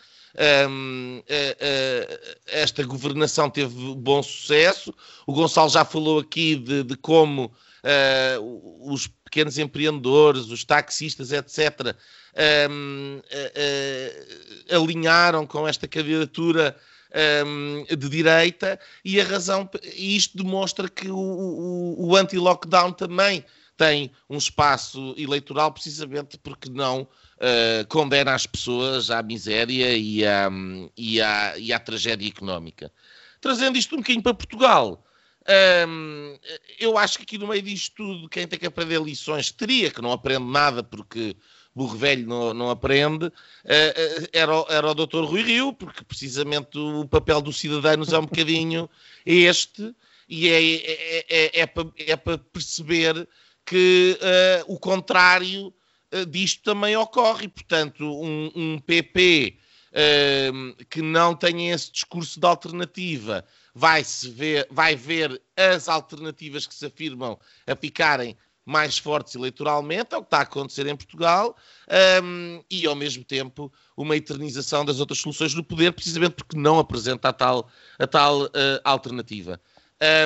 um, 0.69 1.19
uh, 1.19 1.21
uh, 1.21 2.37
esta 2.47 2.83
governação 2.83 3.49
teve 3.49 3.73
bom 3.95 4.21
sucesso. 4.21 4.93
O 5.25 5.33
Gonçalo 5.33 5.69
já 5.69 5.83
falou 5.83 6.19
aqui 6.19 6.55
de, 6.55 6.83
de 6.83 6.95
como 6.95 7.45
uh, 7.45 8.91
os 8.93 9.07
pequenos 9.07 9.57
empreendedores, 9.57 10.45
os 10.45 10.63
taxistas, 10.63 11.31
etc., 11.31 11.95
um, 12.69 13.21
alinharam 14.71 15.45
com 15.45 15.67
esta 15.67 15.87
candidatura 15.87 16.75
de 17.87 18.09
direita 18.09 18.79
e 19.05 19.21
a 19.21 19.23
razão, 19.23 19.69
e 19.95 20.17
isto 20.17 20.35
demonstra 20.35 20.89
que 20.89 21.09
o, 21.09 21.15
o, 21.15 22.07
o 22.07 22.15
anti-lockdown 22.15 22.91
também 22.91 23.45
tem 23.83 24.11
um 24.29 24.37
espaço 24.37 25.13
eleitoral 25.17 25.71
precisamente 25.71 26.37
porque 26.37 26.69
não 26.69 27.01
uh, 27.01 27.87
condena 27.89 28.33
as 28.33 28.45
pessoas 28.45 29.11
à 29.11 29.21
miséria 29.21 29.95
e 29.95 30.25
à, 30.25 30.49
e, 30.95 31.21
à, 31.21 31.57
e 31.57 31.73
à 31.73 31.79
tragédia 31.79 32.27
económica. 32.27 32.91
Trazendo 33.41 33.77
isto 33.77 33.95
um 33.95 33.97
bocadinho 33.97 34.23
para 34.23 34.33
Portugal, 34.33 35.03
um, 35.85 36.39
eu 36.79 36.97
acho 36.97 37.17
que 37.17 37.23
aqui 37.23 37.37
no 37.37 37.47
meio 37.47 37.61
disto 37.61 37.95
tudo, 37.97 38.29
quem 38.29 38.47
tem 38.47 38.57
que 38.57 38.65
aprender 38.65 39.01
lições 39.01 39.51
teria, 39.51 39.91
que 39.91 40.01
não 40.01 40.13
aprende 40.13 40.45
nada 40.45 40.81
porque 40.81 41.35
burro 41.75 41.97
velho 41.97 42.25
não, 42.25 42.53
não 42.53 42.69
aprende, 42.69 43.25
uh, 43.25 44.29
era, 44.31 44.65
era 44.69 44.91
o 44.91 44.93
doutor 44.93 45.25
Rui 45.25 45.41
Rio, 45.41 45.73
porque 45.73 46.05
precisamente 46.05 46.77
o 46.77 47.05
papel 47.05 47.41
dos 47.41 47.59
cidadãos 47.59 48.13
é 48.13 48.17
um 48.17 48.25
bocadinho 48.25 48.89
este, 49.25 49.93
e 50.29 50.47
é, 50.47 50.75
é, 50.75 51.25
é, 51.29 51.59
é 51.61 51.65
para 51.65 51.87
é 51.97 52.15
para 52.15 52.37
perceber 52.37 53.27
que 53.65 54.17
uh, 54.21 54.73
o 54.73 54.79
contrário 54.79 55.73
uh, 56.13 56.25
disto 56.25 56.63
também 56.63 56.95
ocorre. 56.95 57.47
Portanto, 57.47 58.03
um, 58.03 58.51
um 58.55 58.79
PP 58.79 59.57
uh, 59.91 60.85
que 60.85 61.01
não 61.01 61.35
tenha 61.35 61.73
esse 61.73 61.91
discurso 61.91 62.39
de 62.39 62.45
alternativa 62.45 63.45
vai, 63.73 64.03
-se 64.03 64.29
ver, 64.29 64.67
vai 64.69 64.95
ver 64.95 65.41
as 65.55 65.87
alternativas 65.87 66.67
que 66.67 66.75
se 66.75 66.85
afirmam 66.85 67.39
a 67.65 67.75
ficarem 67.75 68.37
mais 68.65 68.97
fortes 68.97 69.35
eleitoralmente, 69.35 70.13
é 70.13 70.17
o 70.17 70.21
que 70.21 70.27
está 70.27 70.39
a 70.39 70.43
acontecer 70.43 70.87
em 70.87 70.95
Portugal, 70.95 71.55
um, 72.23 72.63
e 72.69 72.85
ao 72.87 72.95
mesmo 72.95 73.23
tempo 73.23 73.71
uma 73.95 74.15
eternização 74.15 74.85
das 74.85 74.99
outras 74.99 75.19
soluções 75.19 75.53
do 75.53 75.63
poder, 75.63 75.91
precisamente 75.91 76.35
porque 76.35 76.57
não 76.57 76.79
apresenta 76.79 77.29
a 77.29 77.33
tal, 77.33 77.69
a 77.99 78.07
tal 78.07 78.43
uh, 78.43 78.49
alternativa. 78.83 79.59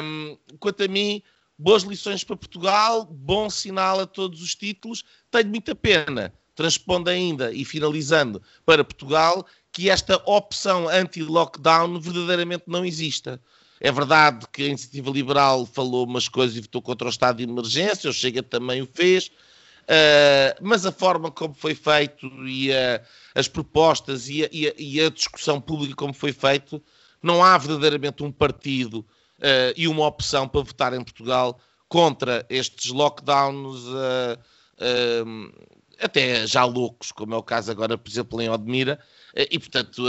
Um, 0.04 0.38
quanto 0.60 0.84
a 0.84 0.88
mim, 0.88 1.22
boas 1.58 1.84
lições 1.84 2.24
para 2.24 2.36
Portugal, 2.36 3.06
bom 3.06 3.50
sinal 3.50 4.00
a 4.00 4.06
todos 4.06 4.42
os 4.42 4.54
títulos. 4.54 5.04
Tenho 5.32 5.50
muita 5.50 5.74
pena, 5.74 6.34
transpondo 6.56 7.10
ainda 7.10 7.52
e 7.52 7.66
finalizando 7.66 8.42
para 8.66 8.84
Portugal, 8.84 9.46
que 9.72 9.90
esta 9.90 10.22
opção 10.26 10.88
anti-lockdown 10.88 12.00
verdadeiramente 12.00 12.64
não 12.68 12.86
exista. 12.86 13.42
É 13.80 13.92
verdade 13.92 14.46
que 14.52 14.64
a 14.64 14.68
Iniciativa 14.68 15.12
Liberal 15.12 15.66
falou 15.66 16.06
umas 16.06 16.28
coisas 16.28 16.58
e 16.58 16.62
votou 16.62 16.82
contra 16.82 17.08
o 17.08 17.12
estado 17.12 17.38
de 17.38 17.44
emergência, 17.44 18.10
o 18.10 18.14
Chega 18.14 18.42
também 18.42 18.82
o 18.82 18.88
fez, 18.88 19.28
uh, 19.28 20.58
mas 20.62 20.86
a 20.86 20.92
forma 20.92 21.30
como 21.30 21.54
foi 21.54 21.76
feito 21.76 22.28
e 22.48 22.74
a, 22.74 23.02
as 23.36 23.48
propostas 23.48 24.30
e 24.30 24.44
a, 24.44 24.50
e, 24.52 24.68
a, 24.68 24.74
e 24.78 25.02
a, 25.02 25.10
discussão 25.10 25.62
pública 25.62 25.96
como 25.96 26.14
foi 26.14 26.34
feito, 26.34 26.82
não 27.22 27.44
há 27.44 27.56
verdadeiramente 27.58 28.24
um 28.24 28.32
partido 28.32 29.06
uh, 29.40 29.74
e 29.76 29.88
uma 29.88 30.06
opção 30.06 30.48
para 30.48 30.62
votar 30.62 30.94
em 30.94 31.04
Portugal 31.04 31.60
contra 31.88 32.46
estes 32.50 32.92
lockdowns, 32.92 33.84
uh, 33.86 34.38
uh, 34.80 35.68
até 36.00 36.46
já 36.46 36.64
loucos, 36.64 37.12
como 37.12 37.34
é 37.34 37.38
o 37.38 37.44
caso 37.44 37.72
agora, 37.72 37.98
por 37.98 38.10
exemplo, 38.10 38.42
em 38.42 38.50
Odmira, 38.50 39.00
e 39.36 39.58
portanto 39.58 40.04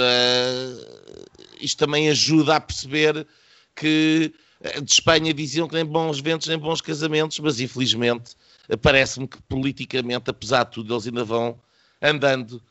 isto 1.61 1.79
também 1.79 2.11
ajuda 2.11 2.57
a 2.57 2.61
perceber 2.61 3.27
que 3.75 4.35
de 4.83 4.93
Espanha 4.93 5.33
diziam 5.33 5.67
que 5.67 5.75
nem 5.75 5.85
bons 5.85 6.21
ventos 6.21 6.47
nem 6.47 6.59
bons 6.59 6.83
casamentos, 6.83 7.39
mas 7.39 7.59
infelizmente 7.59 8.37
parece-me 8.83 9.27
que 9.27 9.41
politicamente, 9.43 10.29
apesar 10.29 10.65
de 10.65 10.73
tudo, 10.73 10.93
eles 10.93 11.07
ainda 11.07 11.25
vão 11.25 11.59
andando 12.03 12.63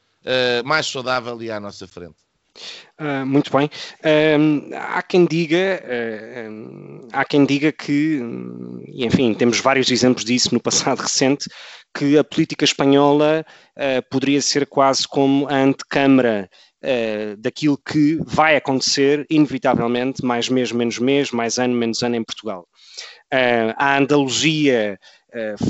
mais 0.63 0.85
saudável 0.85 1.41
e 1.41 1.49
à 1.49 1.59
nossa 1.59 1.87
frente. 1.87 2.26
Uh, 2.99 3.25
muito 3.25 3.51
bem. 3.55 3.69
Uh, 3.99 4.73
há 4.75 5.03
quem 5.03 5.25
diga, 5.25 5.83
uh, 5.83 7.07
há 7.13 7.23
quem 7.23 7.45
diga 7.45 7.71
que, 7.71 8.19
e 8.87 9.05
enfim, 9.05 9.33
temos 9.33 9.59
vários 9.59 9.91
exemplos 9.91 10.25
disso 10.25 10.53
no 10.53 10.59
passado 10.59 11.01
recente, 11.01 11.47
que 11.95 12.17
a 12.17 12.23
política 12.23 12.63
espanhola 12.63 13.43
poderia 14.11 14.39
ser 14.39 14.67
quase 14.67 15.07
como 15.07 15.47
a 15.47 15.55
antecâmara 15.55 16.47
daquilo 17.39 17.75
que 17.75 18.19
vai 18.23 18.55
acontecer, 18.55 19.25
inevitavelmente, 19.31 20.23
mais 20.23 20.47
mês, 20.47 20.71
menos 20.71 20.99
mês, 20.99 21.31
mais 21.31 21.57
ano, 21.57 21.73
menos 21.73 22.03
ano 22.03 22.15
em 22.15 22.23
Portugal. 22.23 22.67
a 23.77 23.97
Andaluzia 23.97 24.99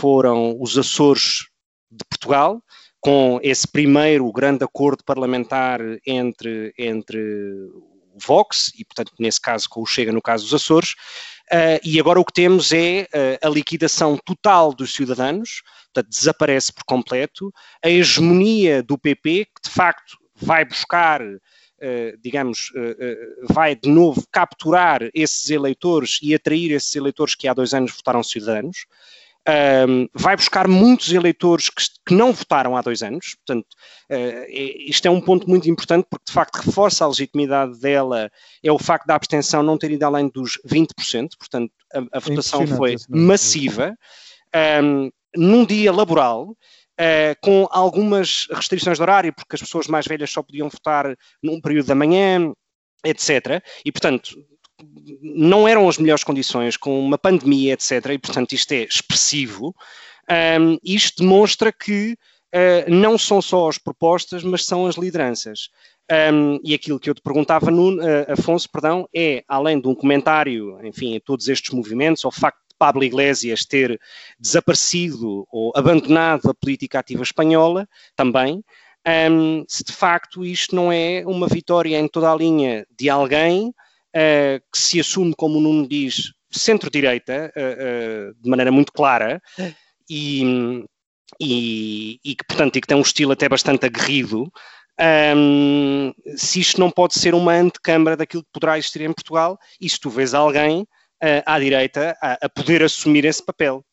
foram 0.02 0.58
os 0.60 0.78
Açores 0.78 1.46
de 1.90 2.04
Portugal, 2.10 2.62
com 3.00 3.40
esse 3.44 3.68
primeiro 3.68 4.32
grande 4.32 4.64
acordo 4.64 5.04
parlamentar 5.04 5.80
entre, 6.06 6.74
entre 6.78 7.20
o 7.74 8.18
Vox, 8.20 8.72
e 8.78 8.84
portanto 8.84 9.14
nesse 9.20 9.40
caso 9.40 9.70
com 9.70 9.82
o 9.82 9.86
Chega, 9.86 10.12
no 10.12 10.22
caso 10.22 10.44
dos 10.44 10.54
Açores, 10.54 10.96
Uh, 11.48 11.80
e 11.82 11.98
agora 11.98 12.20
o 12.20 12.26
que 12.26 12.34
temos 12.34 12.74
é 12.74 13.08
uh, 13.14 13.48
a 13.48 13.50
liquidação 13.50 14.18
total 14.18 14.74
dos 14.74 14.94
cidadãos, 14.94 15.62
portanto, 15.86 16.10
desaparece 16.10 16.74
por 16.74 16.84
completo, 16.84 17.54
a 17.84 17.90
hegemonia 17.90 18.84
do 18.84 18.98
PP, 18.98 19.46
que 19.46 19.62
de 19.64 19.70
facto 19.70 20.18
vai 20.36 20.66
buscar, 20.66 21.22
uh, 21.22 22.18
digamos, 22.22 22.70
vai 23.50 23.76
de 23.76 23.90
novo 23.90 24.28
capturar 24.30 25.10
esses 25.14 25.50
eleitores 25.50 26.20
e 26.22 26.36
atrair 26.36 26.72
esses 26.72 26.94
eleitores 26.98 27.34
que 27.34 27.48
há 27.48 27.54
dois 27.54 27.74
anos 27.74 27.94
votaram 27.94 28.22
cidadãos 28.22 28.86
um, 29.48 30.10
vai 30.14 30.36
buscar 30.36 30.68
muitos 30.68 31.12
eleitores 31.12 31.70
que, 31.70 31.82
que, 32.06 32.14
não 32.14 32.34
votaram 32.34 32.76
há 32.76 32.82
dois 32.82 33.02
anos. 33.02 33.36
Portanto, 33.36 33.68
uh, 34.12 34.46
isto 34.50 35.08
é 35.08 35.12
um 35.12 35.22
ponto 35.22 35.50
muito 35.50 35.70
importante 35.70 36.06
porque, 36.10 36.26
de 36.28 36.34
facto, 36.34 36.58
reforça 36.58 37.06
a 37.06 37.08
legitimidade 37.08 37.80
dela 37.80 38.30
é 38.62 38.72
o 38.72 38.78
facto 38.78 39.08
da 39.08 39.16
abstenção 39.16 39.64
não 39.64 39.78
ter 39.78 39.92
ido 39.92 40.04
além 40.04 40.28
dos 40.28 40.60
20%. 40.68 41.30
Portanto, 41.40 41.72
a, 41.94 42.18
a 42.18 42.20
votação 42.20 42.68
foi 42.68 42.96
massiva. 43.10 43.98
Um, 44.84 45.10
num 45.36 45.66
dia 45.66 45.92
laboral, 45.92 46.56
Uh, 47.00 47.38
com 47.44 47.68
algumas 47.70 48.48
restrições 48.50 48.98
de 48.98 49.04
horário, 49.04 49.32
porque 49.32 49.56
as 49.56 49.62
pessoas 49.62 49.86
mais 49.86 50.08
velhas 50.08 50.32
só 50.32 50.42
podiam 50.42 50.68
votar 50.68 51.16
num 51.44 51.62
período 51.62 51.86
da 51.86 51.94
manhã, 51.94 52.52
etc. 53.06 53.64
E, 53.86 53.92
portanto, 53.92 54.36
não 55.22 55.68
eram 55.68 55.88
as 55.90 55.98
melhores 55.98 56.24
condições, 56.24 56.78
com 56.78 57.00
uma 57.00 57.18
pandemia, 57.18 57.74
etc. 57.74 57.92
E, 58.12 58.18
portanto, 58.20 58.54
isto 58.54 58.72
é 58.74 58.84
expressivo. 58.84 59.76
Um, 60.60 60.78
isto 60.84 61.24
demonstra 61.24 61.72
que 61.72 62.18
uh, 62.54 62.90
não 62.90 63.18
são 63.18 63.42
só 63.42 63.68
as 63.68 63.78
propostas, 63.78 64.44
mas 64.44 64.66
são 64.66 64.86
as 64.86 64.96
lideranças. 64.96 65.70
Um, 66.10 66.60
e 66.64 66.74
aquilo 66.74 67.00
que 67.00 67.10
eu 67.10 67.16
te 67.16 67.22
perguntava, 67.22 67.72
Nuno, 67.72 68.02
uh, 68.02 68.32
Afonso, 68.32 68.70
perdão, 68.72 69.08
é, 69.14 69.44
além 69.48 69.80
de 69.80 69.88
um 69.88 69.96
comentário, 69.96 70.80
enfim, 70.86 71.18
a 71.18 71.22
todos 71.22 71.48
estes 71.48 71.74
movimentos, 71.74 72.24
ao 72.24 72.32
facto 72.32 72.60
de 72.70 72.76
Pablo 72.78 73.04
Iglesias 73.04 73.66
ter 73.66 74.00
desaparecido 74.40 75.46
ou 75.52 75.74
abandonado 75.76 76.50
a 76.50 76.54
política 76.54 77.00
ativa 77.00 77.24
espanhola, 77.24 77.88
também, 78.16 78.64
um, 79.32 79.64
se 79.68 79.84
de 79.84 79.94
facto 79.94 80.46
isto 80.46 80.76
não 80.76 80.92
é 80.92 81.24
uma 81.26 81.48
vitória 81.48 81.98
em 81.98 82.08
toda 82.08 82.32
a 82.32 82.36
linha 82.36 82.86
de 82.98 83.10
alguém 83.10 83.74
uh, 84.18 84.60
que 84.72 84.80
se 84.80 85.00
assume, 85.00 85.34
como 85.36 85.60
o 85.60 85.62
Nuno 85.62 85.88
diz, 85.88 86.34
centro-direita, 86.50 87.54
uh, 87.56 88.32
uh, 88.32 88.34
de 88.42 88.50
maneira 88.50 88.72
muito 88.72 88.92
clara, 88.92 89.42
e, 90.10 90.84
e, 91.40 92.20
e, 92.24 92.36
que, 92.36 92.46
portanto, 92.46 92.78
e 92.78 92.82
que 92.82 92.88
tem 92.88 92.98
um 92.98 93.02
estilo 93.02 93.34
até 93.34 93.48
bastante 93.48 93.86
aguerrido, 93.86 94.52
um, 95.36 96.12
se 96.36 96.60
isto 96.60 96.80
não 96.80 96.90
pode 96.90 97.20
ser 97.20 97.36
uma 97.36 97.54
antecâmara 97.54 98.18
daquilo 98.18 98.44
que 98.44 98.52
poderá 98.52 98.78
existir 98.78 99.02
em 99.02 99.14
Portugal, 99.14 99.58
e 99.80 99.88
se 99.88 100.00
tu 100.00 100.10
vês 100.10 100.34
alguém 100.34 100.88
à 101.46 101.60
direita 101.60 102.16
a, 102.22 102.46
a, 102.46 102.50
poder 102.50 102.84
assumir 102.84 103.26
esse 103.26 103.44
papel. 103.44 103.84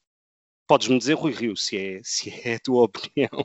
Podes-me 0.67 0.99
dizer, 0.99 1.15
Rui 1.15 1.33
Rio, 1.33 1.57
se 1.57 1.77
é, 1.77 2.01
se 2.03 2.31
é 2.45 2.57
a 2.57 2.61
tua 2.61 2.85
opinião. 2.85 3.45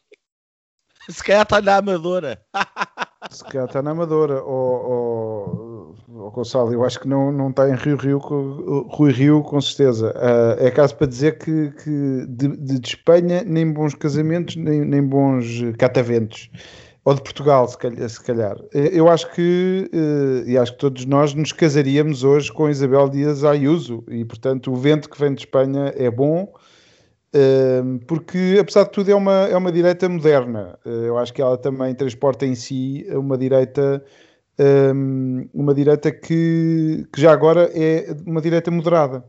Se 1.10 1.24
calhar 1.24 1.44
está 1.44 1.62
na 1.62 1.78
Amadora. 1.78 2.42
Se 3.30 3.44
calhar 3.44 3.66
está 3.66 3.82
na 3.82 3.92
Amadora. 3.92 4.42
Ou, 4.44 5.96
ou, 6.08 6.32
Gonçalo, 6.32 6.72
eu 6.72 6.86
acho 6.86 7.00
que 7.02 7.08
não, 7.08 7.32
não 7.32 7.50
está 7.50 7.70
em 7.70 7.76
Rio 7.76 7.98
Rio, 7.98 8.18
Rui 8.18 9.12
Rio, 9.12 9.44
com 9.44 9.60
certeza. 9.60 10.14
Uh, 10.16 10.64
é 10.64 10.72
caso 10.72 10.96
para 10.96 11.08
dizer 11.08 11.38
que, 11.38 11.72
que 11.84 12.26
de, 12.28 12.56
de, 12.56 12.88
Espanha 12.88 13.44
nem 13.46 13.72
bons 13.72 13.94
casamentos, 13.94 14.56
nem, 14.56 14.86
nem 14.86 15.04
bons 15.04 15.62
cataventos. 15.78 16.50
Ou 17.04 17.14
de 17.14 17.22
Portugal, 17.22 17.68
se 17.68 17.78
calhar. 17.78 18.10
Calhar. 18.24 18.58
Eu 18.74 19.10
acho 19.10 19.30
que, 19.34 19.90
uh, 19.94 20.50
e 20.50 20.58
acho 20.58 20.74
que 20.74 20.80
todos 20.80 21.06
nós 21.06 21.34
nos 21.34 21.52
casaríamos 21.52 22.24
hoje 22.24 22.52
com 22.52 22.70
Isabel 22.70 23.10
Dias 23.10 23.44
Ayuso. 23.44 24.04
E, 24.08 24.24
portanto, 24.24 24.72
o 24.72 24.76
vento 24.76 25.10
que 25.10 25.20
vem 25.20 25.34
de 25.34 25.42
Espanha 25.42 25.94
é 25.98 26.10
bom 26.10 26.48
porque 28.08 28.58
apesar 28.60 28.86
de 28.86 28.92
tudo 28.92 29.12
é 29.12 29.16
uma, 29.16 29.48
é 29.48 29.56
uma 29.56 29.72
direita 29.72 30.10
moderna. 30.10 30.78
Uh, 30.86 30.90
eu 30.90 31.18
acho 31.18 31.34
que 31.34 31.42
ela 31.42 31.58
também 31.58 31.94
transporta 31.94 32.46
em 32.46 32.56
si 32.56 33.06
uma 33.12 33.38
direita, 33.38 34.04
um, 34.60 35.48
uma 35.54 35.74
direita 35.74 36.12
que, 36.12 37.06
que 37.14 37.22
já 37.22 37.32
agora 37.32 37.70
é 37.74 38.16
uma 38.26 38.42
direita 38.42 38.72
moderada. 38.72 39.24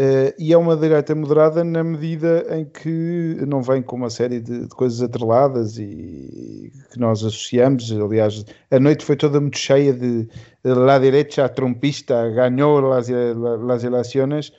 Uh, 0.00 0.32
e 0.38 0.52
é 0.52 0.56
uma 0.56 0.74
direita 0.74 1.14
moderada 1.14 1.62
na 1.62 1.84
medida 1.84 2.46
em 2.50 2.64
que 2.64 3.36
não 3.46 3.62
vem 3.62 3.82
com 3.82 3.96
uma 3.96 4.08
série 4.08 4.40
de, 4.40 4.66
de, 4.66 4.68
coisas 4.68 5.02
atreladas 5.02 5.76
e 5.78 6.72
que 6.92 6.98
nós 6.98 7.18
associamos. 7.22 7.92
Aliás, 7.92 8.44
a 8.70 8.80
noite 8.80 9.04
foi 9.04 9.16
toda 9.16 9.38
muito 9.38 9.58
cheia 9.58 9.92
de 9.92 10.28
la 10.64 10.98
derecha 10.98 11.48
trompista 11.48 12.30
ganhou 12.30 12.80
las 12.80 13.84
eleições 13.84 14.52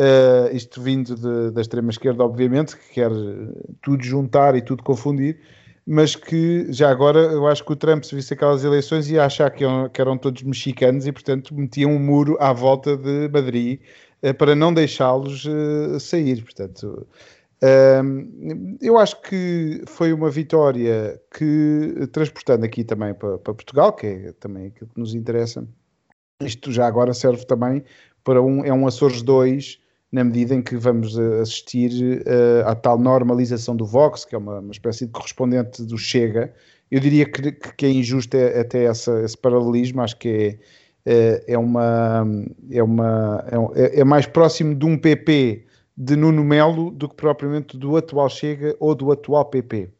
Uh, 0.00 0.54
isto 0.54 0.80
vindo 0.80 1.16
de, 1.16 1.50
da 1.50 1.60
extrema-esquerda, 1.60 2.22
obviamente, 2.22 2.76
que 2.76 2.94
quer 2.94 3.10
tudo 3.82 4.00
juntar 4.04 4.54
e 4.54 4.62
tudo 4.62 4.80
confundir, 4.84 5.40
mas 5.84 6.14
que 6.14 6.72
já 6.72 6.88
agora 6.88 7.18
eu 7.18 7.48
acho 7.48 7.64
que 7.64 7.72
o 7.72 7.76
Trump, 7.76 8.04
se 8.04 8.14
visse 8.14 8.32
aquelas 8.32 8.62
eleições, 8.62 9.10
ia 9.10 9.24
achar 9.24 9.50
que 9.50 9.64
eram, 9.64 9.88
que 9.88 10.00
eram 10.00 10.16
todos 10.16 10.44
mexicanos 10.44 11.04
e, 11.04 11.10
portanto, 11.10 11.52
metia 11.52 11.88
um 11.88 11.98
muro 11.98 12.36
à 12.38 12.52
volta 12.52 12.96
de 12.96 13.28
Madrid 13.28 13.80
uh, 14.22 14.32
para 14.34 14.54
não 14.54 14.72
deixá-los 14.72 15.44
uh, 15.46 15.98
sair. 15.98 16.44
Portanto, 16.44 17.04
eu 18.80 18.96
acho 18.98 19.20
que 19.22 19.82
foi 19.88 20.12
uma 20.12 20.30
vitória 20.30 21.20
que, 21.36 22.08
transportando 22.12 22.64
aqui 22.64 22.84
também 22.84 23.12
para, 23.14 23.36
para 23.36 23.52
Portugal, 23.52 23.92
que 23.92 24.06
é 24.06 24.32
também 24.38 24.68
aquilo 24.68 24.90
que 24.94 25.00
nos 25.00 25.12
interessa, 25.12 25.66
isto 26.40 26.70
já 26.70 26.86
agora 26.86 27.12
serve 27.12 27.44
também 27.44 27.82
para 28.22 28.40
um, 28.40 28.64
é 28.64 28.72
um 28.72 28.86
Açores 28.86 29.22
2 29.22 29.87
na 30.10 30.24
medida 30.24 30.54
em 30.54 30.62
que 30.62 30.76
vamos 30.76 31.18
eh, 31.18 31.40
assistir 31.40 32.22
uh, 32.22 32.66
à 32.66 32.74
tal 32.74 32.98
normalização 32.98 33.76
do 33.76 33.84
Vox, 33.84 34.24
que 34.24 34.34
é 34.34 34.38
uma, 34.38 34.60
uma 34.60 34.72
espécie 34.72 35.06
de 35.06 35.12
correspondente 35.12 35.82
do 35.84 35.98
Chega. 35.98 36.52
Eu 36.90 36.98
diria 37.00 37.26
que, 37.26 37.52
que 37.52 37.86
é 37.86 37.90
injusto 37.90 38.34
é, 38.34 38.60
até 38.60 38.84
essa, 38.84 39.20
esse 39.22 39.36
paralelismo, 39.36 40.00
acho 40.00 40.16
que 40.16 40.28
é, 40.28 40.58
é, 41.04 41.44
é 41.48 41.58
uma, 41.58 42.26
é, 42.70 42.82
uma, 42.82 43.44
é, 43.74 44.00
é, 44.00 44.04
mais 44.04 44.26
próximo 44.26 44.74
de 44.74 44.86
um 44.86 44.96
PP 44.96 45.66
de 45.94 46.16
Nuno 46.16 46.42
Melo 46.42 46.90
do 46.90 47.08
que 47.08 47.14
propriamente 47.14 47.76
do 47.76 47.96
atual 47.96 48.30
Chega 48.30 48.74
ou 48.80 48.94
do 48.94 49.12
atual 49.12 49.44
PP. 49.44 49.90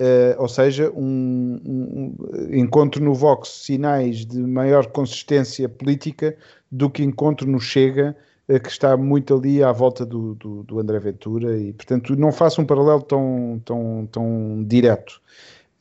Uh, 0.00 0.34
ou 0.38 0.48
seja, 0.48 0.90
um, 0.90 1.60
um, 1.64 2.16
encontro 2.52 3.02
no 3.02 3.14
Vox 3.14 3.48
sinais 3.48 4.26
de 4.26 4.40
maior 4.40 4.86
consistência 4.86 5.68
política 5.68 6.36
do 6.70 6.90
que 6.90 7.04
encontro 7.04 7.48
no 7.48 7.60
Chega 7.60 8.16
eh, 8.16 8.33
que 8.62 8.68
está 8.68 8.96
muito 8.96 9.34
ali 9.34 9.62
à 9.62 9.72
volta 9.72 10.04
do, 10.04 10.34
do, 10.34 10.62
do, 10.64 10.78
André 10.78 10.98
Ventura 10.98 11.56
e, 11.56 11.72
portanto, 11.72 12.14
não 12.14 12.30
faço 12.30 12.60
um 12.60 12.66
paralelo 12.66 13.02
tão, 13.02 13.60
tão, 13.64 14.08
tão 14.10 14.64
direto. 14.66 15.20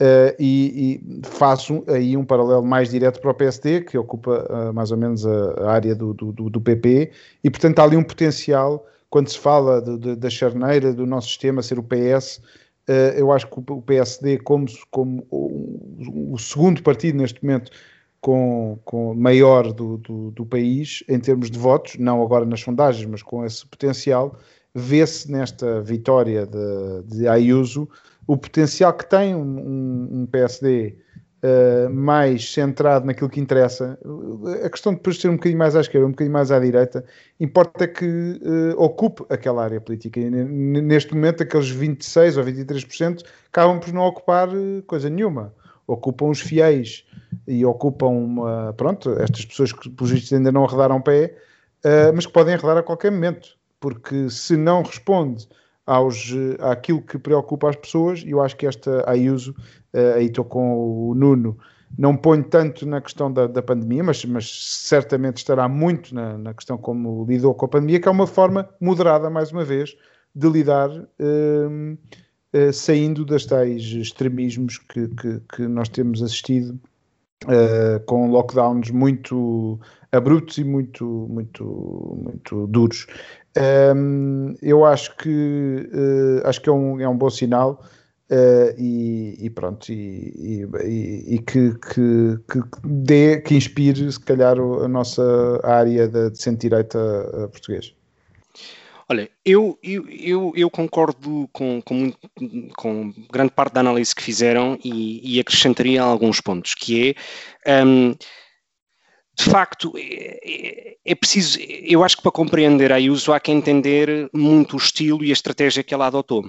Uh, 0.01 0.35
e, 0.39 0.99
e, 1.03 1.27
faço 1.27 1.83
aí 1.87 2.17
um 2.17 2.25
paralelo 2.25 2.63
mais 2.63 2.89
direto 2.89 3.21
para 3.21 3.31
o 3.31 3.33
PSD, 3.33 3.81
que 3.81 3.97
ocupa 3.97 4.47
uh, 4.49 4.73
mais 4.73 4.91
ou 4.91 4.97
menos 4.97 5.25
a, 5.25 5.53
a 5.61 5.71
área 5.71 5.95
do, 5.95 6.13
do, 6.13 6.31
do, 6.31 6.61
PP, 6.61 7.11
e, 7.43 7.49
portanto, 7.49 7.79
há 7.79 7.83
ali 7.83 7.95
um 7.95 8.03
potencial, 8.03 8.85
quando 9.09 9.29
se 9.29 9.37
fala 9.37 9.81
de, 9.81 9.97
de, 9.97 10.15
da 10.15 10.29
charneira 10.29 10.91
do 10.93 11.05
nosso 11.05 11.27
sistema 11.27 11.61
ser 11.61 11.77
o 11.79 11.83
PS, 11.83 12.41
uh, 12.89 12.91
eu 13.15 13.31
acho 13.31 13.47
que 13.47 13.59
o, 13.59 13.63
o 13.77 13.81
PSD, 13.81 14.39
como, 14.39 14.65
como 14.89 15.25
o, 15.29 16.33
o 16.33 16.39
segundo 16.39 16.81
partido 16.81 17.17
neste 17.17 17.43
momento, 17.43 17.71
com, 18.23 18.79
com 18.85 19.13
maior 19.13 19.73
do, 19.73 19.97
do, 19.97 20.31
do, 20.31 20.45
país 20.45 21.03
em 21.09 21.19
termos 21.19 21.51
de 21.51 21.59
votos, 21.59 21.97
não 21.97 22.23
agora 22.23 22.45
nas 22.45 22.61
sondagens, 22.61 23.05
mas 23.05 23.21
com 23.21 23.45
esse 23.45 23.67
potencial, 23.67 24.39
vê-se 24.73 25.29
nesta 25.29 25.81
vitória 25.81 26.47
de, 26.47 27.17
de 27.17 27.27
Ayuso 27.27 27.85
o 28.25 28.37
potencial 28.37 28.93
que 28.93 29.09
tem 29.09 29.35
um, 29.35 30.21
um 30.21 30.25
PSD 30.25 30.95
uh, 31.43 31.45
eh, 31.45 31.89
mais 31.89 32.53
centrado 32.53 33.05
naquilo 33.05 33.29
que 33.29 33.41
interessa. 33.41 33.99
A 34.63 34.69
questão 34.69 34.93
de 34.93 34.99
depois 34.99 35.19
ser 35.19 35.27
um 35.27 35.35
bocadinho 35.35 35.59
mais 35.59 35.75
à 35.75 35.81
esquerda, 35.81 36.07
um 36.07 36.11
bocadinho 36.11 36.31
mais 36.31 36.49
à 36.49 36.57
direita, 36.61 37.03
importa 37.41 37.85
que 37.89 38.05
uh, 38.05 38.81
ocupe 38.81 39.25
aquela 39.27 39.65
área 39.65 39.81
política. 39.81 40.21
E 40.21 40.29
neste 40.29 41.13
momento, 41.13 41.43
aqueles 41.43 41.69
26% 41.75 42.37
ou 42.37 42.45
23% 42.45 43.25
acabam 43.49 43.81
por 43.81 43.91
não 43.91 44.03
ocupar 44.03 44.47
eh, 44.47 44.81
coisa 44.87 45.09
nenhuma 45.09 45.53
ocupam 45.87 46.29
os 46.29 46.39
fiéis 46.39 47.05
e 47.47 47.65
ocupam, 47.65 48.09
uma, 48.09 48.73
pronto, 48.73 49.11
estas 49.19 49.45
pessoas 49.45 49.71
que, 49.71 49.89
por 49.89 50.07
vistos, 50.07 50.33
ainda 50.33 50.51
não 50.51 50.65
arredaram 50.65 51.01
pé, 51.01 51.35
uh, 51.85 52.13
mas 52.13 52.25
que 52.25 52.33
podem 52.33 52.53
arredar 52.53 52.77
a 52.77 52.83
qualquer 52.83 53.11
momento, 53.11 53.49
porque 53.79 54.29
se 54.29 54.55
não 54.55 54.81
responde 54.81 55.47
aos, 55.85 56.33
àquilo 56.59 57.01
que 57.01 57.17
preocupa 57.17 57.69
as 57.69 57.75
pessoas, 57.75 58.19
e 58.19 58.31
eu 58.31 58.41
acho 58.41 58.55
que 58.55 58.65
esta 58.65 59.09
Ayuso, 59.09 59.51
uh, 59.93 60.15
aí 60.15 60.27
estou 60.27 60.45
com 60.45 61.09
o 61.09 61.15
Nuno, 61.15 61.57
não 61.97 62.17
ponho 62.17 62.43
tanto 62.43 62.85
na 62.87 63.01
questão 63.01 63.31
da, 63.31 63.45
da 63.45 63.61
pandemia, 63.61 64.03
mas, 64.03 64.25
mas, 64.25 64.49
certamente 64.49 65.37
estará 65.37 65.67
muito 65.67 66.15
na, 66.15 66.37
na, 66.37 66.53
questão 66.53 66.77
como 66.77 67.25
lidou 67.25 67.53
com 67.53 67.65
a 67.65 67.69
pandemia, 67.69 67.99
que 67.99 68.07
é 68.07 68.11
uma 68.11 68.25
forma 68.25 68.67
moderada, 68.81 69.29
mais 69.29 69.51
uma 69.51 69.63
vez, 69.63 69.95
de 70.33 70.49
lidar 70.49 70.89
uh, 70.89 71.97
saindo 72.71 73.25
das 73.25 73.45
tais 73.45 73.83
extremismos 73.83 74.77
que, 74.77 75.07
que, 75.09 75.41
que 75.55 75.67
nós 75.67 75.89
temos 75.89 76.21
assistido 76.21 76.79
uh, 77.43 77.99
com 78.05 78.29
lockdowns 78.29 78.89
muito 78.91 79.79
abruptos 80.11 80.57
e 80.57 80.63
muito, 80.63 81.05
muito, 81.29 82.17
muito 82.21 82.67
duros. 82.67 83.07
Um, 83.95 84.55
eu 84.61 84.83
acho 84.83 85.15
que 85.17 85.89
uh, 85.93 86.47
acho 86.47 86.61
que 86.61 86.69
é 86.69 86.71
um, 86.71 86.99
é 86.99 87.07
um 87.07 87.17
bom 87.17 87.29
sinal 87.29 87.83
uh, 88.31 88.79
e, 88.79 89.37
e, 89.39 89.49
pronto 89.49 89.91
e, 89.91 90.65
e, 90.83 91.35
e 91.35 91.39
que, 91.39 91.73
que, 91.73 92.39
que, 92.49 92.61
dê, 92.83 93.41
que 93.41 93.55
inspire 93.55 94.11
se 94.11 94.19
calhar 94.19 94.57
a 94.57 94.87
nossa 94.87 95.59
área 95.63 96.07
de, 96.07 96.31
de 96.31 96.37
centro-direita 96.37 96.99
português. 97.51 97.93
Olha, 99.09 99.29
eu, 99.45 99.77
eu, 99.83 100.07
eu, 100.09 100.53
eu 100.55 100.69
concordo 100.69 101.49
com, 101.51 101.81
com, 101.81 102.13
com, 102.77 103.13
grande 103.31 103.51
parte 103.51 103.73
da 103.73 103.81
análise 103.81 104.15
que 104.15 104.23
fizeram 104.23 104.79
e, 104.83 105.35
e 105.35 105.39
acrescentaria 105.39 106.01
alguns 106.01 106.39
pontos, 106.39 106.73
que 106.73 107.15
é 107.65 107.83
um, 107.83 108.15
de 109.35 109.45
facto, 109.45 109.91
é, 109.97 110.39
é, 110.43 110.95
é, 111.03 111.15
preciso, 111.15 111.59
eu 111.59 112.03
acho 112.03 112.17
que 112.17 112.23
para 112.23 112.31
compreender 112.31 112.91
a 112.91 112.95
Ayuso 112.95 113.33
há 113.33 113.39
que 113.39 113.51
entender 113.51 114.29
muito 114.31 114.75
o 114.75 114.77
estilo 114.77 115.23
e 115.23 115.31
a 115.31 115.33
estratégia 115.33 115.83
que 115.83 115.93
ela 115.93 116.05
adotou. 116.05 116.43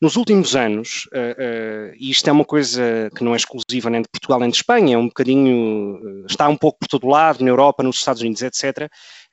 Nos 0.00 0.14
últimos 0.16 0.54
anos, 0.54 1.08
uh, 1.12 1.16
uh, 1.16 1.94
e 1.98 2.10
isto 2.10 2.28
é 2.28 2.32
uma 2.32 2.44
coisa 2.44 3.10
que 3.14 3.24
não 3.24 3.34
é 3.34 3.36
exclusiva 3.36 3.90
nem 3.90 4.02
de 4.02 4.08
Portugal 4.08 4.38
nem 4.38 4.50
de 4.50 4.56
Espanha, 4.56 4.94
é 4.94 4.98
um 4.98 5.08
bocadinho, 5.08 5.96
uh, 5.96 6.26
está 6.26 6.48
um 6.48 6.56
pouco 6.56 6.78
por 6.80 6.88
todo 6.88 7.08
lado, 7.08 7.42
na 7.42 7.50
Europa, 7.50 7.82
nos 7.82 7.96
Estados 7.96 8.22
Unidos, 8.22 8.42
etc. 8.42 8.88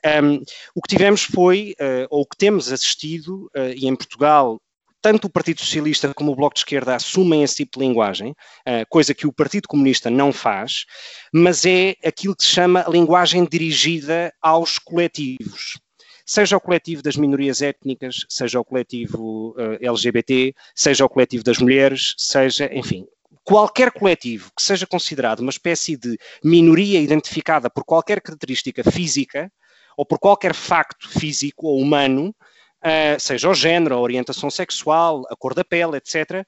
Um, 0.06 0.41
o 0.74 0.82
que 0.82 0.95
tivemos 0.95 1.24
foi, 1.24 1.76
ou 2.10 2.22
o 2.22 2.26
que 2.26 2.38
temos 2.38 2.72
assistido, 2.72 3.50
e 3.76 3.88
em 3.88 3.95
Portugal 3.95 4.60
tanto 5.02 5.26
o 5.26 5.30
Partido 5.30 5.62
Socialista 5.62 6.14
como 6.14 6.32
o 6.32 6.36
Bloco 6.36 6.56
de 6.56 6.62
Esquerda 6.62 6.95
assumem 6.95 7.43
esse 7.43 7.58
tipo 7.58 7.80
de 7.80 7.86
linguagem, 7.86 8.36
eh, 8.66 8.86
coisa 8.86 9.14
que 9.14 9.26
o 9.26 9.34
Partido 9.34 9.68
Comunista 9.68 10.10
não 10.10 10.34
faz, 10.34 10.86
mas 11.34 11.66
é 11.66 11.95
aquilo 12.04 12.36
que 12.36 12.43
se 12.43 12.52
chama 12.52 12.86
linguagem 12.88 13.45
dirigida 13.45 14.34
aos 14.41 14.78
coletivos. 14.78 15.80
Seja 16.26 16.58
o 16.58 16.62
coletivo 16.62 17.02
das 17.02 17.16
minorias 17.16 17.62
étnicas, 17.62 18.26
seja 18.30 18.60
o 18.60 18.66
coletivo 18.66 19.56
LGBT, 19.82 20.54
seja 20.76 21.04
o 21.04 21.10
coletivo 21.10 21.43
das 21.43 21.58
mulheres, 21.58 22.14
seja, 22.20 22.70
enfim, 22.72 23.08
qualquer 23.43 23.91
coletivo 23.91 24.52
que 24.56 24.62
seja 24.62 24.86
considerado 24.86 25.39
uma 25.39 25.50
espécie 25.50 25.97
de 25.97 26.20
minoria 26.43 27.02
identificada 27.02 27.68
por 27.68 27.84
qualquer 27.84 28.22
característica 28.22 28.84
física 28.91 29.52
ou 30.00 30.06
por 30.06 30.18
qualquer 30.18 30.54
facto 30.54 31.10
físico 31.10 31.68
ou 31.68 31.78
humano, 31.78 32.34
uh, 32.82 33.20
seja 33.20 33.50
o 33.50 33.54
género, 33.54 33.95
a 33.95 34.00
orientação 34.00 34.50
sexual, 34.50 35.26
a 35.30 35.36
cor 35.36 35.54
da 35.54 35.66
pele, 35.66 35.97
etc., 35.97 36.47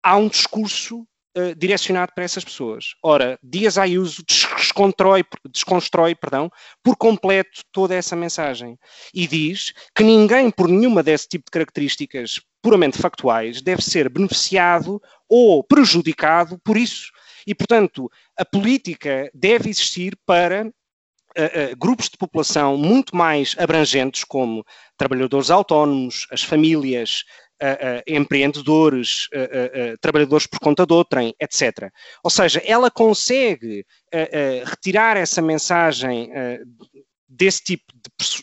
há 0.00 0.16
um 0.16 0.28
discurso 0.28 1.00
uh, 1.36 1.52
direcionado 1.56 2.12
para 2.14 2.22
essas 2.22 2.44
pessoas. 2.44 2.94
Ora, 3.02 3.36
Dias 3.42 3.76
Ayuso 3.76 4.22
desconstrói, 4.24 5.24
desconstrói 5.52 6.14
perdão, 6.14 6.48
por 6.80 6.96
completo 6.96 7.62
toda 7.72 7.92
essa 7.92 8.14
mensagem 8.14 8.78
e 9.12 9.26
diz 9.26 9.72
que 9.92 10.04
ninguém, 10.04 10.48
por 10.48 10.68
nenhuma 10.68 11.02
desse 11.02 11.26
tipo 11.26 11.46
de 11.46 11.50
características 11.50 12.40
puramente 12.62 12.98
factuais, 12.98 13.60
deve 13.60 13.82
ser 13.82 14.08
beneficiado 14.08 15.02
ou 15.28 15.64
prejudicado 15.64 16.56
por 16.62 16.76
isso. 16.76 17.10
E, 17.44 17.52
portanto, 17.52 18.08
a 18.38 18.44
política 18.44 19.28
deve 19.34 19.70
existir 19.70 20.16
para 20.24 20.72
Uh, 21.38 21.72
uh, 21.72 21.76
grupos 21.76 22.08
de 22.08 22.16
população 22.16 22.76
muito 22.76 23.14
mais 23.14 23.54
abrangentes, 23.56 24.24
como 24.24 24.64
trabalhadores 24.96 25.50
autónomos, 25.50 26.26
as 26.32 26.42
famílias, 26.42 27.22
uh, 27.62 28.02
empreendedores, 28.06 29.28
trabalhadores 30.00 30.46
por 30.46 30.58
conta 30.58 30.84
de 30.84 30.92
outrem, 30.92 31.34
etc. 31.40 31.88
Ou 32.24 32.30
seja, 32.30 32.60
ela 32.64 32.90
consegue 32.90 33.86
retirar 34.64 35.16
essa 35.16 35.40
mensagem 35.40 36.30
desse 37.28 37.62
tipo 37.62 37.84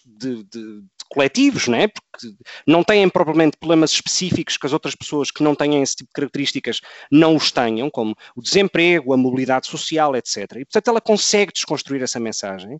de, 0.06 0.44
de, 0.44 0.44
de, 0.46 0.84
coletivos, 1.10 1.68
não 1.68 1.78
é? 1.78 1.88
porque 1.88 2.36
não 2.66 2.84
têm 2.84 3.08
propriamente 3.10 3.58
problemas 3.58 3.92
específicos 3.92 4.58
que 4.58 4.66
as 4.66 4.74
outras 4.74 4.96
pessoas 4.96 5.32
que 5.32 5.44
não 5.44 5.56
têm 5.56 5.82
esse 5.82 5.98
tipo 5.98 6.10
de 6.10 6.14
características 6.14 6.82
não 7.12 7.36
os 7.36 7.52
tenham, 7.52 7.90
como 7.90 8.16
o 8.36 8.42
desemprego, 8.42 9.14
a 9.14 9.18
mobilidade 9.18 9.68
social, 9.68 10.16
etc. 10.16 10.38
E, 10.58 10.66
portanto, 10.66 10.88
ela 10.88 11.02
consegue 11.02 11.54
desconstruir 11.54 12.02
essa 12.02 12.20
mensagem, 12.20 12.80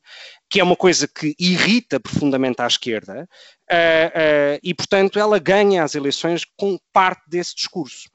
que 0.50 0.60
é 0.60 0.64
uma 0.64 0.76
coisa 0.76 1.08
que 1.08 1.36
irrita 1.40 2.00
profundamente 2.00 2.62
à 2.62 2.68
esquerda, 2.68 3.28
uh, 3.72 3.76
uh, 3.76 4.60
e, 4.64 4.74
portanto, 4.74 5.20
ela 5.20 5.40
ganha 5.40 5.84
as 5.84 5.96
eleições 5.96 6.44
com 6.58 6.78
parte 6.92 7.24
desse 7.30 7.56
discurso. 7.56 8.10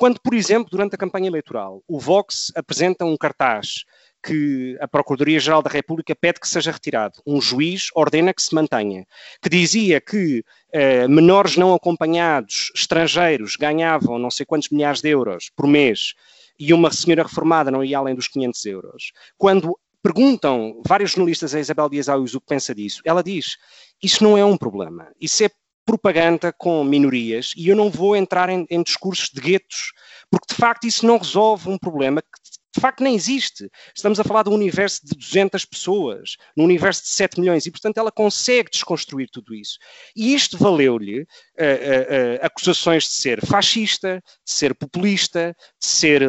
Quando, 0.00 0.18
por 0.18 0.32
exemplo, 0.32 0.70
durante 0.70 0.94
a 0.94 0.98
campanha 0.98 1.28
eleitoral, 1.28 1.84
o 1.86 2.00
Vox 2.00 2.50
apresenta 2.56 3.04
um 3.04 3.18
cartaz 3.18 3.84
que 4.24 4.74
a 4.80 4.88
Procuradoria-Geral 4.88 5.60
da 5.60 5.68
República 5.68 6.16
pede 6.16 6.40
que 6.40 6.48
seja 6.48 6.72
retirado. 6.72 7.20
Um 7.26 7.38
juiz 7.38 7.88
ordena 7.94 8.32
que 8.32 8.40
se 8.40 8.54
mantenha. 8.54 9.04
Que 9.42 9.50
dizia 9.50 10.00
que 10.00 10.42
eh, 10.72 11.06
menores 11.06 11.58
não 11.58 11.74
acompanhados, 11.74 12.72
estrangeiros, 12.74 13.56
ganhavam 13.56 14.18
não 14.18 14.30
sei 14.30 14.46
quantos 14.46 14.70
milhares 14.70 15.02
de 15.02 15.10
euros 15.10 15.50
por 15.54 15.66
mês 15.66 16.14
e 16.58 16.72
uma 16.72 16.90
senhora 16.90 17.24
reformada 17.24 17.70
não 17.70 17.84
ia 17.84 17.98
além 17.98 18.14
dos 18.14 18.26
500 18.26 18.64
euros. 18.64 19.12
Quando 19.36 19.78
perguntam 20.02 20.80
vários 20.86 21.10
jornalistas 21.10 21.54
a 21.54 21.60
Isabel 21.60 21.90
Dias 21.90 22.08
Ayuso 22.08 22.38
o 22.38 22.40
que 22.40 22.46
pensa 22.46 22.74
disso, 22.74 23.02
ela 23.04 23.22
diz, 23.22 23.58
isso 24.02 24.24
não 24.24 24.38
é 24.38 24.44
um 24.46 24.56
problema, 24.56 25.12
isso 25.20 25.44
é 25.44 25.50
propaganda 25.90 26.52
com 26.52 26.84
minorias 26.84 27.52
e 27.56 27.66
eu 27.68 27.74
não 27.74 27.90
vou 27.90 28.14
entrar 28.14 28.48
em, 28.48 28.64
em 28.70 28.80
discursos 28.80 29.28
de 29.28 29.40
guetos, 29.40 29.92
porque 30.30 30.46
de 30.48 30.54
facto 30.54 30.86
isso 30.86 31.04
não 31.04 31.18
resolve 31.18 31.68
um 31.68 31.76
problema 31.76 32.22
que 32.22 32.28
de 32.72 32.80
facto 32.80 33.02
nem 33.02 33.16
existe. 33.16 33.68
Estamos 33.92 34.20
a 34.20 34.22
falar 34.22 34.44
de 34.44 34.50
um 34.50 34.54
universo 34.54 35.00
de 35.04 35.16
200 35.16 35.64
pessoas, 35.64 36.36
num 36.56 36.62
universo 36.62 37.02
de 37.02 37.08
7 37.08 37.40
milhões, 37.40 37.66
e 37.66 37.72
portanto 37.72 37.98
ela 37.98 38.12
consegue 38.12 38.70
desconstruir 38.70 39.28
tudo 39.32 39.52
isso. 39.52 39.76
E 40.14 40.32
isto 40.32 40.56
valeu-lhe 40.56 41.22
uh, 41.22 41.24
uh, 41.24 41.26
uh, 41.26 42.46
acusações 42.46 43.02
de 43.02 43.14
ser 43.14 43.44
fascista, 43.44 44.22
de 44.24 44.52
ser 44.52 44.72
populista, 44.76 45.56
de 45.80 45.86
ser 45.88 46.22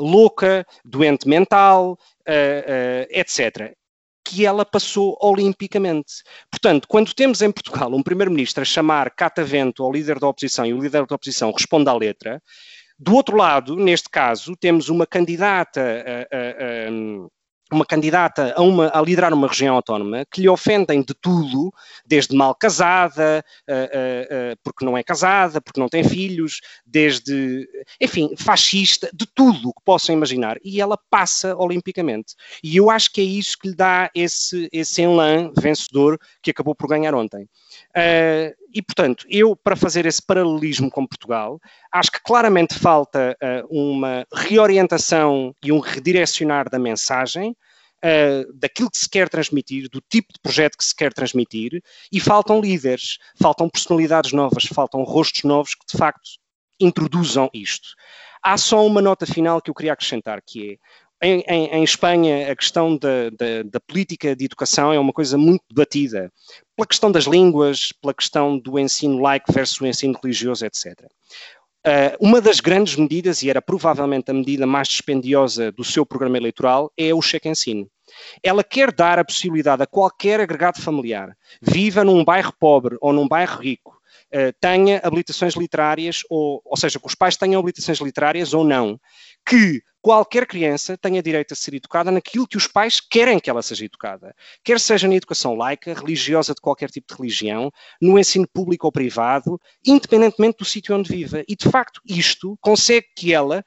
louca, 0.00 0.66
doente 0.84 1.28
mental, 1.28 1.96
etc 3.08 3.72
que 4.30 4.46
ela 4.46 4.64
passou 4.64 5.18
olimpicamente. 5.20 6.22
Portanto, 6.48 6.86
quando 6.86 7.12
temos 7.12 7.42
em 7.42 7.50
Portugal 7.50 7.92
um 7.92 8.02
primeiro-ministro 8.02 8.62
a 8.62 8.64
chamar 8.64 9.10
catavento 9.10 9.82
ao 9.82 9.90
líder 9.90 10.20
da 10.20 10.28
oposição 10.28 10.64
e 10.64 10.72
o 10.72 10.80
líder 10.80 11.04
da 11.04 11.16
oposição 11.16 11.50
responde 11.50 11.90
à 11.90 11.94
letra, 11.94 12.40
do 12.96 13.16
outro 13.16 13.36
lado, 13.36 13.74
neste 13.74 14.08
caso, 14.08 14.54
temos 14.54 14.88
uma 14.88 15.04
candidata 15.04 15.80
a, 15.80 16.36
a, 16.36 16.88
a 16.88 16.90
uma 17.72 17.84
candidata 17.84 18.54
a, 18.56 18.62
uma, 18.62 18.90
a, 18.92 19.00
liderar 19.00 19.32
uma 19.32 19.48
região 19.48 19.74
autónoma 19.74 20.24
que 20.30 20.40
lhe 20.40 20.48
ofendem 20.48 21.02
de 21.02 21.14
tudo, 21.14 21.72
desde 22.06 22.36
mal 22.36 22.54
casada, 22.54 23.44
uh, 23.68 23.72
uh, 23.72 24.52
uh, 24.52 24.58
porque 24.62 24.84
não 24.84 24.96
é 24.96 25.02
casada, 25.02 25.60
porque 25.60 25.80
não 25.80 25.88
tem 25.88 26.04
filhos, 26.04 26.60
desde, 26.84 27.68
enfim, 28.00 28.34
fascista, 28.36 29.10
de 29.12 29.26
tudo 29.34 29.70
o 29.70 29.72
que 29.72 29.82
possam 29.84 30.14
imaginar. 30.14 30.58
E 30.64 30.80
ela 30.80 30.98
passa 31.10 31.56
olimpicamente. 31.56 32.34
E 32.62 32.76
eu 32.76 32.90
acho 32.90 33.12
que 33.12 33.20
é 33.20 33.24
isso 33.24 33.56
que 33.58 33.68
lhe 33.68 33.74
dá 33.74 34.10
esse, 34.14 34.68
esse 34.72 35.02
enlã 35.02 35.50
vencedor 35.58 36.18
que 36.42 36.50
acabou 36.50 36.74
por 36.74 36.88
ganhar 36.88 37.14
ontem. 37.14 37.48
Uh, 37.96 38.54
e, 38.72 38.80
portanto, 38.80 39.26
eu, 39.28 39.56
para 39.56 39.74
fazer 39.74 40.06
esse 40.06 40.22
paralelismo 40.22 40.90
com 40.90 41.06
Portugal, 41.06 41.60
acho 41.92 42.12
que 42.12 42.22
claramente 42.22 42.74
falta 42.74 43.36
uh, 43.42 43.66
uma 43.68 44.24
reorientação 44.32 45.54
e 45.62 45.72
um 45.72 45.80
redirecionar 45.80 46.70
da 46.70 46.78
mensagem, 46.78 47.50
uh, 47.50 48.52
daquilo 48.54 48.90
que 48.90 48.98
se 48.98 49.08
quer 49.08 49.28
transmitir, 49.28 49.88
do 49.88 50.00
tipo 50.00 50.32
de 50.32 50.38
projeto 50.40 50.78
que 50.78 50.84
se 50.84 50.94
quer 50.94 51.12
transmitir, 51.12 51.82
e 52.12 52.20
faltam 52.20 52.60
líderes, 52.60 53.18
faltam 53.40 53.68
personalidades 53.68 54.32
novas, 54.32 54.64
faltam 54.66 55.02
rostos 55.02 55.42
novos 55.42 55.74
que, 55.74 55.86
de 55.90 55.98
facto, 55.98 56.30
introduzam 56.78 57.50
isto. 57.52 57.88
Há 58.42 58.56
só 58.56 58.86
uma 58.86 59.02
nota 59.02 59.26
final 59.26 59.60
que 59.60 59.68
eu 59.68 59.74
queria 59.74 59.92
acrescentar, 59.92 60.40
que 60.46 60.72
é 60.72 60.76
em, 61.22 61.44
em, 61.46 61.66
em, 61.66 61.84
Espanha, 61.84 62.50
a 62.50 62.56
questão 62.56 62.96
da, 62.96 63.30
da, 63.30 63.62
da, 63.64 63.80
política 63.80 64.34
de 64.34 64.46
educação 64.46 64.92
é 64.92 64.98
uma 64.98 65.12
coisa 65.12 65.36
muito 65.36 65.62
debatida, 65.68 66.32
pela 66.74 66.86
questão 66.86 67.12
das 67.12 67.24
línguas, 67.24 67.92
pela 68.00 68.14
questão 68.14 68.58
do 68.58 68.78
ensino 68.78 69.20
laico 69.20 69.52
versus 69.52 69.80
o 69.80 69.86
ensino 69.86 70.18
religioso, 70.22 70.64
etc. 70.64 70.94
Uh, 71.86 72.16
uma 72.20 72.40
das 72.40 72.60
grandes 72.60 72.96
medidas, 72.96 73.42
e 73.42 73.50
era 73.50 73.60
provavelmente 73.60 74.30
a 74.30 74.34
medida 74.34 74.66
mais 74.66 74.88
dispendiosa 74.88 75.72
do 75.72 75.84
seu 75.84 76.04
programa 76.04 76.36
eleitoral, 76.36 76.92
é 76.96 77.12
o 77.14 77.22
cheque 77.22 77.48
ensino. 77.48 77.86
Ela 78.42 78.64
quer 78.64 78.92
dar 78.92 79.18
a 79.18 79.24
possibilidade 79.24 79.82
a 79.82 79.86
qualquer 79.86 80.40
agregado 80.40 80.80
familiar, 80.80 81.36
viva 81.60 82.04
num 82.04 82.24
bairro 82.24 82.52
pobre 82.58 82.96
ou 83.00 83.12
num 83.12 83.28
bairro 83.28 83.60
rico, 83.60 83.98
uh, 84.34 84.52
tenha 84.60 85.00
habilitações 85.02 85.54
literárias, 85.54 86.20
ou, 86.28 86.60
ou 86.64 86.76
seja, 86.76 86.98
que 86.98 87.06
os 87.06 87.14
pais 87.14 87.36
tenham 87.36 87.58
habilitações 87.60 87.98
literárias 87.98 88.52
ou 88.52 88.64
não, 88.64 89.00
que 89.46 89.82
qualquer 90.02 90.46
criança 90.46 90.96
tenha 90.96 91.22
direito 91.22 91.52
a 91.52 91.56
ser 91.56 91.74
educada 91.74 92.10
naquilo 92.10 92.46
que 92.46 92.56
os 92.56 92.66
pais 92.66 93.00
querem 93.00 93.38
que 93.38 93.50
ela 93.50 93.62
seja 93.62 93.84
educada. 93.84 94.34
Quer 94.64 94.80
seja 94.80 95.06
na 95.06 95.14
educação 95.14 95.54
laica, 95.54 95.94
religiosa 95.94 96.54
de 96.54 96.60
qualquer 96.60 96.90
tipo 96.90 97.06
de 97.08 97.20
religião, 97.20 97.70
no 98.00 98.18
ensino 98.18 98.48
público 98.48 98.86
ou 98.86 98.92
privado, 98.92 99.60
independentemente 99.86 100.58
do 100.58 100.64
sítio 100.64 100.96
onde 100.96 101.10
viva. 101.10 101.42
E, 101.46 101.54
de 101.54 101.68
facto, 101.68 102.00
isto 102.06 102.56
consegue 102.60 103.06
que 103.16 103.32
ela 103.32 103.64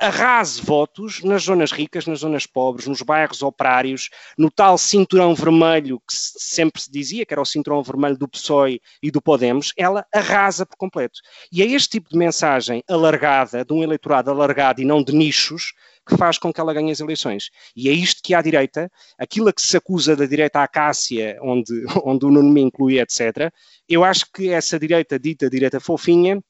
arrase 0.00 0.62
votos 0.62 1.22
nas 1.22 1.42
zonas 1.42 1.72
ricas, 1.72 2.06
nas 2.06 2.20
zonas 2.20 2.46
pobres, 2.46 2.86
nos 2.86 3.02
bairros 3.02 3.42
operários, 3.42 4.08
no 4.36 4.50
tal 4.50 4.78
cinturão 4.78 5.34
vermelho 5.34 6.00
que 6.00 6.14
sempre 6.14 6.80
se 6.80 6.90
dizia 6.90 7.26
que 7.26 7.34
era 7.34 7.42
o 7.42 7.46
cinturão 7.46 7.82
vermelho 7.82 8.16
do 8.16 8.28
PSOE 8.28 8.80
e 9.02 9.10
do 9.10 9.20
Podemos, 9.20 9.72
ela 9.76 10.06
arrasa 10.12 10.64
por 10.64 10.76
completo. 10.76 11.20
E 11.52 11.62
é 11.62 11.66
este 11.66 11.90
tipo 11.90 12.10
de 12.10 12.16
mensagem 12.16 12.82
alargada, 12.88 13.64
de 13.64 13.72
um 13.72 13.82
eleitorado 13.82 14.30
alargado 14.30 14.80
e 14.80 14.84
não 14.84 15.02
de 15.02 15.14
nichos, 15.14 15.72
que 16.08 16.16
faz 16.16 16.38
com 16.38 16.52
que 16.52 16.60
ela 16.60 16.72
ganhe 16.72 16.90
as 16.90 17.00
eleições. 17.00 17.50
E 17.76 17.88
é 17.88 17.92
isto 17.92 18.22
que 18.22 18.34
à 18.34 18.40
direita, 18.40 18.90
aquilo 19.18 19.48
a 19.48 19.52
que 19.52 19.60
se 19.60 19.76
acusa 19.76 20.16
da 20.16 20.24
direita 20.24 20.62
à 20.62 20.66
Cássia, 20.66 21.38
onde, 21.42 21.72
onde 22.02 22.24
o 22.24 22.30
Nuno 22.30 22.50
me 22.50 22.62
inclui, 22.62 22.98
etc., 22.98 23.52
eu 23.88 24.02
acho 24.02 24.26
que 24.32 24.50
essa 24.50 24.78
direita 24.78 25.18
dita 25.18 25.50
direita 25.50 25.78
fofinha 25.80 26.42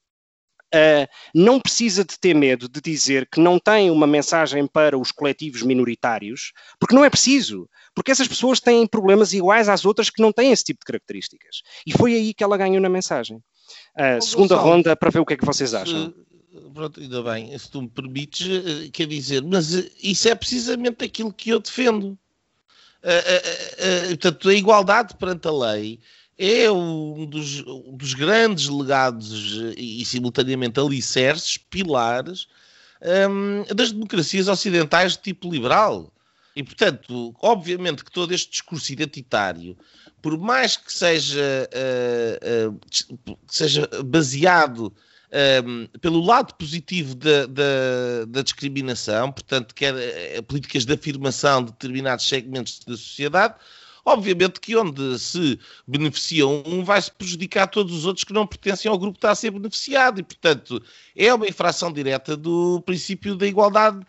Uh, 0.75 1.09
não 1.35 1.59
precisa 1.59 2.05
de 2.05 2.19
ter 2.19 2.35
medo 2.35 2.69
de 2.69 2.81
dizer 2.81 3.27
que 3.31 3.41
não 3.41 3.59
tem 3.59 3.91
uma 3.91 4.07
mensagem 4.07 4.67
para 4.67 4.99
os 4.99 5.11
coletivos 5.11 5.63
minoritários, 5.63 6.53
porque 6.79 6.95
não 6.95 7.03
é 7.03 7.09
preciso, 7.09 7.67
porque 7.95 8.11
essas 8.11 8.29
pessoas 8.29 8.61
têm 8.61 8.87
problemas 8.87 9.33
iguais 9.33 9.69
às 9.69 9.87
outras 9.87 10.11
que 10.11 10.21
não 10.21 10.31
têm 10.31 10.53
esse 10.53 10.65
tipo 10.65 10.81
de 10.81 10.85
características. 10.85 11.63
E 11.87 11.93
foi 11.93 12.15
aí 12.15 12.35
que 12.35 12.45
ela 12.45 12.59
ganhou 12.59 12.83
na 12.83 12.89
mensagem. 12.89 13.39
Uh, 13.97 14.23
segunda 14.23 14.57
Gonçalo, 14.57 14.71
ronda, 14.71 14.97
para 14.97 15.11
ver 15.11 15.21
o 15.21 15.27
que 15.27 15.35
é 15.35 15.37
que 15.39 15.47
vocês 15.47 15.73
acham. 15.73 16.13
Pronto, 16.75 17.01
ainda 17.01 17.23
bem, 17.23 17.57
se 17.59 17.71
tu 17.71 17.83
me 17.83 17.89
permites, 17.89 18.47
eh, 18.47 18.91
quer 18.93 19.07
dizer, 19.07 19.43
mas 19.43 19.75
eh, 19.75 19.91
isso 20.03 20.29
é 20.29 20.35
precisamente 20.35 21.05
aquilo 21.05 21.33
que 21.33 21.51
eu 21.51 21.61
defendo. 21.61 22.19
Uh, 22.99 24.09
portanto, 24.09 24.49
a 24.49 24.55
igualdade 24.55 25.15
perante 25.17 25.47
a 25.47 25.53
lei 25.53 26.01
é 26.39 26.71
um 26.71 27.27
dos, 27.27 27.61
um 27.67 27.97
dos 27.97 28.15
grandes 28.15 28.69
legados 28.69 29.75
e, 29.77 30.03
e, 30.03 30.05
simultaneamente, 30.05 30.79
alicerces, 30.79 31.59
pilares 31.59 32.47
um, 33.29 33.65
das 33.75 33.91
democracias 33.91 34.47
ocidentais 34.47 35.13
de 35.13 35.19
tipo 35.19 35.51
liberal. 35.51 36.13
E, 36.55 36.63
portanto, 36.63 37.35
obviamente 37.41 38.05
que 38.05 38.11
todo 38.11 38.33
este 38.33 38.51
discurso 38.51 38.93
identitário, 38.93 39.77
por 40.23 40.39
mais 40.39 40.77
que 40.77 40.93
seja, 40.93 41.69
uh, 41.75 42.75
uh, 43.31 43.39
seja 43.49 43.89
baseado 44.05 44.93
um, 45.65 45.87
pelo 46.01 46.21
lado 46.25 46.55
positivo 46.55 47.15
da, 47.15 47.47
da, 47.47 48.25
da, 48.29 48.43
discriminação, 48.43 49.31
portanto, 49.31 49.75
quer 49.75 49.95
políticas 50.49 50.85
de 50.85 50.95
afirmação 50.95 51.65
de 51.65 51.73
determinados 51.73 52.27
segmentos 52.27 52.81
da 52.81 52.97
sociedade, 52.97 53.55
obviamente 54.05 54.61
que 54.61 54.77
onde 54.77 55.19
se 55.19 55.59
beneficia 55.87 56.47
um, 56.47 56.85
vai-se 56.85 57.11
prejudicar 57.11 57.67
todos 57.67 57.95
os 57.95 58.05
outros 58.05 58.25
que 58.25 58.33
não 58.33 58.47
pertencem 58.47 58.91
ao 58.91 58.99
grupo 58.99 59.15
que 59.15 59.19
está 59.19 59.31
a 59.31 59.35
ser 59.35 59.51
beneficiado, 59.51 60.21
e, 60.21 60.23
portanto, 60.23 60.83
é 61.17 61.33
uma 61.33 61.47
infração 61.47 61.93
direta 61.93 62.37
do 62.37 62.83
princípio 62.85 63.35
da 63.35 63.47
igualdade 63.47 64.05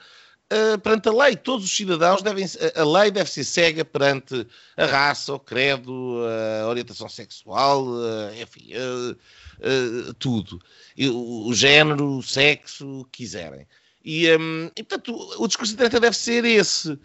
Uh, 0.51 0.79
perante 0.79 1.07
a 1.07 1.11
lei. 1.11 1.35
Todos 1.35 1.63
os 1.63 1.75
cidadãos 1.75 2.23
devem. 2.23 2.43
A 2.75 2.83
lei 2.83 3.11
deve 3.11 3.29
ser 3.29 3.43
cega 3.43 3.85
perante 3.85 4.47
a 4.75 4.85
raça, 4.87 5.31
o 5.31 5.39
credo, 5.39 6.23
a 6.63 6.67
orientação 6.67 7.07
sexual, 7.07 7.85
uh, 7.85 8.33
enfim, 8.33 8.71
uh, 8.73 10.13
tudo. 10.15 10.59
O, 10.97 11.49
o, 11.49 11.53
género, 11.53 12.17
o 12.17 12.23
sexo, 12.23 13.01
o 13.01 13.05
que 13.05 13.19
quiserem. 13.19 13.67
E, 14.03 14.35
um, 14.37 14.71
e 14.75 14.83
portanto, 14.83 15.13
o, 15.13 15.43
o 15.43 15.47
discurso 15.47 15.73
de 15.73 15.77
direita 15.77 15.99
deve 15.99 16.15
ser 16.15 16.45
esse. 16.45 16.91
Uh, 16.91 16.99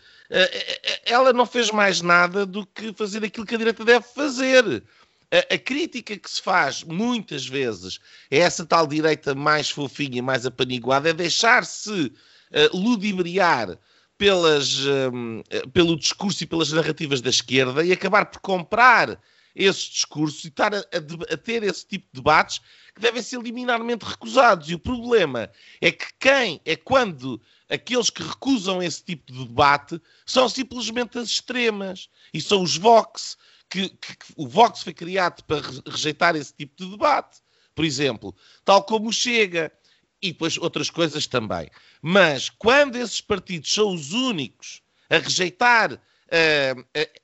ela 1.04 1.32
não 1.32 1.44
fez 1.44 1.70
mais 1.70 2.00
nada 2.00 2.46
do 2.46 2.64
que 2.66 2.92
fazer 2.92 3.24
aquilo 3.24 3.46
que 3.46 3.54
a 3.54 3.58
direita 3.58 3.84
deve 3.84 4.06
fazer. 4.06 4.82
A, 5.30 5.54
a 5.54 5.58
crítica 5.58 6.16
que 6.16 6.30
se 6.30 6.40
faz 6.40 6.84
muitas 6.84 7.46
vezes 7.46 7.98
é 8.30 8.38
essa 8.38 8.64
tal 8.64 8.86
direita 8.86 9.34
mais 9.34 9.70
fofinha, 9.70 10.22
mais 10.22 10.46
apaniguada, 10.46 11.10
é 11.10 11.12
deixar-se 11.12 11.90
uh, 11.90 12.76
ludibriar 12.76 13.78
pelas, 14.16 14.78
um, 15.12 15.42
pelo 15.72 15.98
discurso 15.98 16.44
e 16.44 16.46
pelas 16.46 16.72
narrativas 16.72 17.20
da 17.20 17.30
esquerda 17.30 17.84
e 17.84 17.92
acabar 17.92 18.26
por 18.26 18.40
comprar 18.40 19.18
esses 19.54 19.84
discursos 19.84 20.44
e 20.44 20.48
estar 20.48 20.74
a, 20.74 20.78
a, 20.78 21.34
a, 21.34 21.36
ter 21.36 21.62
esse 21.62 21.86
tipo 21.86 22.06
de 22.12 22.20
debates 22.20 22.60
que 22.94 23.00
devem 23.00 23.22
ser 23.22 23.40
liminarmente 23.40 24.04
recusados. 24.04 24.68
E 24.68 24.74
o 24.74 24.78
problema 24.78 25.50
é 25.80 25.92
que 25.92 26.06
quem 26.18 26.60
é 26.64 26.74
quando 26.76 27.40
aqueles 27.68 28.10
que 28.10 28.22
recusam 28.22 28.82
esse 28.82 29.04
tipo 29.04 29.32
de 29.32 29.44
debate 29.46 30.00
são 30.26 30.48
simplesmente 30.48 31.18
as 31.18 31.28
extremas 31.28 32.08
e 32.32 32.40
são 32.40 32.62
os 32.62 32.76
Vox. 32.76 33.36
Que, 33.70 33.88
que, 33.88 34.16
que 34.16 34.26
o 34.36 34.46
Vox 34.46 34.82
foi 34.82 34.92
criado 34.92 35.42
para 35.44 35.62
rejeitar 35.86 36.36
esse 36.36 36.52
tipo 36.54 36.74
de 36.76 36.90
debate, 36.90 37.40
por 37.74 37.84
exemplo, 37.84 38.34
tal 38.64 38.84
como 38.84 39.12
Chega 39.12 39.72
e 40.20 40.32
depois 40.32 40.56
outras 40.58 40.90
coisas 40.90 41.26
também. 41.26 41.68
Mas 42.00 42.50
quando 42.50 42.96
esses 42.96 43.20
partidos 43.20 43.72
são 43.72 43.92
os 43.92 44.12
únicos 44.12 44.82
a 45.10 45.18
rejeitar 45.18 46.00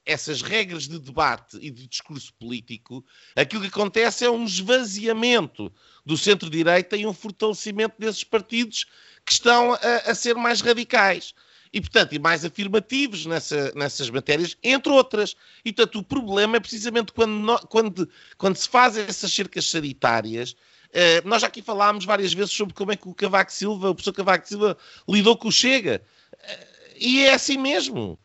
essas 0.05 0.43
regras 0.43 0.87
de 0.87 0.99
debate 0.99 1.59
e 1.61 1.71
de 1.71 1.87
discurso 1.87 2.33
político, 2.35 3.05
aquilo 3.35 3.63
que 3.63 3.69
acontece 3.69 4.25
é 4.25 4.31
um 4.31 4.45
esvaziamento 4.45 5.73
do 6.05 6.17
centro-direita 6.17 6.97
e 6.97 7.07
um 7.07 7.13
fortalecimento 7.13 7.95
desses 7.99 8.25
partidos 8.25 8.87
que 9.25 9.33
estão 9.33 9.75
a, 9.75 10.11
a, 10.11 10.15
ser 10.15 10.35
mais 10.35 10.61
radicais. 10.61 11.35
E, 11.73 11.81
portanto, 11.81 12.15
e 12.15 12.19
mais 12.19 12.45
afirmativos 12.45 13.27
nessa, 13.27 13.73
nessas 13.77 14.11
matérias, 14.11 14.57
entre 14.63 14.93
outras. 14.93 15.37
E, 15.65 15.73
portanto, 15.73 16.01
o 16.01 16.03
problema 16.03 16.57
é 16.57 16.61
precisamente 16.61 17.13
quando, 17.13 17.59
quando, 17.69 18.09
quando 18.37 18.57
se 18.57 18.69
fazem 18.69 19.05
essas 19.05 19.33
cercas 19.33 19.69
sanitárias, 19.69 20.57
Uh, 20.91 21.23
nós 21.25 21.43
já 21.43 21.47
aqui 21.47 21.63
falámos 21.63 22.05
várias 22.05 22.33
vezes 22.33 22.51
sobre 22.51 22.75
como 22.75 22.91
é 22.91 22.97
que 22.97 23.09
o 23.09 23.15
Cavaco 23.15 23.53
Silva, 23.53 23.91
o 23.91 23.95
professor 23.95 24.13
Cavaco 24.13 24.49
Silva, 24.49 24.77
lidou 25.09 25.37
com 25.37 25.47
o 25.47 25.53
Chega. 25.53 26.03
Uh, 26.35 26.97
e 26.99 27.21
é 27.21 27.33
assim 27.33 27.57
mesmo 27.57 28.19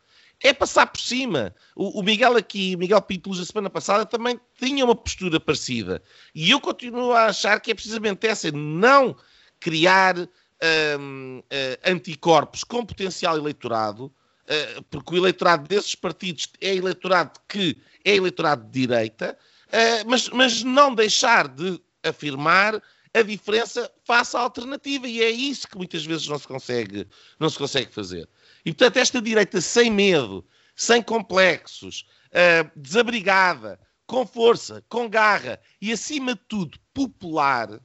é 0.46 0.52
passar 0.52 0.86
por 0.86 1.00
cima. 1.00 1.54
O, 1.74 2.00
o 2.00 2.02
Miguel 2.02 2.36
aqui, 2.36 2.76
Miguel 2.76 3.02
Pinto 3.02 3.30
Luz, 3.30 3.40
a 3.40 3.44
semana 3.44 3.70
passada, 3.70 4.06
também 4.06 4.40
tinha 4.58 4.84
uma 4.84 4.94
postura 4.94 5.40
parecida. 5.40 6.02
E 6.34 6.50
eu 6.50 6.60
continuo 6.60 7.12
a 7.12 7.26
achar 7.26 7.60
que 7.60 7.70
é 7.70 7.74
precisamente 7.74 8.26
essa, 8.26 8.50
não 8.52 9.16
criar 9.60 10.16
um, 10.18 11.38
uh, 11.38 11.90
anticorpos 11.90 12.64
com 12.64 12.84
potencial 12.84 13.36
eleitorado, 13.36 14.06
uh, 14.06 14.82
porque 14.90 15.14
o 15.14 15.18
eleitorado 15.18 15.68
desses 15.68 15.94
partidos 15.94 16.48
é 16.60 16.74
eleitorado 16.74 17.38
que 17.48 17.76
é 18.04 18.16
eleitorado 18.16 18.64
de 18.64 18.86
direita, 18.86 19.36
uh, 19.68 20.08
mas, 20.08 20.28
mas 20.30 20.62
não 20.62 20.94
deixar 20.94 21.48
de 21.48 21.80
afirmar 22.02 22.80
a 23.12 23.22
diferença 23.22 23.90
face 24.04 24.36
à 24.36 24.40
alternativa. 24.40 25.08
E 25.08 25.22
é 25.22 25.30
isso 25.30 25.66
que 25.66 25.76
muitas 25.76 26.04
vezes 26.04 26.28
não 26.28 26.38
se 26.38 26.46
consegue, 26.46 27.06
não 27.40 27.48
se 27.48 27.58
consegue 27.58 27.92
fazer. 27.92 28.28
E, 28.66 28.72
portanto, 28.72 28.96
esta 28.96 29.22
direita 29.22 29.60
sem 29.60 29.92
medo, 29.92 30.44
sem 30.74 31.00
complexos, 31.00 32.04
uh, 32.32 32.68
desabrigada, 32.74 33.78
com 34.08 34.26
força, 34.26 34.84
com 34.88 35.08
garra 35.08 35.60
e, 35.80 35.92
acima 35.92 36.34
de 36.34 36.40
tudo, 36.48 36.76
popular, 36.92 37.80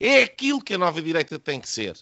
é 0.00 0.22
aquilo 0.22 0.62
que 0.62 0.72
a 0.72 0.78
nova 0.78 1.02
direita 1.02 1.38
tem 1.38 1.60
que 1.60 1.68
ser. 1.68 1.94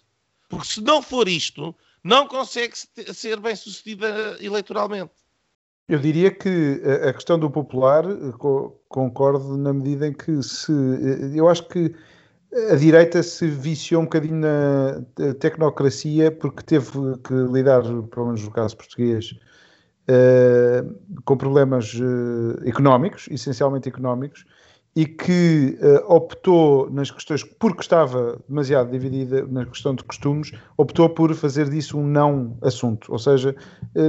Porque 0.49 0.67
se 0.67 0.81
não 0.81 1.03
for 1.03 1.29
isto, 1.29 1.75
não 2.05 2.29
consegue 2.29 2.75
ser 3.13 3.41
bem 3.41 3.57
sucedida 3.57 4.37
eleitoralmente. 4.41 5.13
Eu 5.89 5.99
diria 5.99 6.31
que 6.31 6.81
a 7.07 7.13
questão 7.13 7.39
do 7.39 7.51
popular 7.51 8.05
concordo 8.89 9.57
na 9.59 9.73
medida 9.73 10.07
em 10.07 10.13
que 10.13 10.43
se. 10.43 10.73
Eu 11.35 11.49
acho 11.49 11.69
que 11.69 11.95
a 12.71 12.77
direita 12.77 13.23
se 13.23 13.49
viciou 13.49 14.03
um 14.03 14.05
bocadinho 14.05 14.37
na 14.37 15.03
tecnocracia 15.41 16.31
porque 16.31 16.63
teve 16.63 16.89
que 17.25 17.35
lidar, 17.53 17.83
pelo 17.83 18.27
menos 18.27 18.45
no 18.45 18.51
caso 18.51 18.77
português, 18.77 19.35
uh, 20.09 21.23
com 21.25 21.37
problemas 21.37 21.95
uh, 21.95 22.67
económicos, 22.67 23.27
essencialmente 23.31 23.89
económicos, 23.89 24.45
e 24.97 25.07
que 25.07 25.77
uh, 25.81 26.15
optou 26.15 26.89
nas 26.91 27.11
questões, 27.11 27.43
porque 27.43 27.81
estava 27.81 28.39
demasiado 28.49 28.91
dividida 28.91 29.45
na 29.47 29.67
questão 29.67 29.95
de 29.95 30.05
costumes, 30.05 30.53
optou 30.77 31.09
por 31.09 31.35
fazer 31.35 31.69
disso 31.69 31.99
um 31.99 32.07
não 32.07 32.57
assunto. 32.63 33.11
Ou 33.13 33.19
seja, 33.19 33.57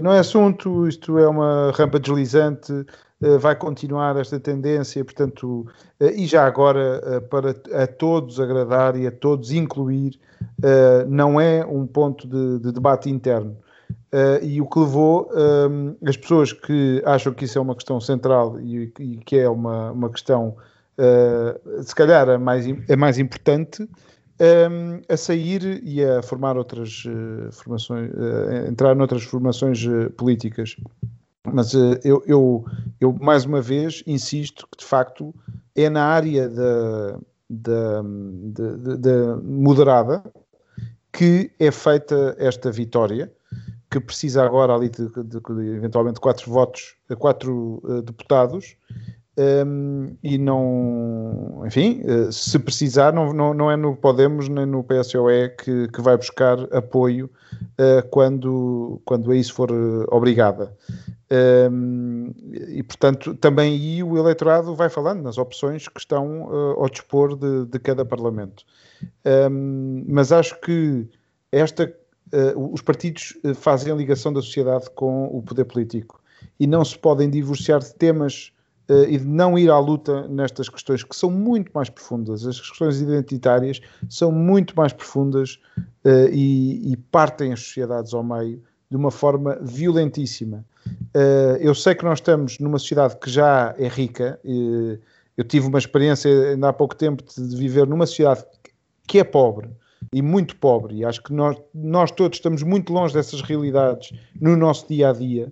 não 0.04 0.12
é 0.12 0.20
assunto, 0.20 0.88
isto 0.88 1.18
é 1.18 1.28
uma 1.28 1.72
rampa 1.76 2.00
deslizante, 2.00 2.72
eh, 3.22 3.38
vai 3.38 3.56
continuar 3.56 4.18
esta 4.18 4.40
tendência, 4.40 5.04
portanto, 5.04 5.66
e 6.00 6.26
já 6.26 6.46
agora 6.46 7.22
para 7.30 7.56
a 7.74 7.88
todos 7.88 8.40
agradar 8.40 8.96
e 8.96 9.08
a 9.08 9.12
todos 9.12 9.52
incluir, 9.52 10.20
não 11.08 11.40
é 11.40 11.66
um 11.66 11.88
ponto 11.88 12.28
de, 12.28 12.60
de 12.60 12.72
debate 12.72 13.10
interno. 13.10 13.58
e 14.42 14.62
o 14.62 14.68
que 14.68 14.80
levou 14.80 15.30
as 16.06 16.18
pessoas 16.18 16.54
que 16.54 17.02
acham 17.06 17.34
que 17.34 17.46
isso 17.46 17.58
é 17.58 17.62
uma 17.62 17.76
questão 17.76 18.00
central 18.00 18.60
e, 18.60 18.92
e 19.00 19.18
que 19.18 19.38
é 19.38 19.50
uma, 19.50 19.92
uma 19.92 20.10
questão, 20.10 20.56
se 21.84 21.96
calhar, 21.96 22.30
a 22.30 22.38
mais, 22.38 22.66
é 22.88 22.96
mais 22.96 23.18
importante, 23.18 23.88
um, 24.40 25.02
a 25.08 25.18
sair 25.18 25.82
e 25.84 26.04
a 26.04 26.22
formar 26.22 26.58
outras 26.58 27.06
uh, 27.06 27.52
formações, 27.52 28.12
uh, 28.12 28.68
entrar 28.68 28.96
noutras 28.96 29.24
formações 29.24 29.86
uh, 29.86 30.10
políticas. 30.12 30.76
Mas 31.54 31.74
uh, 31.74 32.00
eu, 32.04 32.24
eu, 32.26 32.66
eu, 33.00 33.14
mais 33.14 33.46
uma 33.46 33.62
vez, 33.62 34.04
insisto 34.06 34.68
que 34.72 34.80
de 34.80 34.86
facto 34.86 35.34
é 35.76 35.90
na 35.90 36.04
área 36.04 36.50
da, 36.50 37.20
da, 37.50 38.02
da, 38.02 38.96
da 38.98 39.38
moderada 39.38 40.24
que 41.14 41.50
é 41.60 41.72
feita 41.72 42.36
esta 42.38 42.70
vitória, 42.70 43.32
que 43.90 44.02
precisa 44.02 44.44
agora 44.44 44.74
ali 44.74 44.90
de, 44.90 45.08
de, 45.08 45.40
de 45.40 45.76
eventualmente 45.78 46.20
quatro 46.20 46.52
votos, 46.52 46.96
quatro 47.18 47.80
uh, 47.84 48.02
deputados, 48.02 48.76
um, 49.38 50.16
e 50.24 50.38
não, 50.38 51.64
enfim, 51.66 52.02
uh, 52.06 52.32
se 52.32 52.58
precisar, 52.58 53.12
não, 53.12 53.34
não, 53.34 53.54
não, 53.54 53.70
é 53.70 53.76
no 53.76 53.94
Podemos 53.94 54.48
nem 54.48 54.66
no 54.66 54.82
PSOE 54.82 55.50
que, 55.50 55.90
que 55.90 56.02
vai 56.02 56.16
buscar 56.16 56.58
apoio 56.74 57.30
uh, 57.78 58.08
quando, 58.12 59.02
quando 59.04 59.32
a 59.32 59.36
isso 59.36 59.54
for 59.54 59.70
obrigada. 60.10 60.74
Um, 61.70 62.34
e, 62.70 62.82
portanto, 62.84 63.36
também 63.36 63.74
aí 63.74 64.04
o 64.04 64.18
eleitorado 64.18 64.74
vai 64.74 64.90
falando 64.90 65.22
nas 65.22 65.38
opções 65.38 65.90
que 65.90 66.00
estão 66.00 66.46
uh, 66.46 66.80
ao 66.80 66.90
dispor 66.90 67.36
de, 67.36 67.66
de 67.66 67.80
cada 67.80 68.06
Parlamento. 68.06 68.64
Um, 69.52 70.06
mas 70.08 70.32
acho 70.32 70.60
que 70.62 71.10
esta, 71.52 71.94
os 72.56 72.82
partidos 72.82 73.34
fazem 73.56 73.92
a 73.92 73.96
ligação 73.96 74.32
da 74.32 74.42
sociedade 74.42 74.90
com 74.92 75.26
o 75.26 75.42
poder 75.42 75.66
político 75.66 76.22
e 76.60 76.68
não 76.68 76.84
se 76.84 76.98
podem 76.98 77.30
divorciar 77.30 77.80
de 77.80 77.94
temas 77.96 78.52
e 78.88 79.18
de 79.18 79.26
não 79.26 79.58
ir 79.58 79.70
à 79.70 79.80
luta 79.80 80.28
nestas 80.28 80.70
questões 80.70 81.04
que 81.04 81.16
são 81.16 81.32
muito 81.32 81.72
mais 81.74 81.90
profundas. 81.90 82.46
As 82.46 82.60
questões 82.60 83.02
identitárias 83.02 83.82
são 84.10 84.32
muito 84.32 84.76
mais 84.76 84.94
profundas 84.94 85.60
e, 86.32 86.92
e 86.92 86.98
partem 86.98 87.52
as 87.52 87.62
sociedades 87.62 88.14
ao 88.14 88.24
meio 88.24 88.62
de 88.90 88.96
uma 88.96 89.12
forma 89.12 89.58
violentíssima. 89.62 90.66
Uh, 90.88 91.58
eu 91.60 91.74
sei 91.74 91.96
que 91.96 92.04
nós 92.04 92.20
estamos 92.20 92.60
numa 92.60 92.78
sociedade 92.78 93.18
que 93.18 93.30
já 93.30 93.74
é 93.78 93.88
rica. 93.88 94.40
Uh, 94.46 94.98
eu 95.36 95.44
tive 95.44 95.68
uma 95.68 95.80
experiência 95.80 96.52
ainda 96.52 96.70
há 96.70 96.74
pouco 96.74 96.96
tempo 96.96 97.24
de 97.24 97.56
viver 97.56 97.88
numa 97.88 98.06
sociedade 98.06 98.46
que 99.08 99.20
é 99.20 99.24
pobre 99.24 99.70
e 100.14 100.22
muito 100.22 100.56
pobre, 100.58 100.98
e 100.98 101.06
acho 101.06 101.22
que 101.24 101.34
nós, 101.34 101.58
nós 101.74 102.12
todos 102.12 102.38
estamos 102.38 102.64
muito 102.64 102.94
longe 102.94 103.14
dessas 103.14 103.42
realidades 103.42 104.14
no 104.40 104.56
nosso 104.56 104.88
dia 104.88 105.10
a 105.10 105.14
dia. 105.14 105.52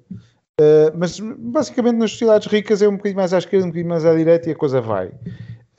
Uh, 0.62 0.94
mas 0.96 1.20
basicamente 1.20 1.96
nas 1.96 2.12
sociedades 2.12 2.48
ricas 2.48 2.82
é 2.82 2.88
um 2.88 2.96
bocadinho 2.96 3.18
mais 3.18 3.34
à 3.34 3.40
esquerda, 3.40 3.66
um 3.66 3.70
bocadinho 3.70 3.90
mais 3.90 4.06
à 4.06 4.16
direita 4.16 4.50
e 4.50 4.52
a 4.52 4.56
coisa 4.56 4.80
vai. 4.80 5.12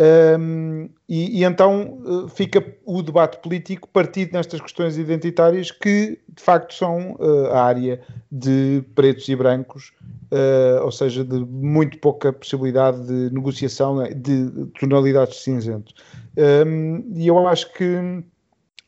Um, 0.01 0.89
e, 1.09 1.41
e, 1.41 1.45
então 1.45 2.01
uh, 2.05 2.29
fica 2.29 2.65
o 2.85 3.01
debate 3.01 3.41
político 3.41 3.89
partido 3.89 4.33
nestas 4.33 4.61
questões 4.61 4.99
identitárias 4.99 5.71
que 5.71 6.19
de 6.29 6.43
facto 6.43 6.75
são 6.75 7.13
uh, 7.13 7.47
a 7.53 7.63
área 7.63 8.01
de 8.31 8.83
pretos 8.97 9.29
e 9.29 9.37
brancos, 9.37 9.93
uh, 10.33 10.83
ou 10.83 10.91
seja, 10.91 11.25
de 11.25 11.39
muito 11.39 11.99
pouca 11.99 12.33
possibilidade 12.33 13.07
de 13.07 13.33
negociação 13.33 13.99
né, 13.99 14.09
de 14.13 14.67
tonalidades 14.81 15.37
de 15.37 15.43
cinzento. 15.43 15.95
Um, 16.67 17.13
e 17.15 17.29
eu 17.29 17.47
acho 17.47 17.73
que, 17.75 18.25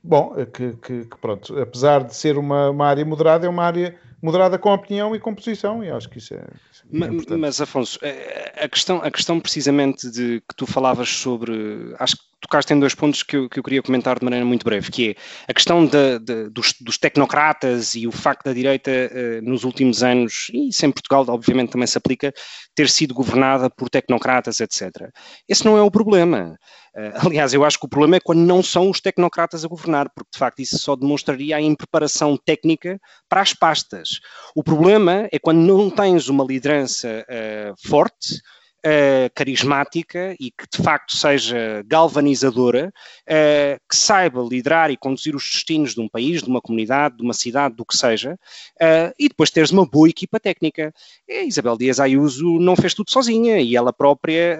bom, 0.03 0.35
que, 0.53 0.73
que, 0.73 1.05
que, 1.05 1.19
pronto, 1.21 1.57
apesar 1.57 2.03
de 2.03 2.17
ser 2.17 2.37
uma, 2.37 2.71
uma 2.71 2.87
área 2.87 3.05
moderada, 3.05 3.47
é 3.47 3.49
uma 3.49 3.63
área 3.63 3.95
moderada 4.27 4.59
com 4.59 4.75
opinião 4.75 5.15
e 5.15 5.21
com 5.21 5.33
posição, 5.33 5.85
e 5.85 5.91
acho 5.91 6.11
que 6.11 6.19
isso 6.19 6.35
é. 6.35 6.45
Isso 6.73 6.83
é 6.83 6.87
mas, 6.91 7.27
mas, 7.27 7.61
Afonso, 7.61 7.97
eh, 8.03 8.53
a 8.57 8.69
questão, 8.69 8.97
a 9.01 9.11
questão 9.11 9.39
precisamente 9.39 10.11
de 10.11 10.41
que 10.41 10.57
tu 10.57 10.67
falavas 10.67 11.09
sobre. 11.09 11.95
Acho 11.97 12.17
que 12.17 12.23
tocaste 12.41 12.73
em 12.73 12.81
dois 12.81 12.95
pontos 12.95 13.23
que 13.23 13.37
eu, 13.37 13.49
que 13.49 13.59
eu 13.61 13.63
queria 13.63 13.83
comentar 13.83 14.19
de 14.19 14.25
maneira 14.25 14.45
muito 14.45 14.65
breve, 14.65 14.91
que 14.91 15.11
é 15.11 15.15
a 15.49 15.55
questão 15.55 15.87
dos, 15.87 16.75
dos, 16.81 16.99
tecnocratas 16.99 17.95
e 17.95 18.07
o 18.07 18.13
facto 18.13 18.45
da 18.45 18.53
direita 18.53 18.91
uh, 18.91 19.49
nos 19.49 19.65
últimos 19.65 20.03
anos, 20.03 20.49
e 20.53 20.69
isso 20.69 20.85
em 20.85 20.93
Portugal 20.93 21.25
obviamente 21.29 21.71
também 21.71 21.87
se 21.87 21.97
aplica, 21.97 22.33
ter 22.75 22.89
sido 22.89 23.15
governada 23.15 23.71
por 23.71 23.89
tecnocratas, 23.89 24.61
etc. 24.61 25.09
Esse 25.49 25.65
não 25.65 25.79
é 25.79 25.83
o 25.83 25.91
problema. 25.91 26.59
Uh, 26.97 27.27
aliás, 27.27 27.53
eu 27.53 27.65
acho 27.65 27.79
que 27.79 27.85
o 27.85 27.89
problema 27.89 28.17
é 28.17 28.21
quando 28.21 28.41
não 28.41 28.63
são 28.63 28.89
os 28.89 29.01
tecnocratas 29.01 29.65
a 29.65 29.69
governar, 29.69 30.09
porque 30.15 30.31
de 30.33 30.39
facto 30.39 30.61
isso 30.61 30.79
só 30.79 30.97
demonstraria 30.97 31.57
a 31.57 31.61
impreparação 31.61 32.37
técnica 32.37 32.99
para 33.29 33.43
as 33.43 33.53
pastas. 33.53 34.21
O 34.55 34.63
problema 34.63 35.29
é 35.31 35.39
quando 35.39 35.59
não 35.59 35.91
tens 35.91 36.29
uma 36.29 36.45
liderança 36.45 37.25
uh, 37.29 37.89
forte, 37.89 38.41
uh, 38.87 39.31
carismática 39.35 40.37
e 40.39 40.51
que 40.51 40.65
de 40.71 40.83
facto 40.83 41.17
seja 41.17 41.83
galvanizadora, 41.87 42.93
uh, 43.23 43.81
que 43.89 43.97
saiba 43.97 44.41
liderar 44.41 44.91
e 44.91 44.97
conduzir 44.97 45.35
os 45.35 45.43
destinos 45.43 45.95
de 45.95 46.01
um 46.01 46.09
país, 46.09 46.43
de 46.43 46.49
uma 46.49 46.61
comunidade, 46.61 47.17
de 47.17 47.23
uma 47.23 47.35
cidade, 47.35 47.75
do 47.75 47.85
que 47.85 47.97
seja, 47.97 48.35
uh, 48.35 49.13
e 49.19 49.29
depois 49.29 49.51
teres 49.51 49.71
uma 49.71 49.85
boa 49.85 50.09
equipa 50.09 50.39
técnica. 50.39 50.95
A 51.29 51.43
Isabel 51.43 51.77
Dias 51.77 51.99
Ayuso 51.99 52.59
não 52.61 52.77
fez 52.77 52.95
tudo 52.95 53.11
sozinha 53.11 53.61
e 53.61 53.75
ela 53.75 53.93
própria 53.93 54.59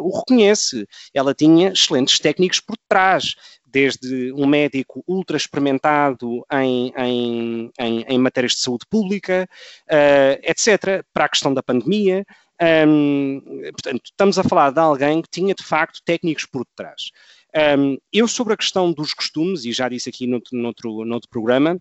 o 0.00 0.16
reconhece. 0.18 0.86
Ela 1.12 1.34
tinha 1.34 1.70
excelentes 1.70 2.18
técnicos 2.18 2.60
por 2.60 2.76
trás 2.88 3.34
desde 3.76 4.32
um 4.32 4.46
médico 4.46 5.04
ultra 5.06 5.36
experimentado 5.36 6.42
em, 6.50 6.92
em, 6.96 7.70
em, 7.78 8.04
em 8.08 8.18
matérias 8.18 8.52
de 8.52 8.60
saúde 8.60 8.86
pública, 8.88 9.46
uh, 9.90 10.40
etc., 10.42 11.04
para 11.12 11.26
a 11.26 11.28
questão 11.28 11.52
da 11.52 11.62
pandemia, 11.62 12.24
um, 12.60 13.40
portanto, 13.72 14.02
estamos 14.04 14.38
a 14.38 14.44
falar 14.44 14.70
de 14.70 14.80
alguém 14.80 15.22
que 15.22 15.28
tinha 15.30 15.54
de 15.54 15.62
facto 15.62 16.00
técnicos 16.04 16.46
por 16.46 16.64
detrás. 16.64 17.10
Um, 17.78 17.96
eu, 18.12 18.28
sobre 18.28 18.54
a 18.54 18.56
questão 18.56 18.92
dos 18.92 19.14
costumes, 19.14 19.64
e 19.64 19.72
já 19.72 19.88
disse 19.88 20.08
aqui 20.08 20.26
noutro, 20.26 20.56
noutro, 20.56 21.04
noutro 21.04 21.28
programa, 21.28 21.74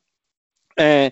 uh, 0.79 1.11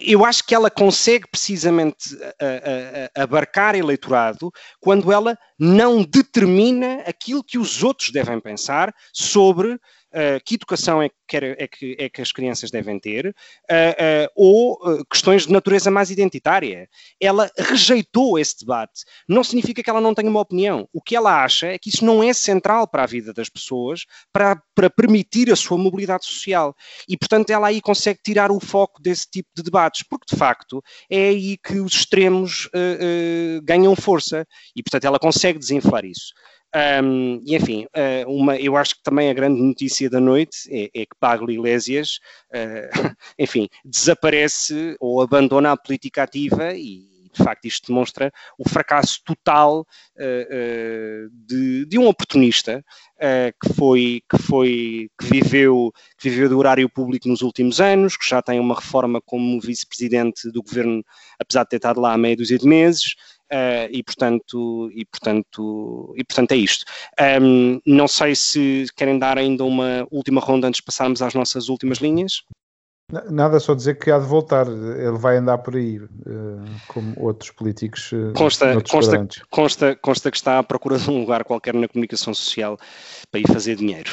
eu 0.00 0.24
acho 0.24 0.46
que 0.46 0.54
ela 0.54 0.70
consegue 0.70 1.26
precisamente 1.28 2.14
uh, 2.14 2.18
uh, 2.18 3.22
abarcar 3.22 3.74
eleitorado 3.74 4.50
quando 4.80 5.10
ela 5.10 5.36
não 5.58 6.02
determina 6.02 7.02
aquilo 7.06 7.42
que 7.42 7.58
os 7.58 7.82
outros 7.82 8.10
devem 8.10 8.38
pensar 8.40 8.94
sobre 9.12 9.78
uh, 10.14 10.42
que 10.44 10.54
educação 10.54 11.02
é 11.02 11.10
que, 11.26 11.36
é, 11.36 11.66
que, 11.66 11.96
é 11.98 12.08
que, 12.08 12.22
as 12.22 12.30
crianças 12.30 12.70
devem 12.70 12.98
ter, 12.98 13.28
uh, 13.28 14.30
ou 14.34 14.78
questões 15.10 15.46
de 15.46 15.52
natureza 15.52 15.90
mais 15.90 16.10
identitária. 16.10 16.88
Ela 17.20 17.50
rejeitou 17.58 18.38
esse 18.38 18.60
debate. 18.60 19.04
Não 19.28 19.42
significa 19.42 19.82
que 19.82 19.90
ela 19.90 20.00
não 20.00 20.14
tenha 20.14 20.30
uma 20.30 20.40
opinião. 20.40 20.88
O 20.92 21.00
que 21.00 21.16
ela 21.16 21.42
acha 21.42 21.66
é 21.66 21.78
que 21.78 21.88
isso 21.88 22.04
não 22.04 22.22
é 22.22 22.32
central 22.32 22.86
para 22.86 23.02
a 23.02 23.06
vida 23.06 23.32
das 23.32 23.48
pessoas, 23.48 24.04
para, 24.32 24.60
para 24.74 24.88
permitir 24.88 25.50
a 25.50 25.56
sua 25.56 25.76
mobilidade 25.76 26.24
social. 26.24 26.74
E, 27.08 27.16
portanto, 27.16 27.50
ela 27.50 27.68
aí 27.68 27.80
consegue 27.80 28.20
tirar 28.22 28.50
o 28.50 28.60
foco 28.60 29.02
desse 29.02 29.28
tipo 29.28 29.48
de 29.54 29.62
debates, 29.62 30.02
porque, 30.08 30.26
de 30.32 30.38
facto, 30.38 30.82
é 31.10 31.28
aí 31.28 31.56
que 31.56 31.80
os 31.80 31.92
extremos 31.92 32.68
ganham 33.62 33.96
força. 33.96 34.46
E, 34.76 34.82
portanto, 34.82 35.04
ela 35.04 35.18
consegue 35.18 35.58
desinflar 35.58 36.04
isso. 36.04 36.32
Um, 36.74 37.40
e 37.46 37.54
enfim, 37.54 37.84
uh, 37.84 38.28
uma, 38.28 38.56
eu 38.56 38.76
acho 38.76 38.96
que 38.96 39.02
também 39.04 39.30
a 39.30 39.34
grande 39.34 39.62
notícia 39.62 40.10
da 40.10 40.18
noite 40.18 40.58
é, 40.68 40.90
é 40.92 41.06
que 41.06 41.14
Paglo 41.20 41.50
Iglesias, 41.50 42.18
uh, 42.50 43.14
enfim, 43.38 43.68
desaparece 43.84 44.96
ou 44.98 45.20
abandona 45.20 45.70
a 45.70 45.76
política 45.76 46.24
ativa 46.24 46.74
e 46.74 47.14
de 47.32 47.42
facto 47.42 47.64
isto 47.64 47.88
demonstra 47.88 48.32
o 48.56 48.68
fracasso 48.68 49.20
total 49.24 49.80
uh, 49.80 51.30
de, 51.32 51.84
de, 51.86 51.98
um 51.98 52.06
oportunista 52.06 52.84
que 53.62 53.72
foi 53.72 54.22
que 54.28 54.36
foi 54.36 55.08
que 55.18 55.24
viveu 55.24 55.90
que 56.18 56.28
viveu 56.28 56.48
do 56.48 56.58
horário 56.58 56.90
público 56.90 57.26
nos 57.26 57.40
últimos 57.40 57.80
anos, 57.80 58.18
que 58.18 58.28
já 58.28 58.42
tem 58.42 58.60
uma 58.60 58.74
reforma 58.74 59.18
como 59.24 59.58
vice-presidente 59.60 60.50
do 60.50 60.62
governo, 60.62 61.02
apesar 61.40 61.62
de 61.62 61.70
ter 61.70 61.76
estado 61.76 62.00
lá 62.00 62.12
há 62.12 62.18
meia 62.18 62.36
dúzia 62.36 62.58
de 62.58 62.66
meses, 62.66 63.14
Uh, 63.54 63.86
e, 63.88 64.02
portanto, 64.02 64.90
e, 64.92 65.04
portanto, 65.04 66.12
e 66.16 66.24
portanto 66.24 66.52
é 66.52 66.56
isto. 66.56 66.84
Um, 67.40 67.80
não 67.86 68.08
sei 68.08 68.34
se 68.34 68.86
querem 68.96 69.16
dar 69.16 69.38
ainda 69.38 69.64
uma 69.64 70.08
última 70.10 70.40
ronda 70.40 70.66
antes 70.66 70.78
de 70.78 70.84
passarmos 70.84 71.22
às 71.22 71.34
nossas 71.34 71.68
últimas 71.68 71.98
linhas. 71.98 72.42
Nada, 73.30 73.60
só 73.60 73.74
dizer 73.74 73.96
que 73.96 74.10
há 74.10 74.18
de 74.18 74.26
voltar, 74.26 74.66
ele 74.66 75.18
vai 75.18 75.36
andar 75.36 75.58
por 75.58 75.76
aí, 75.76 75.98
uh, 75.98 76.08
como 76.88 77.14
outros 77.16 77.52
políticos. 77.52 78.10
Uh, 78.10 78.32
consta, 78.34 78.74
consta, 78.90 79.26
consta, 79.50 79.96
consta, 79.96 80.30
que 80.32 80.36
está 80.36 80.58
à 80.58 80.62
procura 80.64 80.98
de 80.98 81.08
um 81.08 81.20
lugar 81.20 81.44
qualquer 81.44 81.74
na 81.74 81.86
comunicação 81.86 82.34
social 82.34 82.76
para 83.30 83.40
ir 83.40 83.46
fazer 83.46 83.76
dinheiro. 83.76 84.10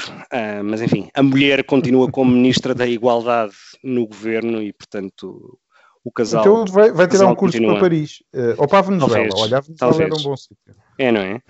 Mas 0.63 0.81
enfim, 0.81 1.09
a 1.15 1.23
mulher 1.23 1.63
continua 1.63 2.11
como 2.11 2.29
Ministra 2.29 2.75
da 2.75 2.85
Igualdade 2.85 3.55
no 3.83 4.05
governo 4.05 4.61
e, 4.61 4.71
portanto, 4.71 5.57
o 6.03 6.11
casal. 6.11 6.41
Então 6.41 6.65
vai, 6.65 6.91
vai 6.91 7.07
tirar 7.07 7.27
um 7.27 7.35
curso 7.35 7.57
continua. 7.57 7.73
para 7.73 7.81
Paris. 7.81 8.23
Uh, 8.33 8.55
ou 8.57 8.67
para 8.67 8.79
a 8.79 8.81
Venezuela. 8.81 9.13
Talvez, 9.13 9.33
Olha, 9.35 9.57
a 9.57 9.61
Venezuela 9.61 9.91
talvez. 9.91 10.11
era 10.11 10.19
um 10.19 10.23
bom 10.23 10.37
sítio. 10.37 10.75
É, 10.97 11.11
não 11.11 11.21
é? 11.21 11.41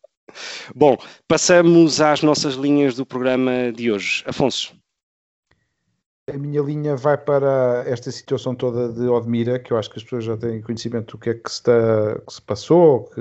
bom, 0.74 0.96
passamos 1.28 2.00
às 2.00 2.22
nossas 2.22 2.54
linhas 2.54 2.96
do 2.96 3.06
programa 3.06 3.72
de 3.72 3.90
hoje. 3.90 4.22
Afonso. 4.26 4.74
A 6.26 6.38
minha 6.38 6.62
linha 6.62 6.96
vai 6.96 7.18
para 7.18 7.84
esta 7.86 8.10
situação 8.10 8.54
toda 8.54 8.90
de 8.90 9.06
Odmira, 9.08 9.58
que 9.58 9.72
eu 9.72 9.76
acho 9.76 9.90
que 9.90 9.98
as 9.98 10.04
pessoas 10.04 10.24
já 10.24 10.36
têm 10.36 10.62
conhecimento 10.62 11.12
do 11.12 11.18
que 11.18 11.30
é 11.30 11.34
que 11.34 11.50
se, 11.50 11.56
está, 11.56 12.18
que 12.26 12.32
se 12.32 12.40
passou, 12.40 13.10
que, 13.10 13.20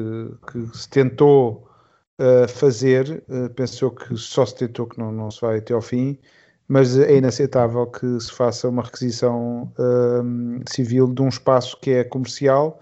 que 0.51 0.77
se 0.77 0.89
tentou 0.89 1.69
uh, 2.17 2.47
fazer. 2.47 3.21
Uh, 3.27 3.49
pensou 3.53 3.91
que 3.91 4.15
só 4.15 4.45
se 4.45 4.55
tentou, 4.55 4.87
que 4.87 4.97
não, 4.97 5.11
não 5.11 5.29
se 5.29 5.41
vai 5.41 5.57
até 5.57 5.73
ao 5.73 5.81
fim 5.81 6.17
mas 6.73 6.97
é 6.97 7.17
inaceitável 7.17 7.85
que 7.85 8.19
se 8.19 8.31
faça 8.31 8.67
uma 8.67 8.81
requisição 8.81 9.71
uh, 9.77 10.63
civil 10.67 11.07
de 11.13 11.21
um 11.21 11.27
espaço 11.27 11.77
que 11.79 11.91
é 11.91 12.03
comercial, 12.03 12.81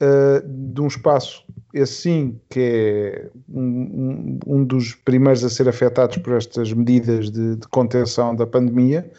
uh, 0.00 0.46
de 0.46 0.80
um 0.80 0.86
espaço 0.86 1.44
esse 1.74 1.92
sim 1.92 2.40
que 2.48 2.60
é 2.60 3.30
um, 3.52 4.38
um, 4.46 4.64
dos 4.64 4.94
primeiros 4.94 5.42
a 5.42 5.50
ser 5.50 5.68
afetados 5.68 6.18
por 6.18 6.34
estas 6.34 6.72
medidas 6.72 7.32
de, 7.32 7.56
de 7.56 7.66
contenção 7.66 8.32
da 8.32 8.46
pandemia 8.46 9.10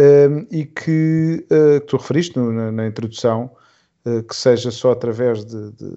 um, 0.00 0.46
e 0.50 0.64
que 0.64 1.44
uh, 1.50 1.80
tu 1.80 1.98
referiste 1.98 2.38
no, 2.38 2.50
na, 2.50 2.72
na, 2.72 2.86
introdução, 2.86 3.50
que 4.28 4.34
seja 4.34 4.70
só 4.70 4.92
através 4.92 5.44
de, 5.44 5.70
de, 5.72 5.90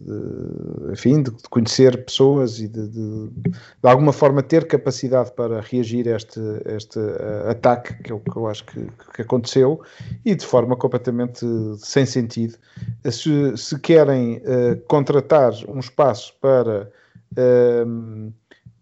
de 0.00 0.92
enfim, 0.92 1.22
de, 1.22 1.32
conhecer 1.50 2.04
pessoas 2.04 2.60
e 2.60 2.68
de, 2.68 2.88
de, 2.88 3.30
alguma 3.82 4.12
forma 4.12 4.42
ter 4.42 4.66
capacidade 4.66 5.32
para 5.32 5.60
reagir 5.60 6.08
a 6.08 6.16
este, 6.16 6.40
este 6.66 6.98
uh, 6.98 7.50
ataque, 7.50 8.00
que 8.02 8.12
é 8.12 8.14
o 8.14 8.20
que 8.20 8.36
eu 8.36 8.46
acho 8.46 8.64
que, 8.64 8.86
que, 9.14 9.22
aconteceu, 9.22 9.80
e 10.24 10.34
de 10.36 10.46
forma 10.46 10.76
completamente 10.76 11.44
sem 11.78 12.06
sentido. 12.06 12.56
Se, 13.10 13.56
se 13.56 13.78
querem 13.80 14.40
contratar 14.86 15.52
um 15.68 15.80
espaço 15.80 16.34
para 16.40 16.90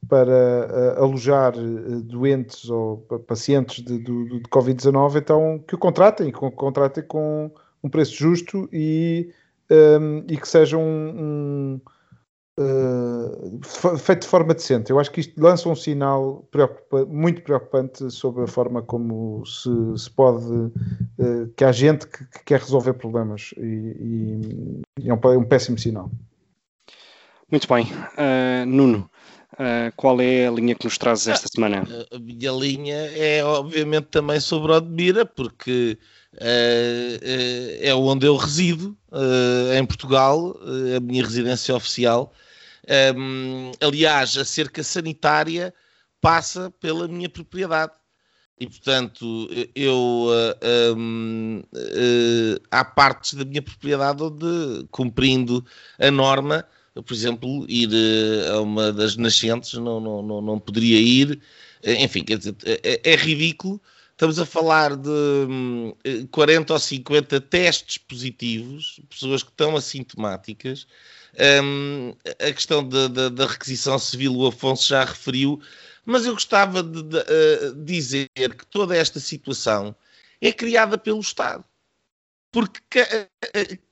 para 0.08 0.96
uh, 0.98 1.02
alojar 1.02 1.56
uh, 1.56 2.00
doentes 2.02 2.68
ou 2.70 2.98
pacientes 3.26 3.84
de, 3.84 3.98
de, 3.98 4.28
de 4.28 4.40
Covid-19, 4.48 5.16
então 5.16 5.62
que 5.66 5.74
o 5.74 5.78
contratem, 5.78 6.30
que 6.30 6.44
o 6.44 6.50
contratem 6.50 7.04
com 7.04 7.50
um 7.86 7.88
preço 7.88 8.14
justo 8.14 8.68
e, 8.72 9.32
um, 9.70 10.24
e 10.28 10.36
que 10.36 10.48
seja 10.48 10.76
um, 10.76 11.80
um 12.58 12.60
uh, 12.60 13.98
feito 13.98 14.22
de 14.22 14.28
forma 14.28 14.52
decente. 14.52 14.90
Eu 14.90 14.98
acho 14.98 15.10
que 15.10 15.20
isto 15.20 15.40
lança 15.40 15.68
um 15.68 15.76
sinal 15.76 16.46
preocupa 16.50 17.06
muito 17.06 17.42
preocupante 17.42 18.10
sobre 18.10 18.44
a 18.44 18.46
forma 18.46 18.82
como 18.82 19.44
se, 19.46 19.70
se 19.96 20.10
pode 20.10 20.72
que 21.56 21.64
há 21.64 21.72
gente 21.72 22.06
que, 22.06 22.24
que, 22.24 22.44
quer 22.44 22.60
resolver 22.60 22.94
problemas 22.94 23.54
e, 23.56 24.82
e, 25.00 25.08
é, 25.08 25.10
é 25.10 25.38
um 25.38 25.44
péssimo 25.44 25.78
sinal. 25.78 26.10
Muito 27.50 27.68
bem, 27.68 27.86
Nuno. 28.66 29.08
Uh, 29.58 29.90
qual 29.96 30.20
é 30.20 30.46
a 30.46 30.50
linha 30.50 30.74
que 30.74 30.84
nos 30.84 30.98
trazes 30.98 31.28
esta 31.28 31.48
semana? 31.48 31.82
A, 32.12 32.18
minha 32.18 32.52
linha 32.52 33.10
é, 33.16 33.42
obviamente, 33.42 34.08
também 34.08 34.38
sobre 34.38 34.72
Odmira, 34.72 35.24
porque 35.24 35.98
uh, 36.34 36.36
uh, 36.36 37.78
é 37.80 37.94
onde 37.94 38.26
eu 38.26 38.36
resido, 38.36 38.96
em 39.74 39.86
Portugal, 39.86 40.54
a 40.94 41.00
minha 41.00 41.22
residência 41.24 41.74
oficial. 41.74 42.34
Um, 43.16 43.72
aliás, 43.80 44.36
a 44.36 44.44
cerca 44.44 44.82
sanitária 44.82 45.72
passa 46.20 46.70
pela 46.78 47.08
minha 47.08 47.28
propriedade. 47.28 47.92
E, 48.60 48.66
portanto, 48.66 49.48
eu 49.74 50.28
um, 50.96 51.62
há 52.70 52.84
partes 52.84 53.34
da 53.34 53.44
minha 53.44 53.62
propriedade 53.62 54.22
onde, 54.22 54.86
cumprindo 54.90 55.64
a 55.98 56.10
norma, 56.10 56.66
por 57.02 57.14
exemplo, 57.14 57.66
ir 57.68 57.90
eh, 57.92 58.48
a 58.48 58.60
uma 58.60 58.92
das 58.92 59.16
nascentes, 59.16 59.74
não, 59.74 60.00
não, 60.00 60.22
não, 60.22 60.40
não 60.40 60.58
poderia 60.58 60.98
ir. 60.98 61.40
Eh, 61.82 62.02
enfim, 62.04 62.24
quer 62.24 62.38
dizer, 62.38 62.56
é, 62.64 63.00
é 63.12 63.16
ridículo. 63.16 63.80
Estamos 64.12 64.38
a 64.38 64.46
falar 64.46 64.96
de 64.96 66.26
40 66.30 66.72
hum, 66.72 66.74
ou 66.74 66.78
50 66.80 67.40
testes 67.42 67.98
positivos, 67.98 68.98
pessoas 69.10 69.42
que 69.42 69.50
estão 69.50 69.76
assintomáticas. 69.76 70.86
Um, 71.62 72.14
a 72.40 72.50
questão 72.50 72.88
da, 72.88 73.08
da, 73.08 73.28
da, 73.28 73.46
requisição 73.46 73.98
civil, 73.98 74.34
o 74.34 74.46
Afonso 74.46 74.88
já 74.88 75.04
referiu, 75.04 75.60
mas 76.06 76.24
eu 76.24 76.32
gostava 76.32 76.82
de, 76.82 77.02
de 77.02 77.18
uh, 77.18 77.84
dizer 77.84 78.28
que 78.34 78.64
toda 78.66 78.96
esta 78.96 79.20
situação 79.20 79.94
é 80.40 80.50
criada 80.50 80.96
pelo 80.96 81.20
Estado. 81.20 81.62
Porque 82.52 82.80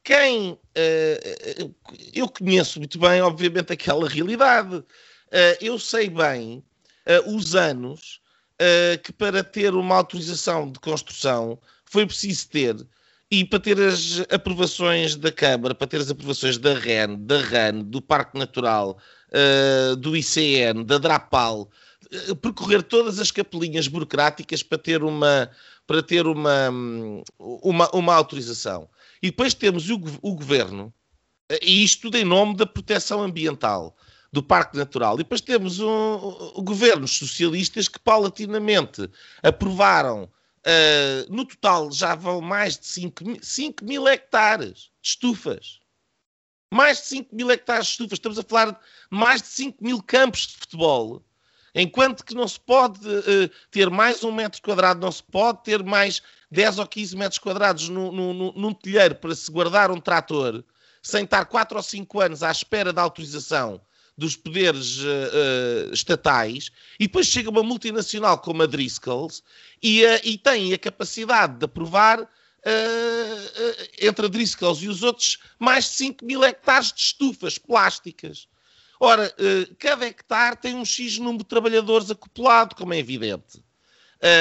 quem. 0.03 0.59
Eh, 0.75 1.69
eu 2.15 2.29
conheço 2.29 2.79
muito 2.79 2.99
bem, 2.99 3.21
obviamente, 3.21 3.73
aquela 3.73 4.09
realidade. 4.09 4.83
Eh, 5.31 5.59
eu 5.61 5.79
sei 5.79 6.09
bem 6.09 6.65
eh, 7.07 7.21
os 7.27 7.55
anos 7.55 8.21
que, 9.03 9.13
para 9.13 9.43
ter 9.43 9.75
uma 9.75 9.97
autorização 9.97 10.71
de 10.71 10.79
construção, 10.79 11.59
foi 11.85 12.07
preciso 12.07 12.49
ter. 12.49 12.77
E 13.31 13.45
para 13.45 13.59
ter 13.59 13.79
as 13.81 14.21
aprovações 14.31 15.17
da 15.17 15.33
Câmara, 15.33 15.75
para 15.75 15.89
ter 15.89 16.01
as 16.01 16.11
aprovações 16.11 16.57
da 16.57 16.73
REN, 16.73 17.17
da 17.19 17.41
RAN, 17.41 17.81
do 17.83 18.01
Parque 18.01 18.39
Natural, 18.39 18.97
do 19.99 20.17
ICN, 20.17 20.85
da 20.85 20.99
DRAPAL, 20.99 21.69
percorrer 22.41 22.83
todas 22.83 23.19
as 23.19 23.31
capelinhas 23.31 23.89
burocráticas 23.89 24.63
para 24.63 24.79
ter 24.79 25.03
uma, 25.03 25.51
para 25.87 26.03
ter 26.03 26.27
uma, 26.27 26.71
uma, 27.39 27.91
uma 27.95 28.15
autorização. 28.15 28.89
E 29.23 29.31
depois 29.31 29.55
temos 29.55 29.89
o, 29.91 30.01
o 30.23 30.35
governo, 30.35 30.93
e 31.63 31.85
isto 31.85 32.03
tudo 32.03 32.17
em 32.17 32.25
nome 32.25 32.57
da 32.57 32.67
proteção 32.67 33.23
ambiental 33.23 33.97
do 34.35 34.43
Parque 34.43 34.77
Natural. 34.77 35.15
E 35.15 35.19
depois 35.19 35.41
temos 35.41 35.79
um, 35.79 36.53
um, 36.57 36.65
governos 36.65 37.17
socialistas 37.17 37.87
que 37.87 38.01
paulatinamente 38.01 39.09
aprovaram, 39.43 40.25
uh, 40.25 41.33
no 41.33 41.45
total 41.47 41.91
já 41.93 42.15
vão 42.17 42.41
mais 42.41 42.77
de 42.77 42.87
5 42.87 43.25
mil, 43.25 43.39
5 43.41 43.85
mil 43.85 44.09
hectares 44.09 44.91
de 45.01 45.09
estufas. 45.09 45.79
Mais 46.73 47.01
de 47.03 47.07
5 47.07 47.35
mil 47.35 47.51
hectares 47.51 47.87
de 47.87 47.93
estufas. 47.93 48.19
Estamos 48.19 48.39
a 48.39 48.43
falar 48.43 48.73
de 48.73 48.79
mais 49.09 49.41
de 49.41 49.49
5 49.49 49.83
mil 49.83 50.03
campos 50.03 50.49
de 50.49 50.57
futebol 50.57 51.25
Enquanto 51.75 52.25
que 52.25 52.35
não 52.35 52.47
se 52.47 52.61
pode 52.61 53.01
uh, 53.09 53.51
ter 53.71 53.91
mais 53.91 54.23
um 54.23 54.31
metro 54.31 54.63
quadrado, 54.63 55.01
não 55.01 55.11
se 55.11 55.23
pode 55.23 55.65
ter 55.65 55.83
mais 55.83 56.23
10 56.51 56.79
ou 56.79 56.87
15 56.87 57.17
metros 57.17 57.39
quadrados 57.39 57.89
no, 57.89 58.13
no, 58.13 58.33
no, 58.33 58.53
num 58.53 58.73
telheiro 58.73 59.17
para 59.17 59.35
se 59.35 59.51
guardar 59.51 59.91
um 59.91 60.01
trator, 60.01 60.63
sem 61.03 61.25
estar 61.25 61.45
4 61.45 61.77
ou 61.77 61.83
5 61.83 62.21
anos 62.21 62.43
à 62.43 62.51
espera 62.51 62.93
da 62.93 63.03
autorização 63.03 63.81
dos 64.17 64.37
poderes 64.37 65.01
uh, 65.01 65.89
uh, 65.91 65.93
estatais, 65.93 66.71
e 67.01 67.07
depois 67.07 67.27
chega 67.27 67.51
uma 67.51 67.65
multinacional 67.65 68.39
como 68.39 68.63
a 68.63 68.67
Driscoll's 68.67 69.43
e, 69.83 70.05
uh, 70.05 70.21
e 70.23 70.39
tem 70.39 70.73
a 70.73 70.79
capacidade 70.79 71.59
de 71.59 71.65
aprovar 71.65 72.29
entre 74.01 74.25
a 74.25 74.29
Driscoll's 74.29 74.81
e 74.81 74.89
os 74.89 75.03
outros 75.03 75.39
mais 75.59 75.85
de 75.85 75.91
5 75.91 76.25
mil 76.25 76.43
hectares 76.43 76.95
de 76.95 77.01
estufas 77.01 77.59
plásticas. 77.59 78.49
Ora, 79.05 79.35
eh, 79.37 79.69
cada 79.79 80.07
hectare 80.07 80.57
tem 80.57 80.75
um 80.75 80.85
X 80.85 81.19
número 81.19 81.45
de 81.45 81.45
trabalhadores 81.45 82.11
acoplado, 82.11 82.75
como 82.75 82.95
é 82.95 82.99
evidente. 82.99 83.63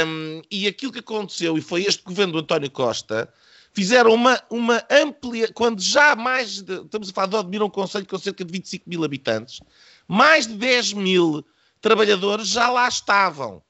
Um, 0.07 0.41
e 0.49 0.67
aquilo 0.67 0.93
que 0.93 0.99
aconteceu, 0.99 1.57
e 1.57 1.61
foi 1.61 1.83
este 1.83 2.01
governo 2.01 2.31
do 2.31 2.39
António 2.39 2.71
Costa, 2.71 3.31
fizeram 3.73 4.13
uma, 4.13 4.41
uma 4.49 4.81
amplia, 4.89 5.51
quando 5.51 5.81
já 5.81 6.15
mais, 6.15 6.61
de, 6.61 6.75
estamos 6.75 7.09
a 7.09 7.13
falar 7.13 7.27
de 7.27 7.35
Odmira, 7.35 7.65
um 7.65 7.69
conselho 7.69 8.05
com 8.05 8.17
cerca 8.17 8.45
de 8.45 8.53
25 8.53 8.89
mil 8.89 9.03
habitantes, 9.03 9.59
mais 10.07 10.47
de 10.47 10.53
10 10.53 10.93
mil 10.93 11.45
trabalhadores 11.81 12.47
já 12.47 12.69
lá 12.69 12.87
estavam, 12.87 13.61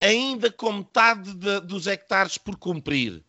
ainda 0.00 0.50
com 0.50 0.72
metade 0.72 1.34
de, 1.34 1.60
dos 1.60 1.86
hectares 1.86 2.38
por 2.38 2.56
cumprir. 2.56 3.22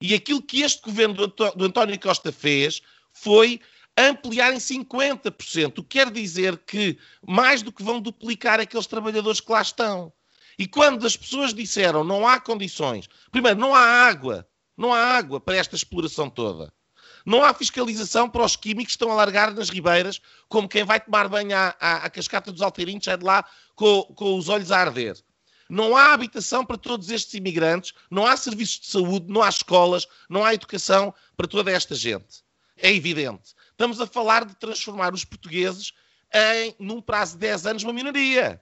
E 0.00 0.14
aquilo 0.14 0.40
que 0.40 0.62
este 0.62 0.82
governo 0.82 1.14
do, 1.14 1.26
do 1.26 1.64
António 1.64 1.98
Costa 1.98 2.30
fez 2.30 2.80
foi 3.12 3.60
ampliar 3.98 4.52
em 4.52 4.58
50%, 4.58 5.78
o 5.78 5.82
que 5.82 5.98
quer 5.98 6.10
dizer 6.10 6.56
que 6.58 6.98
mais 7.26 7.62
do 7.62 7.72
que 7.72 7.82
vão 7.82 8.00
duplicar 8.00 8.60
aqueles 8.60 8.86
trabalhadores 8.86 9.40
que 9.40 9.50
lá 9.50 9.60
estão. 9.60 10.12
E 10.58 10.66
quando 10.66 11.06
as 11.06 11.16
pessoas 11.16 11.52
disseram 11.52 12.04
não 12.04 12.26
há 12.26 12.40
condições, 12.40 13.08
primeiro, 13.30 13.58
não 13.58 13.74
há 13.74 13.80
água, 13.80 14.46
não 14.76 14.92
há 14.92 15.16
água 15.16 15.40
para 15.40 15.56
esta 15.56 15.74
exploração 15.74 16.30
toda. 16.30 16.72
Não 17.26 17.42
há 17.42 17.52
fiscalização 17.52 18.28
para 18.28 18.44
os 18.44 18.56
químicos 18.56 18.86
que 18.86 18.90
estão 18.92 19.10
a 19.10 19.14
largar 19.14 19.52
nas 19.52 19.68
ribeiras, 19.68 20.20
como 20.48 20.68
quem 20.68 20.84
vai 20.84 21.00
tomar 21.00 21.28
banho 21.28 21.54
à, 21.56 21.74
à, 21.78 21.96
à 21.96 22.10
cascata 22.10 22.52
dos 22.52 22.62
Alteirinhos, 22.62 23.04
sai 23.04 23.18
de 23.18 23.24
lá 23.24 23.44
com, 23.74 24.02
com 24.14 24.36
os 24.36 24.48
olhos 24.48 24.70
a 24.72 24.78
arder. 24.78 25.16
Não 25.68 25.96
há 25.96 26.14
habitação 26.14 26.64
para 26.64 26.78
todos 26.78 27.10
estes 27.10 27.34
imigrantes, 27.34 27.92
não 28.10 28.24
há 28.24 28.36
serviços 28.36 28.80
de 28.80 28.86
saúde, 28.86 29.26
não 29.28 29.42
há 29.42 29.48
escolas, 29.48 30.06
não 30.28 30.44
há 30.44 30.54
educação 30.54 31.12
para 31.36 31.46
toda 31.46 31.70
esta 31.70 31.94
gente. 31.94 32.42
É 32.76 32.92
evidente. 32.92 33.54
Estamos 33.78 34.00
a 34.00 34.08
falar 34.08 34.44
de 34.44 34.56
transformar 34.56 35.14
os 35.14 35.24
portugueses 35.24 35.92
em, 36.34 36.74
num 36.80 37.00
prazo 37.00 37.34
de 37.34 37.38
10 37.38 37.66
anos, 37.66 37.84
uma 37.84 37.92
minoria. 37.92 38.60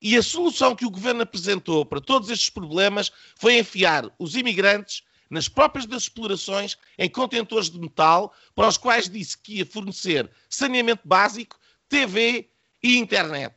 E 0.00 0.16
a 0.16 0.22
solução 0.22 0.74
que 0.74 0.86
o 0.86 0.90
governo 0.90 1.20
apresentou 1.20 1.84
para 1.84 2.00
todos 2.00 2.30
estes 2.30 2.48
problemas 2.48 3.12
foi 3.36 3.58
enfiar 3.58 4.10
os 4.18 4.34
imigrantes 4.34 5.02
nas 5.28 5.46
próprias 5.46 5.84
das 5.84 6.04
explorações 6.04 6.78
em 6.96 7.06
contentores 7.06 7.68
de 7.68 7.78
metal, 7.78 8.34
para 8.54 8.66
os 8.66 8.78
quais 8.78 9.10
disse 9.10 9.36
que 9.36 9.58
ia 9.58 9.66
fornecer 9.66 10.30
saneamento 10.48 11.06
básico, 11.06 11.60
TV 11.86 12.48
e 12.82 12.96
internet. 12.96 13.54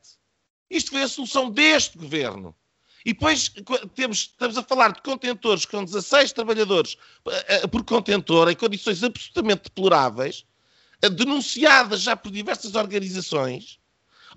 Isto 0.70 0.92
foi 0.92 1.04
a 1.04 1.08
solução 1.08 1.50
deste 1.50 1.98
governo. 1.98 2.54
E 3.06 3.14
depois 3.14 3.54
temos, 3.96 4.18
estamos 4.18 4.58
a 4.58 4.64
falar 4.64 4.92
de 4.92 5.02
contentores 5.02 5.66
com 5.66 5.82
16 5.82 6.34
trabalhadores 6.34 6.98
eh, 7.30 7.46
eh, 7.64 7.68
por 7.68 7.86
contentor, 7.86 8.52
em 8.52 8.56
condições 8.56 9.02
absolutamente 9.02 9.64
deploráveis, 9.64 10.46
denunciadas 11.02 12.02
já 12.02 12.16
por 12.16 12.32
diversas 12.32 12.76
organizações, 12.76 13.80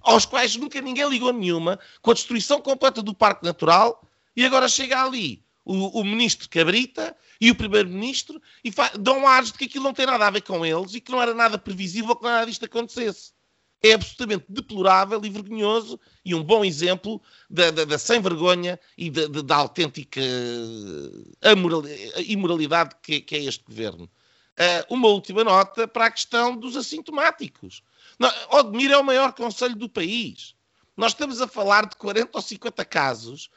aos 0.00 0.24
quais 0.24 0.56
nunca 0.56 0.80
ninguém 0.80 1.08
ligou 1.08 1.32
nenhuma, 1.32 1.78
com 2.02 2.11
a 2.11 2.14
destruição 2.14 2.61
completa 2.61 3.02
do 3.02 3.14
Parque 3.14 3.44
Natural, 3.44 4.02
e 4.36 4.44
agora 4.44 4.68
chega 4.68 5.02
ali 5.02 5.42
o, 5.64 6.00
o 6.00 6.04
ministro 6.04 6.48
Cabrita 6.48 7.16
e 7.40 7.50
o 7.50 7.54
primeiro-ministro 7.54 8.40
e 8.64 8.72
dão 8.98 9.26
ares 9.26 9.52
de 9.52 9.58
que 9.58 9.64
aquilo 9.64 9.84
não 9.84 9.94
tem 9.94 10.06
nada 10.06 10.26
a 10.26 10.30
ver 10.30 10.42
com 10.42 10.64
eles 10.64 10.94
e 10.94 11.00
que 11.00 11.12
não 11.12 11.22
era 11.22 11.34
nada 11.34 11.58
previsível 11.58 12.16
que 12.16 12.24
nada 12.24 12.46
disto 12.46 12.64
acontecesse. 12.64 13.32
É 13.82 13.94
absolutamente 13.94 14.44
deplorável 14.48 15.24
e 15.24 15.30
vergonhoso 15.30 15.98
e 16.22 16.34
um 16.34 16.42
bom 16.42 16.62
exemplo 16.64 17.20
da, 17.48 17.70
da, 17.70 17.84
da 17.86 17.98
sem-vergonha 17.98 18.78
e 18.96 19.08
da, 19.08 19.26
da, 19.26 19.40
da 19.40 19.56
autêntica 19.56 20.20
imoralidade 22.26 22.96
que, 23.02 23.22
que, 23.22 23.36
é 23.36 23.44
este 23.44 23.64
governo. 23.64 24.11
Uh, 24.59 24.94
uma 24.94 25.09
última 25.09 25.42
nota 25.42 25.88
para 25.88 26.07
a 26.07 26.11
questão 26.11 26.57
dos 26.57 26.76
assintomáticos. 26.76 27.82
Odmir 28.51 28.90
é 28.90 28.98
o 28.98 29.05
maior 29.05 29.32
conselho 29.32 29.74
do 29.74 29.88
país. 29.88 30.55
Nós 30.96 31.12
estamos 31.12 31.40
a 31.40 31.48
falar 31.48 31.86
de 31.86 31.96
40 31.96 32.30
ou 32.36 32.42
50 32.42 32.84
casos 32.84 33.51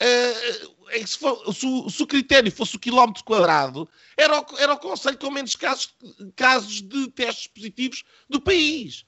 Uh, 0.00 1.06
se, 1.06 1.18
for, 1.18 1.52
se, 1.52 1.66
o, 1.66 1.90
se, 1.90 2.02
o, 2.04 2.06
critério 2.06 2.52
fosse 2.52 2.76
o 2.76 2.78
quilómetro 2.78 3.24
quadrado, 3.24 3.88
era 4.16 4.40
o, 4.40 4.46
era 4.58 4.74
o 4.74 4.78
Conselho 4.78 5.18
com 5.18 5.28
menos 5.28 5.56
casos, 5.56 5.92
casos 6.36 6.82
de 6.82 7.08
testes 7.10 7.48
positivos 7.48 8.04
do 8.30 8.40
país. 8.40 9.04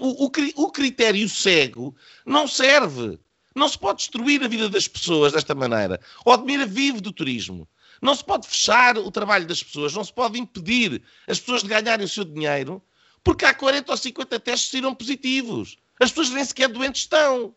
O, 0.00 0.24
o, 0.24 0.64
o, 0.64 0.70
critério 0.72 1.28
cego 1.28 1.94
não 2.26 2.48
serve. 2.48 3.18
Não 3.54 3.68
se 3.68 3.78
pode 3.78 3.98
destruir 3.98 4.42
a 4.42 4.48
vida 4.48 4.68
das 4.68 4.88
pessoas 4.88 5.32
desta 5.32 5.54
maneira. 5.54 6.00
O 6.26 6.30
Odmira 6.32 6.66
vive 6.66 7.00
do 7.00 7.12
turismo. 7.12 7.68
Não 8.04 8.14
se 8.14 8.22
pode 8.22 8.46
fechar 8.46 8.98
o 8.98 9.10
trabalho 9.10 9.46
das 9.46 9.62
pessoas, 9.62 9.94
não 9.94 10.04
se 10.04 10.12
pode 10.12 10.38
impedir 10.38 11.02
as 11.26 11.40
pessoas 11.40 11.62
de 11.62 11.70
ganharem 11.70 12.04
o 12.04 12.08
seu 12.08 12.22
dinheiro, 12.22 12.82
porque 13.24 13.46
há 13.46 13.54
40 13.54 13.90
ou 13.90 13.96
50 13.96 14.40
testes 14.40 14.66
que 14.66 14.72
saíram 14.72 14.94
positivos. 14.94 15.78
As 15.98 16.10
pessoas 16.10 16.28
nem 16.28 16.44
sequer 16.44 16.68
doentes 16.68 17.00
estão. 17.00 17.56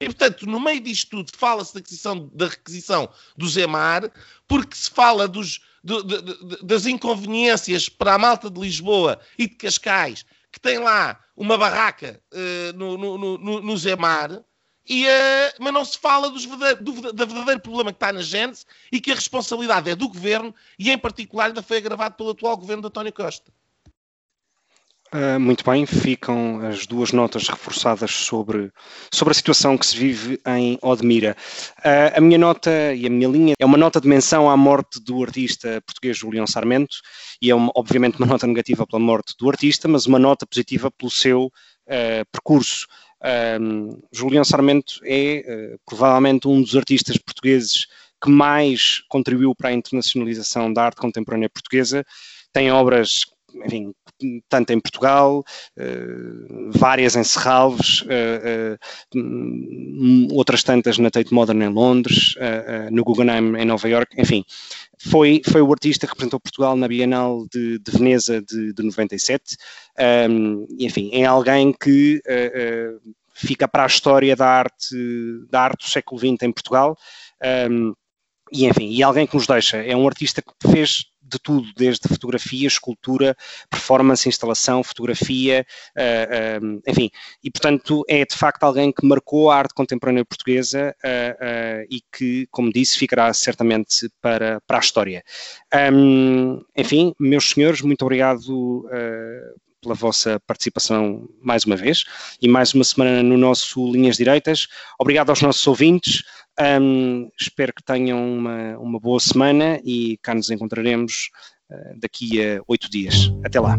E, 0.00 0.04
portanto, 0.04 0.46
no 0.46 0.60
meio 0.60 0.78
disto 0.78 1.10
tudo, 1.10 1.32
fala-se 1.36 1.74
da, 1.74 1.80
requisição, 1.80 2.30
da 2.32 2.46
requisição 2.46 3.08
do 3.36 3.48
Zemar, 3.48 4.12
porque 4.46 4.76
se 4.76 4.88
fala 4.88 5.26
dos, 5.26 5.60
de, 5.82 6.00
de, 6.04 6.22
de, 6.22 6.56
das 6.62 6.86
inconveniências 6.86 7.88
para 7.88 8.14
a 8.14 8.18
malta 8.18 8.48
de 8.48 8.60
Lisboa 8.60 9.20
e 9.36 9.48
de 9.48 9.56
Cascais, 9.56 10.24
que 10.52 10.60
tem 10.60 10.78
lá 10.78 11.18
uma 11.36 11.58
barraca 11.58 12.22
uh, 12.32 12.78
no, 12.78 12.96
no, 12.96 13.18
no, 13.36 13.60
no, 13.60 13.76
Zemar, 13.76 14.44
e, 14.90 15.06
uh, 15.06 15.08
mas 15.60 15.72
não 15.72 15.84
se 15.84 15.96
fala 15.96 16.28
dos 16.28 16.44
do, 16.44 17.12
da 17.12 17.24
verdadeiro 17.24 17.60
problema 17.60 17.92
que 17.92 17.96
está 17.96 18.12
na 18.12 18.22
Gênese 18.22 18.66
e 18.90 19.00
que 19.00 19.12
a 19.12 19.14
responsabilidade 19.14 19.88
é 19.88 19.94
do 19.94 20.08
governo 20.08 20.52
e, 20.76 20.90
em 20.90 20.98
particular, 20.98 21.46
ainda 21.46 21.62
foi 21.62 21.76
agravado 21.76 22.16
pelo 22.16 22.30
atual 22.30 22.56
governo 22.56 22.82
de 22.82 22.88
António 22.88 23.12
Costa. 23.12 23.52
Uh, 25.12 25.38
muito 25.38 25.64
bem, 25.64 25.86
ficam 25.86 26.60
as 26.66 26.86
duas 26.86 27.12
notas 27.12 27.48
reforçadas 27.48 28.10
sobre, 28.10 28.72
sobre 29.12 29.30
a 29.30 29.34
situação 29.34 29.78
que 29.78 29.86
se 29.86 29.96
vive 29.96 30.40
em 30.44 30.76
Odmira. 30.82 31.36
Uh, 31.78 32.18
a 32.18 32.20
minha 32.20 32.38
nota 32.38 32.92
e 32.92 33.06
a 33.06 33.10
minha 33.10 33.28
linha 33.28 33.54
é 33.60 33.66
uma 33.66 33.78
nota 33.78 34.00
de 34.00 34.08
menção 34.08 34.50
à 34.50 34.56
morte 34.56 35.00
do 35.00 35.22
artista 35.22 35.80
português 35.86 36.16
Julião 36.16 36.48
Sarmento, 36.48 36.96
e 37.40 37.48
é 37.48 37.54
uma, 37.54 37.70
obviamente 37.76 38.18
uma 38.18 38.26
nota 38.26 38.46
negativa 38.46 38.84
pela 38.86 39.00
morte 39.00 39.34
do 39.38 39.48
artista, 39.48 39.86
mas 39.86 40.06
uma 40.06 40.18
nota 40.18 40.46
positiva 40.46 40.90
pelo 40.90 41.10
seu 41.10 41.46
uh, 41.46 42.26
percurso. 42.32 42.86
Um, 43.22 44.00
Julião 44.12 44.44
Sarmento 44.44 45.00
é 45.04 45.76
provavelmente 45.86 46.48
um 46.48 46.62
dos 46.62 46.74
artistas 46.74 47.18
portugueses 47.18 47.86
que 48.22 48.30
mais 48.30 49.02
contribuiu 49.08 49.54
para 49.54 49.70
a 49.70 49.72
internacionalização 49.72 50.72
da 50.72 50.84
arte 50.84 51.00
contemporânea 51.00 51.48
portuguesa. 51.50 52.04
Tem 52.52 52.70
obras 52.70 53.24
enfim, 53.64 53.92
tanto 54.48 54.72
em 54.72 54.80
Portugal, 54.80 55.44
uh, 55.78 56.70
várias 56.70 57.16
em 57.16 57.24
Serralves, 57.24 58.02
uh, 58.02 58.76
uh, 59.16 60.34
outras 60.34 60.62
tantas 60.62 60.98
na 60.98 61.10
Tate 61.10 61.32
Modern 61.32 61.62
em 61.62 61.68
Londres, 61.68 62.34
no 62.90 63.04
Guggenheim 63.04 63.56
em 63.56 63.64
Nova 63.64 63.88
York, 63.88 64.14
enfim, 64.20 64.44
foi, 64.98 65.42
foi 65.50 65.62
o 65.62 65.72
artista 65.72 66.06
que 66.06 66.12
representou 66.12 66.40
Portugal 66.40 66.76
na 66.76 66.88
Bienal 66.88 67.46
de, 67.52 67.78
de 67.78 67.90
Veneza 67.90 68.40
de, 68.42 68.72
de 68.72 68.82
97, 68.82 69.56
um, 70.28 70.66
enfim, 70.78 71.10
é 71.12 71.24
alguém 71.24 71.72
que 71.72 72.22
fica 73.34 73.66
para 73.66 73.84
a 73.84 73.86
história 73.86 74.36
da 74.36 74.46
arte, 74.46 74.96
da 75.50 75.62
arte 75.62 75.86
do 75.86 75.90
século 75.90 76.18
XX 76.18 76.42
em 76.42 76.52
Portugal, 76.52 76.96
um, 77.70 77.94
e 78.52 78.66
enfim, 78.66 78.88
e 78.90 79.02
alguém 79.02 79.26
que 79.26 79.36
nos 79.36 79.46
deixa, 79.46 79.78
é 79.78 79.96
um 79.96 80.06
artista 80.06 80.42
que 80.42 80.70
fez 80.70 81.06
de 81.30 81.38
tudo, 81.38 81.68
desde 81.76 82.08
fotografia, 82.08 82.66
escultura, 82.66 83.36
performance, 83.68 84.28
instalação, 84.28 84.82
fotografia, 84.82 85.64
uh, 85.96 86.64
uh, 86.64 86.82
enfim, 86.86 87.10
e 87.42 87.50
portanto 87.50 88.04
é 88.08 88.24
de 88.24 88.36
facto 88.36 88.64
alguém 88.64 88.92
que 88.92 89.06
marcou 89.06 89.50
a 89.50 89.56
arte 89.56 89.74
contemporânea 89.74 90.24
portuguesa 90.24 90.94
uh, 91.04 91.86
e 91.88 92.00
que, 92.12 92.46
como 92.50 92.72
disse, 92.72 92.98
ficará 92.98 93.32
certamente 93.32 94.10
para, 94.20 94.60
para 94.66 94.78
a 94.78 94.80
história. 94.80 95.22
Um, 95.92 96.62
enfim, 96.76 97.14
meus 97.18 97.50
senhores, 97.50 97.80
muito 97.80 98.02
obrigado 98.02 98.40
pela 99.80 99.94
vossa 99.94 100.38
participação 100.46 101.28
mais 101.42 101.64
uma 101.64 101.76
vez 101.76 102.04
e 102.40 102.48
mais 102.48 102.74
uma 102.74 102.84
semana 102.84 103.22
no 103.22 103.36
nosso 103.36 103.90
Linhas 103.90 104.16
Direitas. 104.16 104.68
Obrigado 104.98 105.30
aos 105.30 105.40
nossos 105.40 105.66
ouvintes. 105.66 106.22
Um, 106.60 107.30
espero 107.40 107.72
que 107.72 107.82
tenham 107.82 108.18
uma, 108.18 108.76
uma, 108.78 109.00
boa 109.00 109.18
semana 109.18 109.80
e 109.82 110.18
cá 110.22 110.34
nos 110.34 110.50
encontraremos 110.50 111.30
uh, 111.70 111.98
daqui 111.98 112.44
a 112.44 112.60
oito 112.68 112.90
dias. 112.90 113.32
Até 113.44 113.58
lá. 113.58 113.78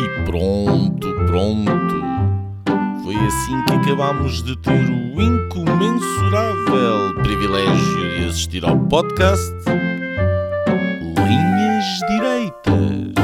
E 0.00 0.24
pronto, 0.24 1.14
pronto. 1.26 1.94
Foi 3.04 3.14
assim 3.14 3.64
que 3.66 3.72
acabámos 3.74 4.42
de 4.42 4.60
ter 4.62 4.72
o 4.72 5.22
incomensurável 5.22 7.14
privilégio 7.22 8.18
de 8.18 8.24
assistir 8.26 8.64
ao 8.64 8.78
podcast 8.88 9.52
Linhas 11.16 11.84
Direitas. 12.08 13.23